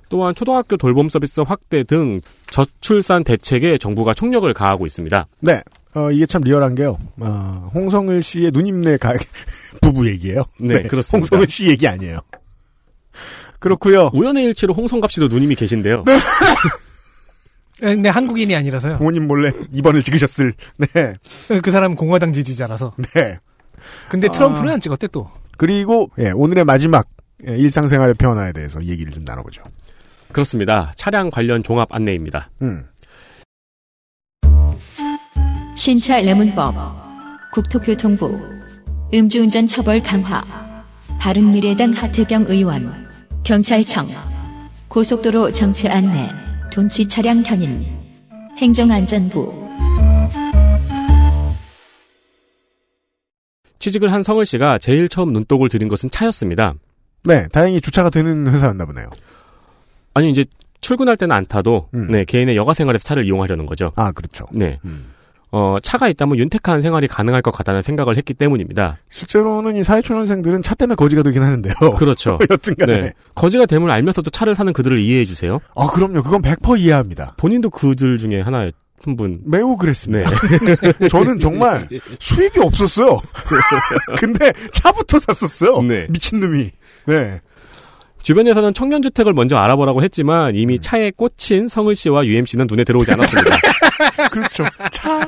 또한 0.09 0.35
초등학교 0.35 0.77
돌봄 0.77 1.09
서비스 1.11 1.41
확대 1.41 1.83
등 1.83 2.21
저출산 2.51 3.25
대책에 3.25 3.77
정부가 3.77 4.15
총력을 4.15 4.51
가하고 4.55 4.87
있습니다. 4.87 5.27
네. 5.41 5.61
어, 5.97 6.11
이게 6.11 6.27
참 6.27 6.43
리얼한 6.43 6.75
게요. 6.75 6.99
어, 7.21 7.71
홍성을 7.75 8.23
씨의 8.23 8.51
누님네 8.51 8.99
가, 8.99 9.15
부부 9.81 10.07
얘기예요. 10.11 10.45
네, 10.61 10.83
그렇습니다. 10.83 11.27
홍성을 11.27 11.49
씨 11.49 11.69
얘기 11.71 11.89
아니에요. 11.89 12.21
그렇고요. 13.59 14.11
우연의 14.13 14.45
일치로 14.45 14.75
홍성갑 14.75 15.11
씨도 15.11 15.29
누님이 15.29 15.55
계신데요. 15.55 16.05
에, 17.83 17.95
근데 17.95 18.11
한국인이 18.11 18.55
아니라서요. 18.55 18.99
부모님 18.99 19.27
몰래 19.27 19.51
2번을 19.73 20.05
찍으셨을. 20.05 20.53
네. 20.77 21.15
그 21.63 21.71
사람은 21.71 21.97
공화당 21.97 22.35
지지자라서. 22.35 22.95
네. 23.15 23.39
근데 24.11 24.29
트럼프는 24.29 24.69
아. 24.69 24.75
안 24.75 24.81
찍었대 24.81 25.09
또. 25.09 25.31
그리고 25.57 26.11
예, 26.19 26.31
오늘의 26.31 26.67
마지막 26.67 27.09
예, 27.49 27.57
일상생활의 27.57 28.15
변화에 28.15 28.53
대해서 28.53 28.85
얘기를 28.85 29.13
좀 29.13 29.25
나눠보죠. 29.25 29.63
그렇습니다. 30.33 30.93
차량 30.97 31.31
관련 31.31 31.63
종합 31.63 31.89
안내입니다. 31.91 32.51
음. 32.61 32.85
신차 35.77 36.21
레몬법 36.21 36.75
국토교통부 37.53 38.41
음주운전 39.13 39.67
처벌 39.67 40.03
강화 40.03 40.43
바른미래당 41.21 41.93
하태경 41.93 42.47
의원 42.49 42.91
경찰청 43.45 44.07
고속도로 44.89 45.53
정체 45.53 45.89
안내 45.89 46.31
둔치 46.71 47.07
차량 47.07 47.43
견인 47.43 47.85
행정안전부 48.57 49.67
취직을 53.79 54.11
한 54.11 54.23
성을 54.23 54.45
씨가 54.45 54.79
제일 54.79 55.11
처음 55.11 55.35
눈독을 55.35 55.69
들인 55.69 55.89
것은 55.89 56.09
차였습니다. 56.09 56.75
네, 57.25 57.47
다행히 57.49 57.83
주차가 57.83 58.09
되는 58.09 58.49
회사였나 58.49 58.87
보네요. 58.87 59.09
아니 60.15 60.31
이제 60.31 60.47
출근할 60.81 61.19
때는 61.19 61.37
안 61.37 61.47
타도 61.47 61.91
음. 61.93 62.11
네 62.11 62.25
개인의 62.25 62.57
여가 62.57 62.73
생활에서 62.73 63.05
차를 63.05 63.27
이용하려는 63.27 63.67
거죠. 63.67 63.93
아, 63.95 64.11
그렇죠. 64.11 64.47
네. 64.53 64.81
음. 64.87 65.13
어, 65.53 65.77
차가 65.83 66.09
있다면 66.09 66.39
윤택한 66.39 66.81
생활이 66.83 67.07
가능할 67.07 67.41
것 67.43 67.51
같다는 67.53 67.83
생각을 67.83 68.17
했기 68.17 68.35
때문입니다. 68.35 68.99
실제로는 69.11 69.77
이 69.77 69.83
사회초년생들은 69.83 70.63
차 70.63 70.75
때문에 70.75 70.97
거지가 70.97 71.23
되긴 71.23 71.43
하는데요. 71.43 71.75
그렇죠. 71.97 72.39
여튼간에. 72.51 73.01
네. 73.01 73.13
거지가 73.35 73.67
됨을 73.67 73.91
알면서도 73.91 74.31
차를 74.31 74.55
사는 74.55 74.73
그들을 74.73 74.99
이해해 74.99 75.25
주세요. 75.25 75.61
아, 75.75 75.87
그럼요. 75.89 76.23
그건 76.23 76.43
100% 76.43 76.79
이해합니다. 76.81 77.35
본인도 77.37 77.71
그들 77.71 78.19
중에 78.19 78.41
하나의 78.41 78.73
한 79.05 79.17
분. 79.17 79.41
매우 79.45 79.77
그랬습니다. 79.77 80.29
저는 81.11 81.39
정말 81.39 81.89
수입이 82.19 82.61
없었어요. 82.61 83.21
근데 84.19 84.53
차부터 84.73 85.19
샀었어요. 85.21 85.81
네. 85.83 86.07
미친놈이. 86.11 86.71
네. 87.07 87.41
주변에서는 88.27 88.75
청년주택을 88.75 89.35
먼저 89.35 89.57
알아보라고 89.57 90.03
했지만 90.03 90.51
음. 90.51 90.57
이미 90.57 90.81
차에 90.81 91.13
꽂힌 91.13 91.69
성을 91.69 91.95
씨와 91.95 92.27
UMC는 92.27 92.67
눈에 92.69 92.83
들어오지 92.83 93.13
않았습니다. 93.13 93.57
그렇죠. 94.33 94.65
차. 94.91 95.21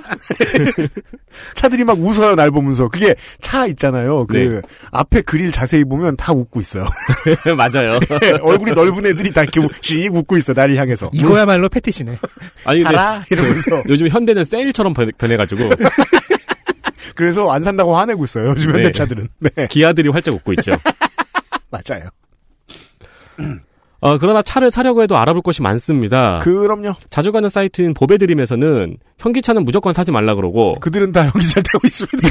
차들이 1.54 1.84
막 1.84 1.96
웃어요, 1.96 2.34
날 2.34 2.50
보면서. 2.50 2.88
그게 2.88 3.14
차 3.40 3.66
있잖아요. 3.68 4.26
그, 4.26 4.36
네. 4.36 4.60
앞에 4.90 5.20
그릴 5.20 5.52
자세히 5.52 5.84
보면 5.84 6.16
다 6.16 6.32
웃고 6.32 6.58
있어요. 6.58 6.88
맞아요. 7.56 8.00
얼굴이 8.42 8.72
넓은 8.72 9.06
애들이 9.06 9.32
다 9.32 9.42
이렇게 9.44 9.60
씩 9.80 10.12
웃고 10.12 10.36
있어, 10.38 10.52
나를 10.52 10.74
향해서. 10.76 11.08
이거야말로 11.12 11.68
패티시네. 11.68 12.18
아니 12.64 12.82
근데 12.82 12.96
살아? 12.96 13.24
이러면서. 13.30 13.80
요즘 13.88 14.08
현대는 14.08 14.44
세일처럼 14.44 14.92
변- 14.92 15.12
변해가지고 15.16 15.70
그래서 17.14 17.48
안 17.52 17.62
산다고 17.62 17.96
화내고 17.96 18.24
있어요, 18.24 18.48
요즘 18.48 18.72
네. 18.72 18.78
현대차들은. 18.78 19.28
네. 19.38 19.68
기아들이 19.68 20.08
활짝 20.08 20.34
웃고 20.34 20.52
있죠. 20.54 20.72
맞아요. 21.70 22.08
어, 24.00 24.16
그러나 24.16 24.42
차를 24.42 24.70
사려고 24.70 25.02
해도 25.02 25.16
알아볼 25.16 25.42
것이 25.42 25.60
많습니다. 25.60 26.38
그럼요. 26.38 26.94
자주 27.10 27.32
가는 27.32 27.48
사이트인 27.48 27.94
보배드림에서는 27.94 28.96
현기차는 29.18 29.64
무조건 29.64 29.92
사지 29.92 30.12
말라 30.12 30.36
그러고 30.36 30.72
그들은 30.80 31.10
다 31.10 31.26
여기 31.26 31.48
잘 31.48 31.62
타고 31.64 31.84
있습니다. 31.84 32.28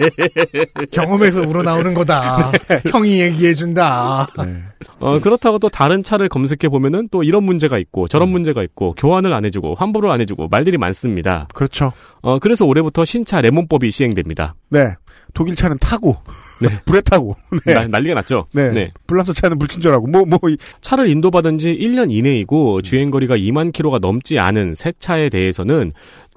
경험에서 0.90 1.42
우러나오는 1.42 1.92
거다. 1.92 2.50
형이 2.90 3.20
얘기해준다. 3.20 4.28
네. 4.38 4.62
어, 5.00 5.18
그렇다고 5.20 5.58
또 5.58 5.68
다른 5.68 6.02
차를 6.02 6.30
검색해 6.30 6.70
보면은 6.70 7.08
또 7.10 7.22
이런 7.22 7.44
문제가 7.44 7.76
있고 7.78 8.08
저런 8.08 8.30
문제가 8.30 8.62
있고 8.62 8.94
교환을 8.96 9.34
안 9.34 9.44
해주고 9.44 9.74
환불을 9.74 10.10
안 10.10 10.22
해주고 10.22 10.48
말들이 10.48 10.78
많습니다. 10.78 11.46
그렇죠. 11.52 11.92
어, 12.22 12.38
그래서 12.38 12.64
올해부터 12.64 13.04
신차 13.04 13.42
레몬법이 13.42 13.90
시행됩니다. 13.90 14.54
네. 14.70 14.94
독일 15.34 15.54
차는 15.56 15.78
타고, 15.78 16.16
네. 16.60 16.68
불에 16.86 17.00
타고, 17.00 17.36
네. 17.66 17.74
나- 17.74 17.86
난리가 17.86 18.14
났죠. 18.16 18.46
네. 18.52 18.92
불란서 19.06 19.32
차는 19.32 19.58
불친절하고, 19.58 20.06
뭐, 20.06 20.24
뭐, 20.24 20.38
이- 20.48 20.56
차를 20.80 21.08
인도받은 21.08 21.58
지 21.58 21.70
1년 21.76 22.10
이내이고 22.10 22.82
주행 22.82 23.10
거리가 23.10 23.36
2만 23.36 23.72
킬로가 23.72 23.98
넘지 24.00 24.38
않은 24.38 24.74
새 24.74 24.92
차에 24.98 25.28
대해서는 25.28 25.92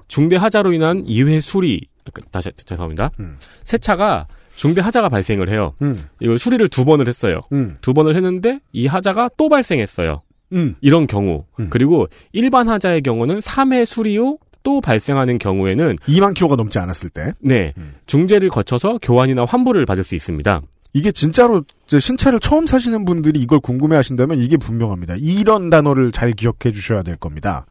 중대 0.08 0.36
하자로 0.36 0.72
인한 0.72 1.02
2회 1.04 1.40
수리 1.40 1.80
그, 2.12 2.20
다시 2.30 2.50
죄송합니다. 2.56 3.10
음. 3.20 3.36
새 3.64 3.78
차가 3.78 4.26
중대 4.54 4.80
하자가 4.82 5.08
발생을 5.08 5.48
해요. 5.48 5.72
음, 5.82 5.96
이걸 6.20 6.38
수리를 6.38 6.68
두 6.68 6.84
번을 6.84 7.08
했어요. 7.08 7.40
음, 7.52 7.76
두 7.80 7.92
번을 7.94 8.14
했는데 8.14 8.60
이 8.72 8.86
하자가 8.86 9.30
또 9.36 9.48
발생했어요. 9.48 10.22
음. 10.52 10.76
이런 10.80 11.06
경우. 11.08 11.44
음. 11.58 11.68
그리고 11.70 12.06
일반 12.32 12.68
하자의 12.68 13.00
경우는 13.02 13.40
3회 13.40 13.84
수리 13.86 14.16
후 14.18 14.38
또 14.64 14.80
발생하는 14.80 15.38
경우에는 15.38 15.96
2만 16.08 16.34
킬로가 16.34 16.56
넘지 16.56 16.80
않았을 16.80 17.10
때. 17.10 17.32
네. 17.38 17.72
음. 17.78 17.94
중재를 18.06 18.48
거쳐서 18.48 18.98
교환이나 19.00 19.44
환불을 19.44 19.86
받을 19.86 20.02
수 20.02 20.16
있습니다. 20.16 20.62
이게 20.94 21.10
진짜로 21.10 21.64
신차를 21.88 22.38
처음 22.40 22.66
사시는 22.66 23.04
분들이 23.04 23.40
이걸 23.40 23.58
궁금해 23.60 23.96
하신다면 23.96 24.40
이게 24.40 24.56
분명합니다. 24.56 25.16
이런 25.18 25.68
단어를 25.68 26.12
잘 26.12 26.32
기억해 26.32 26.72
주셔야 26.72 27.02
될 27.02 27.16
겁니다. 27.16 27.66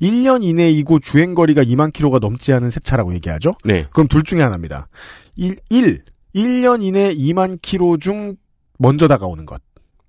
1년 0.00 0.44
이내이고 0.44 1.00
주행거리가 1.00 1.64
2만 1.64 1.92
킬로가 1.92 2.20
넘지 2.20 2.52
않은 2.52 2.70
새 2.70 2.80
차라고 2.80 3.14
얘기하죠? 3.14 3.54
네. 3.64 3.86
그럼 3.92 4.06
둘 4.06 4.22
중에 4.22 4.42
하나입니다. 4.42 4.88
1, 5.36 5.56
1. 5.70 6.02
1년 6.34 6.82
이내 6.82 7.12
2만 7.14 7.58
킬로 7.60 7.96
중 7.96 8.36
먼저 8.78 9.08
다가오는 9.08 9.44
것. 9.44 9.60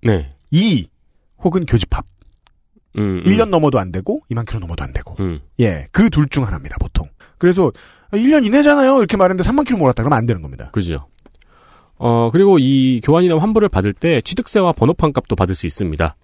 네. 0.04 0.36
2. 0.52 0.88
혹은 1.44 1.66
교집합. 1.66 2.06
음, 2.98 3.24
음. 3.26 3.32
1년 3.32 3.50
넘어도 3.50 3.80
안 3.80 3.92
되고 3.92 4.22
2만 4.32 4.48
킬로 4.48 4.60
넘어도 4.60 4.84
안 4.84 4.92
되고. 4.92 5.16
음. 5.20 5.40
예. 5.60 5.88
그 5.92 6.10
둘 6.10 6.28
중 6.30 6.46
하나입니다, 6.46 6.78
보통. 6.80 7.08
그래서 7.38 7.72
1년 8.12 8.46
이내잖아요. 8.46 8.98
이렇게 8.98 9.16
말했는데 9.18 9.48
3만 9.50 9.66
킬로 9.66 9.78
몰았다 9.78 10.04
그러면 10.04 10.18
안 10.18 10.26
되는 10.26 10.42
겁니다. 10.42 10.70
그죠. 10.72 11.08
어, 11.98 12.30
그리고 12.32 12.58
이 12.60 13.02
교환이나 13.04 13.38
환불을 13.38 13.70
받을 13.70 13.94
때 13.94 14.22
취득세와 14.22 14.72
번호판 14.74 15.14
값도 15.14 15.36
받을 15.36 15.54
수 15.56 15.68
있습니다. 15.68 16.16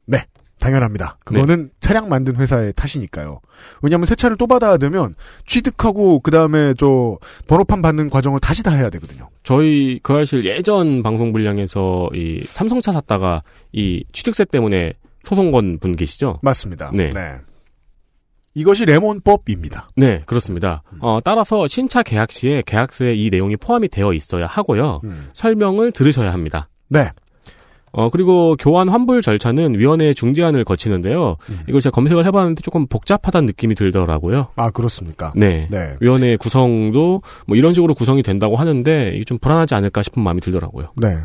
당연합니다. 0.57 1.17
그거는 1.25 1.69
차량 1.81 2.07
만든 2.07 2.37
회사의 2.37 2.71
탓이니까요. 2.77 3.41
왜냐하면 3.81 4.05
새 4.05 4.15
차를 4.15 4.37
또 4.37 4.47
받아야 4.47 4.77
되면 4.77 5.13
취득하고 5.45 6.21
그 6.21 6.31
다음에 6.31 6.73
저 6.77 7.17
번호판 7.47 7.81
받는 7.81 8.09
과정을 8.09 8.39
다시 8.39 8.63
다 8.63 8.71
해야 8.71 8.89
되거든요. 8.91 9.29
저희 9.43 9.99
그 10.01 10.13
사실 10.13 10.45
예전 10.45 11.03
방송 11.03 11.33
분량에서 11.33 12.09
이 12.15 12.45
삼성차 12.49 12.93
샀다가 12.93 13.43
이 13.73 14.05
취득세 14.13 14.45
때문에 14.45 14.93
소송 15.25 15.51
건분 15.51 15.95
계시죠? 15.95 16.39
맞습니다. 16.41 16.91
네. 16.93 17.09
이것이 18.55 18.85
레몬법입니다. 18.85 19.89
네, 19.97 20.21
그렇습니다. 20.25 20.81
어, 20.99 21.19
따라서 21.23 21.67
신차 21.67 22.03
계약 22.03 22.31
시에 22.31 22.63
계약서에 22.65 23.13
이 23.13 23.29
내용이 23.29 23.57
포함이 23.57 23.89
되어 23.89 24.13
있어야 24.13 24.47
하고요. 24.47 25.01
음. 25.03 25.29
설명을 25.33 25.91
들으셔야 25.91 26.31
합니다. 26.31 26.69
네. 26.87 27.09
어, 27.97 28.09
그리고 28.09 28.57
교환 28.59 28.89
환불 28.89 29.21
절차는 29.21 29.79
위원회의 29.79 30.13
중재안을 30.13 30.65
거치는데요. 30.65 31.37
음. 31.49 31.59
이걸 31.67 31.79
제가 31.79 31.93
검색을 31.93 32.25
해봤는데 32.25 32.61
조금 32.61 32.87
복잡하다는 32.87 33.45
느낌이 33.45 33.73
들더라고요. 33.75 34.47
아 34.57 34.69
그렇습니까? 34.69 35.31
네. 35.33 35.69
네. 35.71 35.95
위원회 36.01 36.35
구성도 36.35 37.21
뭐 37.47 37.55
이런 37.55 37.73
식으로 37.73 37.93
구성이 37.93 38.21
된다고 38.21 38.57
하는데 38.57 39.11
이게 39.15 39.23
좀 39.23 39.37
불안하지 39.37 39.75
않을까 39.75 40.03
싶은 40.03 40.21
마음이 40.21 40.41
들더라고요. 40.41 40.91
네. 40.97 41.15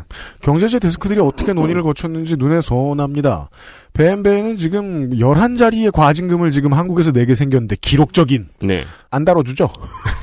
경제제 0.41 0.79
데스크들이 0.79 1.19
어떻게 1.19 1.51
논의를 1.51 1.83
거쳤는지 1.83 2.37
눈에 2.37 2.61
선합니다. 2.61 3.49
뱀배는 3.93 4.55
지금 4.55 5.09
11자리의 5.11 5.91
과징금을 5.91 6.51
지금 6.51 6.73
한국에서 6.73 7.11
내게 7.11 7.35
생겼는데 7.35 7.75
기록적인 7.81 8.47
네. 8.63 8.83
안 9.09 9.25
다뤄주죠. 9.25 9.67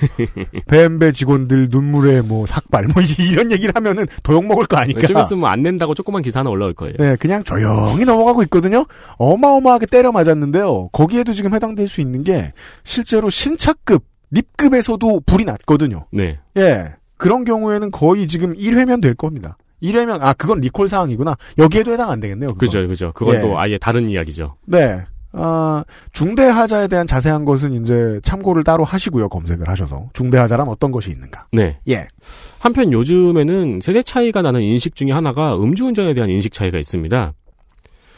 뱀배 0.66 1.12
직원들 1.12 1.69
눈물에 1.71 2.23
뭐 2.23 2.47
삭발 2.47 2.87
뭐 2.87 3.03
이런 3.31 3.53
얘기를 3.53 3.73
하면은 3.75 4.07
도욕 4.23 4.47
먹을 4.47 4.66
거 4.66 4.79
아니까. 4.79 5.07
좀 5.07 5.19
있으면 5.19 5.51
안 5.51 5.62
낸다고 5.62 5.95
조그만 5.95 6.23
기사 6.23 6.41
하나 6.41 6.51
올라올 6.51 6.73
거예요. 6.75 6.95
네, 6.99 7.16
그냥 7.16 7.45
조용히 7.45 8.05
넘어가고 8.05 8.43
있거든요. 8.45 8.87
어마어마하게 9.19 9.87
때려 9.87 10.12
맞았는데요. 10.12 10.89
거기에도 10.93 11.33
지금 11.33 11.55
해당될 11.55 11.89
수 11.89 12.01
있는 12.01 12.25
게 12.25 12.53
실제로 12.85 13.29
신차급, 13.29 14.05
립급에서도 14.31 15.21
불이 15.27 15.45
났거든요. 15.45 16.07
네. 16.11 16.39
예. 16.57 16.95
그런 17.16 17.45
경우에는 17.45 17.91
거의 17.91 18.29
지금 18.29 18.55
1회면 18.55 19.03
될 19.03 19.14
겁니다. 19.14 19.59
1회면, 19.83 20.22
아, 20.22 20.33
그건 20.35 20.61
리콜 20.61 20.89
사항이구나. 20.89 21.37
여기에도 21.59 21.93
해당 21.93 22.11
안 22.11 22.20
되겠네요. 22.20 22.55
그건. 22.55 22.59
그죠, 22.59 22.87
그죠. 22.89 23.12
그건 23.14 23.37
예. 23.37 23.41
또 23.41 23.59
아예 23.59 23.79
다른 23.79 24.09
이야기죠. 24.09 24.57
네. 24.66 24.99
아, 25.33 25.85
중대하자에 26.12 26.89
대한 26.89 27.07
자세한 27.07 27.45
것은 27.45 27.83
이제 27.83 28.18
참고를 28.22 28.62
따로 28.62 28.83
하시고요. 28.85 29.29
검색을 29.29 29.68
하셔서. 29.68 30.09
중대하자란 30.14 30.68
어떤 30.68 30.91
것이 30.91 31.11
있는가. 31.11 31.47
네. 31.53 31.79
예. 31.89 32.07
한편 32.59 32.93
요즘에는 32.93 33.81
세대 33.83 34.03
차이가 34.03 34.43
나는 34.43 34.62
인식 34.62 34.97
중에 34.97 35.12
하나가 35.12 35.55
음주운전에 35.57 36.14
대한 36.14 36.31
인식 36.31 36.53
차이가 36.53 36.79
있습니다. 36.79 37.35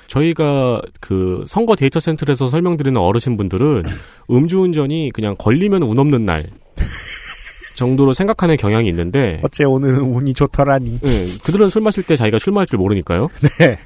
저희가 0.07 0.83
그 1.01 1.45
선거 1.47 1.77
데이터 1.77 2.01
센터에서 2.01 2.49
설명드리는 2.49 3.01
어르신분들은 3.01 3.85
음주운전이 4.31 5.11
그냥 5.15 5.37
걸리면 5.39 5.83
운 5.83 5.99
없는 5.99 6.25
날 6.25 6.49
정도로 7.81 8.13
생각하는 8.13 8.57
경향이 8.57 8.89
있는데 8.91 9.41
어째 9.43 9.65
오늘은 9.65 9.99
운이 10.03 10.35
좋더라니. 10.35 11.01
예, 11.05 11.25
그들은 11.45 11.69
술 11.71 11.83
마실 11.83 12.05
때 12.05 12.15
자기가 12.15 12.39
술 12.39 12.53
마실 12.53 12.69
줄 12.69 12.79
모르니까요. 12.79 13.29
네. 13.59 13.79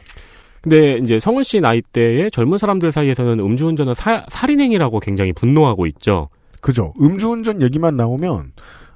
근데 0.60 0.98
이제 0.98 1.18
성은 1.18 1.42
씨 1.42 1.60
나이 1.60 1.80
대의 1.80 2.30
젊은 2.30 2.58
사람들 2.58 2.90
사이에서는 2.92 3.38
음주운전은 3.38 3.94
사- 3.94 4.24
살인행위라고 4.30 5.00
굉장히 5.00 5.32
분노하고 5.32 5.86
있죠. 5.86 6.28
그죠. 6.60 6.92
음주운전 7.00 7.60
얘기만 7.62 7.96
나오면 7.96 8.52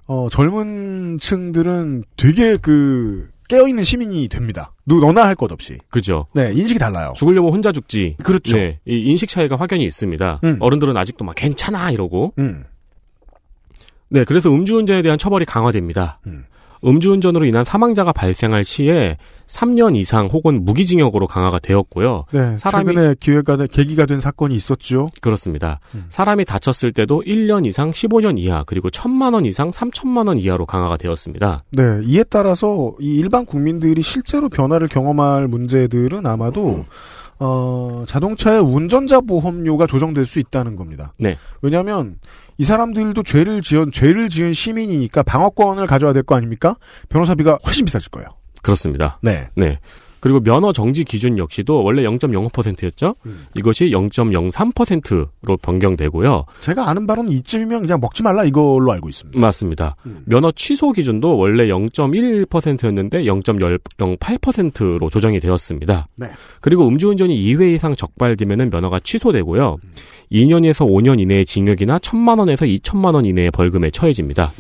어, 0.06 0.28
젊은 0.30 1.18
층들은 1.20 2.04
되게 2.16 2.56
그 2.56 3.28
깨어있는 3.50 3.84
시민이 3.84 4.28
됩니다. 4.28 4.72
누 4.86 5.00
너나 5.00 5.26
할 5.26 5.34
것 5.34 5.52
없이. 5.52 5.76
그죠. 5.90 6.26
네, 6.34 6.52
인식이 6.54 6.78
달라요. 6.78 7.12
죽으려면 7.16 7.52
혼자 7.52 7.70
죽지. 7.72 8.16
그렇죠. 8.22 8.56
네, 8.56 8.78
이 8.86 9.02
인식 9.04 9.28
차이가 9.28 9.56
확연히 9.56 9.84
있습니다. 9.84 10.40
음. 10.44 10.56
어른들은 10.60 10.96
아직도 10.96 11.24
막 11.26 11.34
괜찮아 11.34 11.90
이러고. 11.90 12.32
음. 12.38 12.64
네, 14.10 14.24
그래서 14.24 14.50
음주운전에 14.50 15.02
대한 15.02 15.18
처벌이 15.18 15.44
강화됩니다. 15.44 16.20
음. 16.26 16.44
음주운전으로 16.84 17.44
인한 17.44 17.64
사망자가 17.64 18.12
발생할 18.12 18.62
시에 18.62 19.16
3년 19.48 19.96
이상 19.96 20.26
혹은 20.28 20.64
무기징역으로 20.64 21.26
강화가 21.26 21.58
되었고요. 21.58 22.24
네, 22.32 22.54
사람이- 22.54 22.86
최근에 22.86 23.14
기회가 23.18 23.56
된- 23.56 23.66
계기가 23.66 24.06
된 24.06 24.20
사건이 24.20 24.54
있었죠. 24.54 25.08
그렇습니다. 25.20 25.80
음. 25.96 26.04
사람이 26.08 26.44
다쳤을 26.44 26.92
때도 26.92 27.24
1년 27.26 27.66
이상 27.66 27.90
15년 27.90 28.38
이하 28.38 28.62
그리고 28.64 28.90
1천만 28.90 29.34
원 29.34 29.44
이상 29.44 29.72
3천만 29.72 30.28
원 30.28 30.38
이하로 30.38 30.66
강화가 30.66 30.96
되었습니다. 30.96 31.64
네, 31.72 31.82
이에 32.04 32.22
따라서 32.22 32.94
이 33.00 33.06
일반 33.16 33.44
국민들이 33.44 34.00
실제로 34.00 34.48
변화를 34.48 34.86
경험할 34.86 35.48
문제들은 35.48 36.26
아마도 36.26 36.84
어, 37.40 38.04
자동차의 38.06 38.60
운전자 38.60 39.20
보험료가 39.20 39.86
조정될 39.86 40.26
수 40.26 40.38
있다는 40.40 40.74
겁니다. 40.76 41.12
네. 41.18 41.36
왜냐하면 41.62 42.16
이 42.58 42.64
사람들도 42.64 43.22
죄를 43.22 43.62
지은 43.62 43.92
죄를 43.92 44.28
지은 44.28 44.52
시민이니까 44.52 45.22
방어권을 45.22 45.86
가져야 45.86 46.12
될 46.12 46.22
거 46.24 46.34
아닙니까? 46.36 46.76
변호사비가 47.08 47.58
훨씬 47.64 47.84
비싸질 47.84 48.10
거예요. 48.10 48.28
그렇습니다. 48.62 49.18
네. 49.22 49.48
네. 49.56 49.78
그리고 50.20 50.40
면허 50.40 50.72
정지 50.72 51.04
기준 51.04 51.38
역시도 51.38 51.82
원래 51.82 52.02
0.05%였죠. 52.02 53.14
음. 53.26 53.46
이것이 53.54 53.90
0.03%로 53.90 55.56
변경되고요. 55.58 56.44
제가 56.58 56.88
아는 56.88 57.06
바로는 57.06 57.32
이쯤이면 57.32 57.82
그냥 57.82 58.00
먹지 58.00 58.22
말라 58.22 58.44
이걸로 58.44 58.92
알고 58.92 59.08
있습니다. 59.08 59.38
맞습니다. 59.38 59.96
음. 60.06 60.22
면허 60.26 60.50
취소 60.52 60.92
기준도 60.92 61.36
원래 61.36 61.66
0.11%였는데 61.68 63.22
0.08%로 63.22 65.10
조정이 65.10 65.40
되었습니다. 65.40 66.08
네. 66.16 66.28
그리고 66.60 66.86
음주운전이 66.88 67.36
2회 67.36 67.74
이상 67.74 67.94
적발되면 67.94 68.70
면허가 68.70 68.98
취소되고요. 69.00 69.76
2년에서 70.32 70.86
5년 70.86 71.20
이내의 71.20 71.44
징역이나 71.44 71.98
1천만 71.98 72.38
원에서 72.38 72.64
2천만 72.66 73.14
원 73.14 73.24
이내의 73.24 73.50
벌금에 73.50 73.90
처해집니다. 73.90 74.52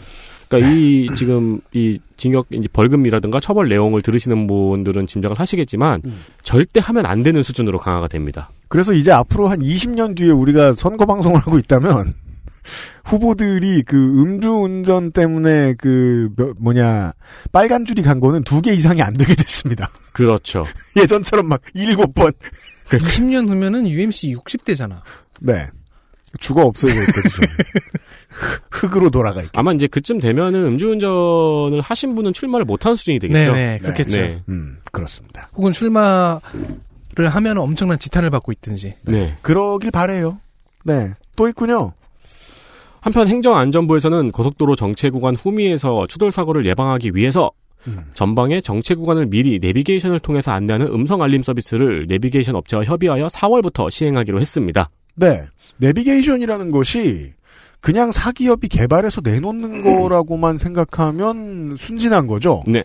그러니까 0.48 0.70
이 0.72 1.08
지금 1.14 1.60
이 1.72 1.98
징역 2.16 2.46
이제 2.50 2.68
벌금이라든가 2.72 3.38
처벌 3.40 3.68
내용을 3.68 4.00
들으시는 4.00 4.46
분들은 4.46 5.06
짐작을 5.06 5.38
하시겠지만 5.38 6.02
음. 6.06 6.20
절대 6.42 6.80
하면 6.80 7.04
안 7.06 7.22
되는 7.22 7.42
수준으로 7.42 7.78
강화가 7.78 8.08
됩니다. 8.08 8.50
그래서 8.68 8.92
이제 8.92 9.10
앞으로 9.12 9.48
한 9.48 9.60
20년 9.60 10.16
뒤에 10.16 10.30
우리가 10.30 10.74
선거 10.74 11.04
방송을 11.06 11.38
하고 11.40 11.58
있다면 11.58 12.14
후보들이 13.04 13.82
그 13.84 13.96
음주운전 14.22 15.12
때문에 15.12 15.74
그 15.78 16.28
몇- 16.36 16.54
뭐냐 16.60 17.12
빨간 17.52 17.84
줄이 17.86 18.02
간 18.02 18.20
거는 18.20 18.42
두 18.44 18.60
개 18.60 18.72
이상이 18.72 19.00
안 19.02 19.14
되게 19.14 19.34
됐습니다. 19.34 19.88
그렇죠. 20.12 20.64
예전처럼 20.96 21.46
막 21.48 21.60
일곱 21.74 22.14
번. 22.14 22.32
20년 22.90 23.48
후면은 23.48 23.86
UMC 23.86 24.34
60대잖아. 24.34 25.00
네. 25.40 25.68
죽어 26.40 26.62
없어지고 26.62 27.00
있거든 27.02 27.30
요. 28.38 28.58
흑으로 28.70 29.10
돌아가 29.10 29.40
있게. 29.42 29.50
아마 29.54 29.72
이제 29.72 29.86
그쯤 29.86 30.18
되면은 30.18 30.64
음주운전을 30.66 31.80
하신 31.80 32.14
분은 32.14 32.32
출마를 32.32 32.64
못하는 32.64 32.96
수준이 32.96 33.18
되겠죠. 33.18 33.52
네네, 33.52 33.78
그렇겠죠. 33.78 34.20
네. 34.20 34.42
음, 34.48 34.78
그렇습니다. 34.92 35.48
혹은 35.54 35.72
출마를 35.72 36.40
하면 37.28 37.58
엄청난 37.58 37.98
지탄을 37.98 38.30
받고 38.30 38.52
있든지. 38.52 38.94
네. 39.06 39.36
그러길 39.42 39.90
바래요. 39.90 40.38
네. 40.84 41.12
또 41.36 41.48
있군요. 41.48 41.92
한편 43.00 43.28
행정안전부에서는 43.28 44.32
고속도로 44.32 44.76
정체 44.76 45.10
구간 45.10 45.36
후미에서 45.36 46.06
추돌 46.08 46.32
사고를 46.32 46.66
예방하기 46.66 47.12
위해서 47.14 47.50
음. 47.86 48.00
전방의 48.12 48.62
정체 48.62 48.94
구간을 48.94 49.26
미리 49.26 49.58
내비게이션을 49.60 50.18
통해서 50.20 50.50
안내하는 50.50 50.88
음성 50.88 51.22
알림 51.22 51.42
서비스를 51.42 52.06
내비게이션 52.08 52.56
업체와 52.56 52.84
협의하여 52.84 53.28
4월부터 53.28 53.90
시행하기로 53.90 54.40
했습니다. 54.40 54.90
네. 55.14 55.42
내비게이션이라는 55.78 56.70
것이 56.70 57.32
그냥 57.80 58.12
사기업이 58.12 58.68
개발해서 58.68 59.20
내놓는 59.24 59.82
거라고만 60.00 60.56
생각하면 60.58 61.74
순진한 61.76 62.26
거죠. 62.26 62.62
네. 62.66 62.82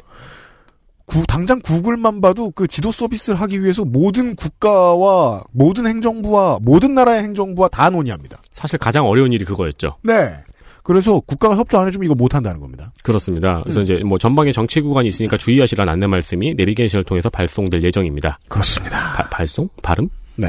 구- 1.05 1.25
당장 1.27 1.59
구글만 1.61 2.21
봐도 2.21 2.49
그 2.51 2.67
지도 2.67 2.91
서비스를 2.91 3.39
하기 3.41 3.61
위해서 3.61 3.83
모든 3.83 4.35
국가와 4.35 5.43
모든 5.51 5.85
행정부와 5.87 6.59
모든 6.61 6.93
나라의 6.93 7.23
행정부와 7.23 7.67
다 7.67 7.89
논의합니다. 7.89 8.41
사실 8.51 8.79
가장 8.79 9.05
어려운 9.05 9.33
일이 9.33 9.43
그거였죠. 9.43 9.97
네. 10.03 10.33
그래서 10.81 11.19
국가가 11.21 11.55
협조 11.57 11.77
안 11.79 11.87
해주면 11.87 12.05
이거 12.05 12.15
못 12.15 12.35
한다는 12.35 12.59
겁니다. 12.59 12.91
그렇습니다. 13.03 13.61
그래서 13.63 13.79
음. 13.81 13.83
이제 13.83 14.01
뭐 14.05 14.17
전방에 14.17 14.51
정체 14.51 14.81
구간이 14.81 15.07
있으니까 15.07 15.37
주의하시라는 15.37 15.91
안내 15.91 16.07
말씀이 16.07 16.53
내비게이션을 16.55 17.03
통해서 17.05 17.29
발송될 17.29 17.83
예정입니다. 17.83 18.39
그렇습니다. 18.49 19.13
바- 19.13 19.29
발송? 19.29 19.69
발음? 19.81 20.09
네. 20.35 20.47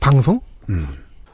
방송? 0.00 0.40
음. 0.68 0.86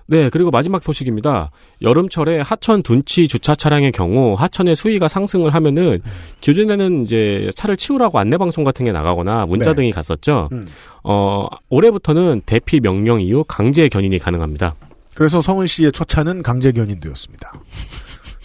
네, 0.08 0.30
그리고 0.30 0.50
마지막 0.50 0.82
소식입니다. 0.82 1.50
여름철에 1.82 2.40
하천 2.40 2.82
둔치 2.82 3.26
주차 3.26 3.54
차량의 3.54 3.92
경우 3.92 4.34
하천의 4.34 4.76
수위가 4.76 5.08
상승을 5.08 5.52
하면은 5.54 6.00
기존에는 6.40 7.02
이제 7.02 7.50
차를 7.54 7.76
치우라고 7.76 8.18
안내 8.18 8.36
방송 8.36 8.62
같은 8.62 8.84
게 8.84 8.92
나가거나 8.92 9.46
문자 9.46 9.70
네. 9.70 9.76
등이 9.76 9.92
갔었죠. 9.92 10.48
음. 10.52 10.66
어, 11.02 11.46
올해부터는 11.68 12.42
대피 12.46 12.80
명령 12.80 13.20
이후 13.20 13.44
강제 13.46 13.88
견인이 13.88 14.18
가능합니다. 14.18 14.76
그래서 15.14 15.40
성은 15.40 15.66
씨의 15.66 15.92
첫 15.92 16.06
차는 16.06 16.42
강제 16.42 16.70
견인되었습니다. 16.72 17.52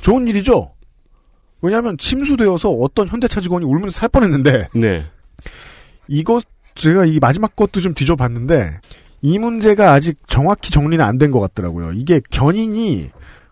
좋은 0.01 0.27
일이죠? 0.27 0.71
왜냐하면 1.61 1.97
침수되어서 1.97 2.71
어떤 2.71 3.07
현대차 3.07 3.39
직원이 3.39 3.65
울면서 3.65 3.91
살 3.91 4.09
뻔했는데 4.09 4.69
네. 4.73 5.05
이거 6.07 6.41
제가 6.75 7.05
이 7.05 7.19
마지막 7.19 7.55
것도 7.55 7.81
좀 7.81 7.93
뒤져봤는데 7.93 8.79
이 9.21 9.37
문제가 9.39 9.91
아직 9.91 10.17
정확히 10.27 10.71
정리는 10.71 11.03
안 11.03 11.17
된 11.17 11.31
것 11.31 11.39
같더라고요. 11.39 11.93
이게 11.93 12.19
견인이 12.31 13.09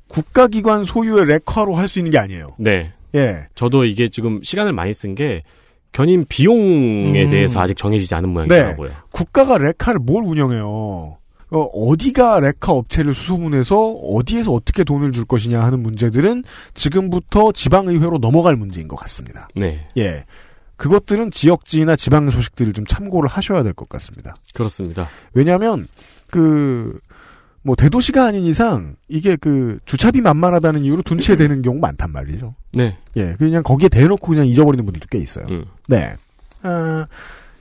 국가기관 0.07 0.84
소유의 0.84 1.26
레카로 1.26 1.76
할 1.76 1.88
수 1.88 1.99
있는 1.99 2.11
게 2.11 2.17
아니에요. 2.17 2.55
네. 2.57 2.91
예. 3.15 3.47
저도 3.55 3.86
이게 3.86 4.09
지금 4.09 4.39
시간을 4.43 4.74
많이 4.74 4.93
쓴 4.93 5.15
게 5.15 5.43
견인 5.91 6.26
비용에 6.28 7.24
음. 7.26 7.30
대해서 7.30 7.59
아직 7.59 7.78
정해지지 7.78 8.13
않은 8.15 8.30
모양이더라고요. 8.30 8.89
국가가 9.11 9.57
레카를 9.57 9.99
뭘 9.99 10.24
운영해요? 10.24 10.65
어, 11.51 11.59
어디가 11.61 12.39
레카 12.41 12.72
업체를 12.74 13.13
수소문해서 13.15 13.93
어디에서 13.93 14.51
어떻게 14.51 14.84
돈을 14.84 15.11
줄 15.11 15.26
것이냐 15.26 15.63
하는 15.63 15.82
문제들은 15.82 16.43
지금부터 16.76 17.51
지방의회로 17.51 18.20
넘어갈 18.20 18.55
문제인 18.55 18.88
것 18.88 18.95
같습니다. 18.97 19.47
네. 19.55 19.88
예. 19.97 20.26
그것들은 20.80 21.32
지역지나 21.32 21.96
지방 21.96 22.30
소식들을 22.30 22.74
좀 22.74 22.86
참고를 22.86 23.30
하셔야 23.30 23.64
될 23.64 23.74
것 23.74 23.88
같습니다. 23.90 24.36
그렇습니다. 24.54 25.08
왜냐하면 25.34 25.88
그 26.32 27.00
뭐 27.62 27.76
대도시가 27.76 28.26
아닌 28.26 28.46
이상 28.46 28.96
이게 29.08 29.36
그 29.36 29.80
주차비 29.86 30.22
만만하다는 30.22 30.84
이유로 30.84 31.02
둔치에 31.02 31.36
되는 31.36 31.62
경우 31.62 31.78
많단 31.80 32.12
말이죠. 32.12 32.56
네. 32.74 32.98
예, 33.18 33.36
그냥 33.38 33.64
거기에 33.64 33.90
대놓고 33.90 34.26
그냥 34.28 34.48
잊어버리는 34.48 34.84
분들도 34.86 35.08
꽤 35.12 35.20
있어요. 35.20 35.46
음. 35.50 35.66
네. 35.88 36.16
아, 36.62 37.06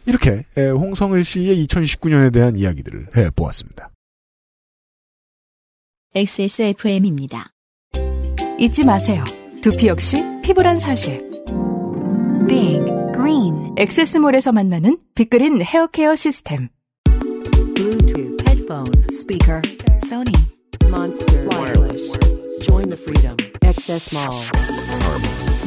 이렇게 0.06 0.44
에, 0.56 0.68
홍성을 0.68 1.22
씨의 1.22 1.66
2019년에 1.66 2.32
대한 2.32 2.56
이야기들을 2.56 3.08
해 3.16 3.30
보았습니다. 3.30 3.90
XSFM입니다. 6.14 7.50
잊지 8.58 8.84
마세요. 8.84 9.24
두피 9.62 9.88
역시 9.88 10.22
피부란 10.42 10.78
사실. 10.78 11.28
Big 12.48 12.80
Green 13.17 13.73
엑세스몰에서 13.77 14.51
만나는 14.51 14.97
빅그린 15.15 15.61
헤어케어 15.61 16.15
시스템. 16.15 16.69
Bluetooth, 17.75 18.47
headphone, 18.47 18.91
speaker, 19.09 19.61
Sony 19.99 20.53
monster, 20.93 21.47
wireless. 21.49 22.17
Join 22.61 22.89
the 22.89 22.97
freedom. 22.97 23.35
Access 23.63 24.13
Mall. 24.13 24.31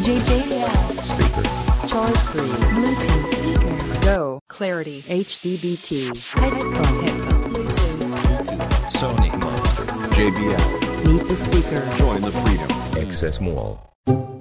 JJL 0.07 0.70
Speaker. 1.03 1.42
Charge 1.88 2.18
free. 2.30 2.53
Bluetooth 2.76 3.26
speaker 3.34 4.01
Go. 4.03 4.40
Clarity. 4.49 5.03
HDBT. 5.03 6.16
Headphone 6.30 6.74
Headphone. 7.03 7.42
Bluetooth 7.53 8.47
Sony 8.90 9.30
Monster. 9.40 9.84
JBL. 10.14 11.07
Meet 11.07 11.28
the 11.28 11.36
speaker. 11.36 11.97
Join 11.99 12.20
the 12.22 12.30
freedom. 12.30 12.70
Access 13.05 13.40
Mall. 13.40 13.89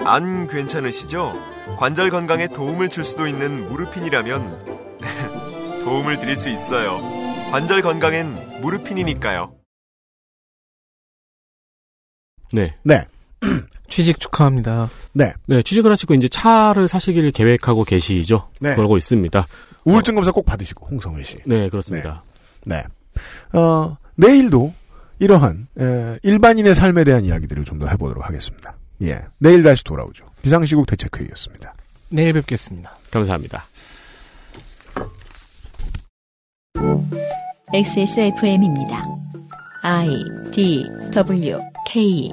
안 0.04 0.46
괜찮으시죠? 0.48 1.34
관절 1.78 2.10
건강에 2.10 2.48
도움을 2.48 2.88
줄 2.88 3.04
수도 3.04 3.26
있는 3.26 3.66
무르핀이라면 3.68 5.00
도움을 5.84 6.18
드릴 6.20 6.36
수 6.36 6.48
있어요. 6.50 6.98
관절 7.50 7.82
건강엔 7.82 8.60
무르핀이니까요. 8.62 9.54
네. 12.52 12.74
네. 12.82 13.04
취직 13.88 14.20
축하합니다. 14.20 14.88
네. 15.12 15.32
네, 15.46 15.62
취직을 15.62 15.90
하시고 15.90 16.14
이제 16.14 16.28
차를 16.28 16.88
사시기를 16.88 17.30
계획하고 17.32 17.84
계시죠? 17.84 18.50
네. 18.60 18.74
그러고 18.74 18.96
있습니다. 18.96 19.46
우울증 19.84 20.14
검사 20.14 20.30
꼭 20.30 20.44
받으시고 20.44 20.86
홍성회 20.86 21.22
씨. 21.24 21.38
네, 21.46 21.68
그렇습니다. 21.68 22.22
네. 22.66 22.84
어, 23.52 23.96
내일도 24.16 24.72
이러한 25.18 25.68
에, 25.78 26.18
일반인의 26.22 26.74
삶에 26.74 27.04
대한 27.04 27.24
이야기들을 27.24 27.64
좀 27.64 27.78
더 27.78 27.86
해보도록 27.88 28.26
하겠습니다. 28.26 28.76
예, 29.02 29.20
내일 29.38 29.62
다시 29.62 29.82
돌아오죠. 29.84 30.26
비상시국 30.42 30.86
대책회의였습니다. 30.86 31.74
내일 32.10 32.32
뵙겠습니다. 32.34 32.96
감사합니다. 33.10 33.64
XSFM입니다. 37.72 39.06
I 39.82 40.24
D 40.52 40.84
W 41.12 41.58
K 41.86 42.32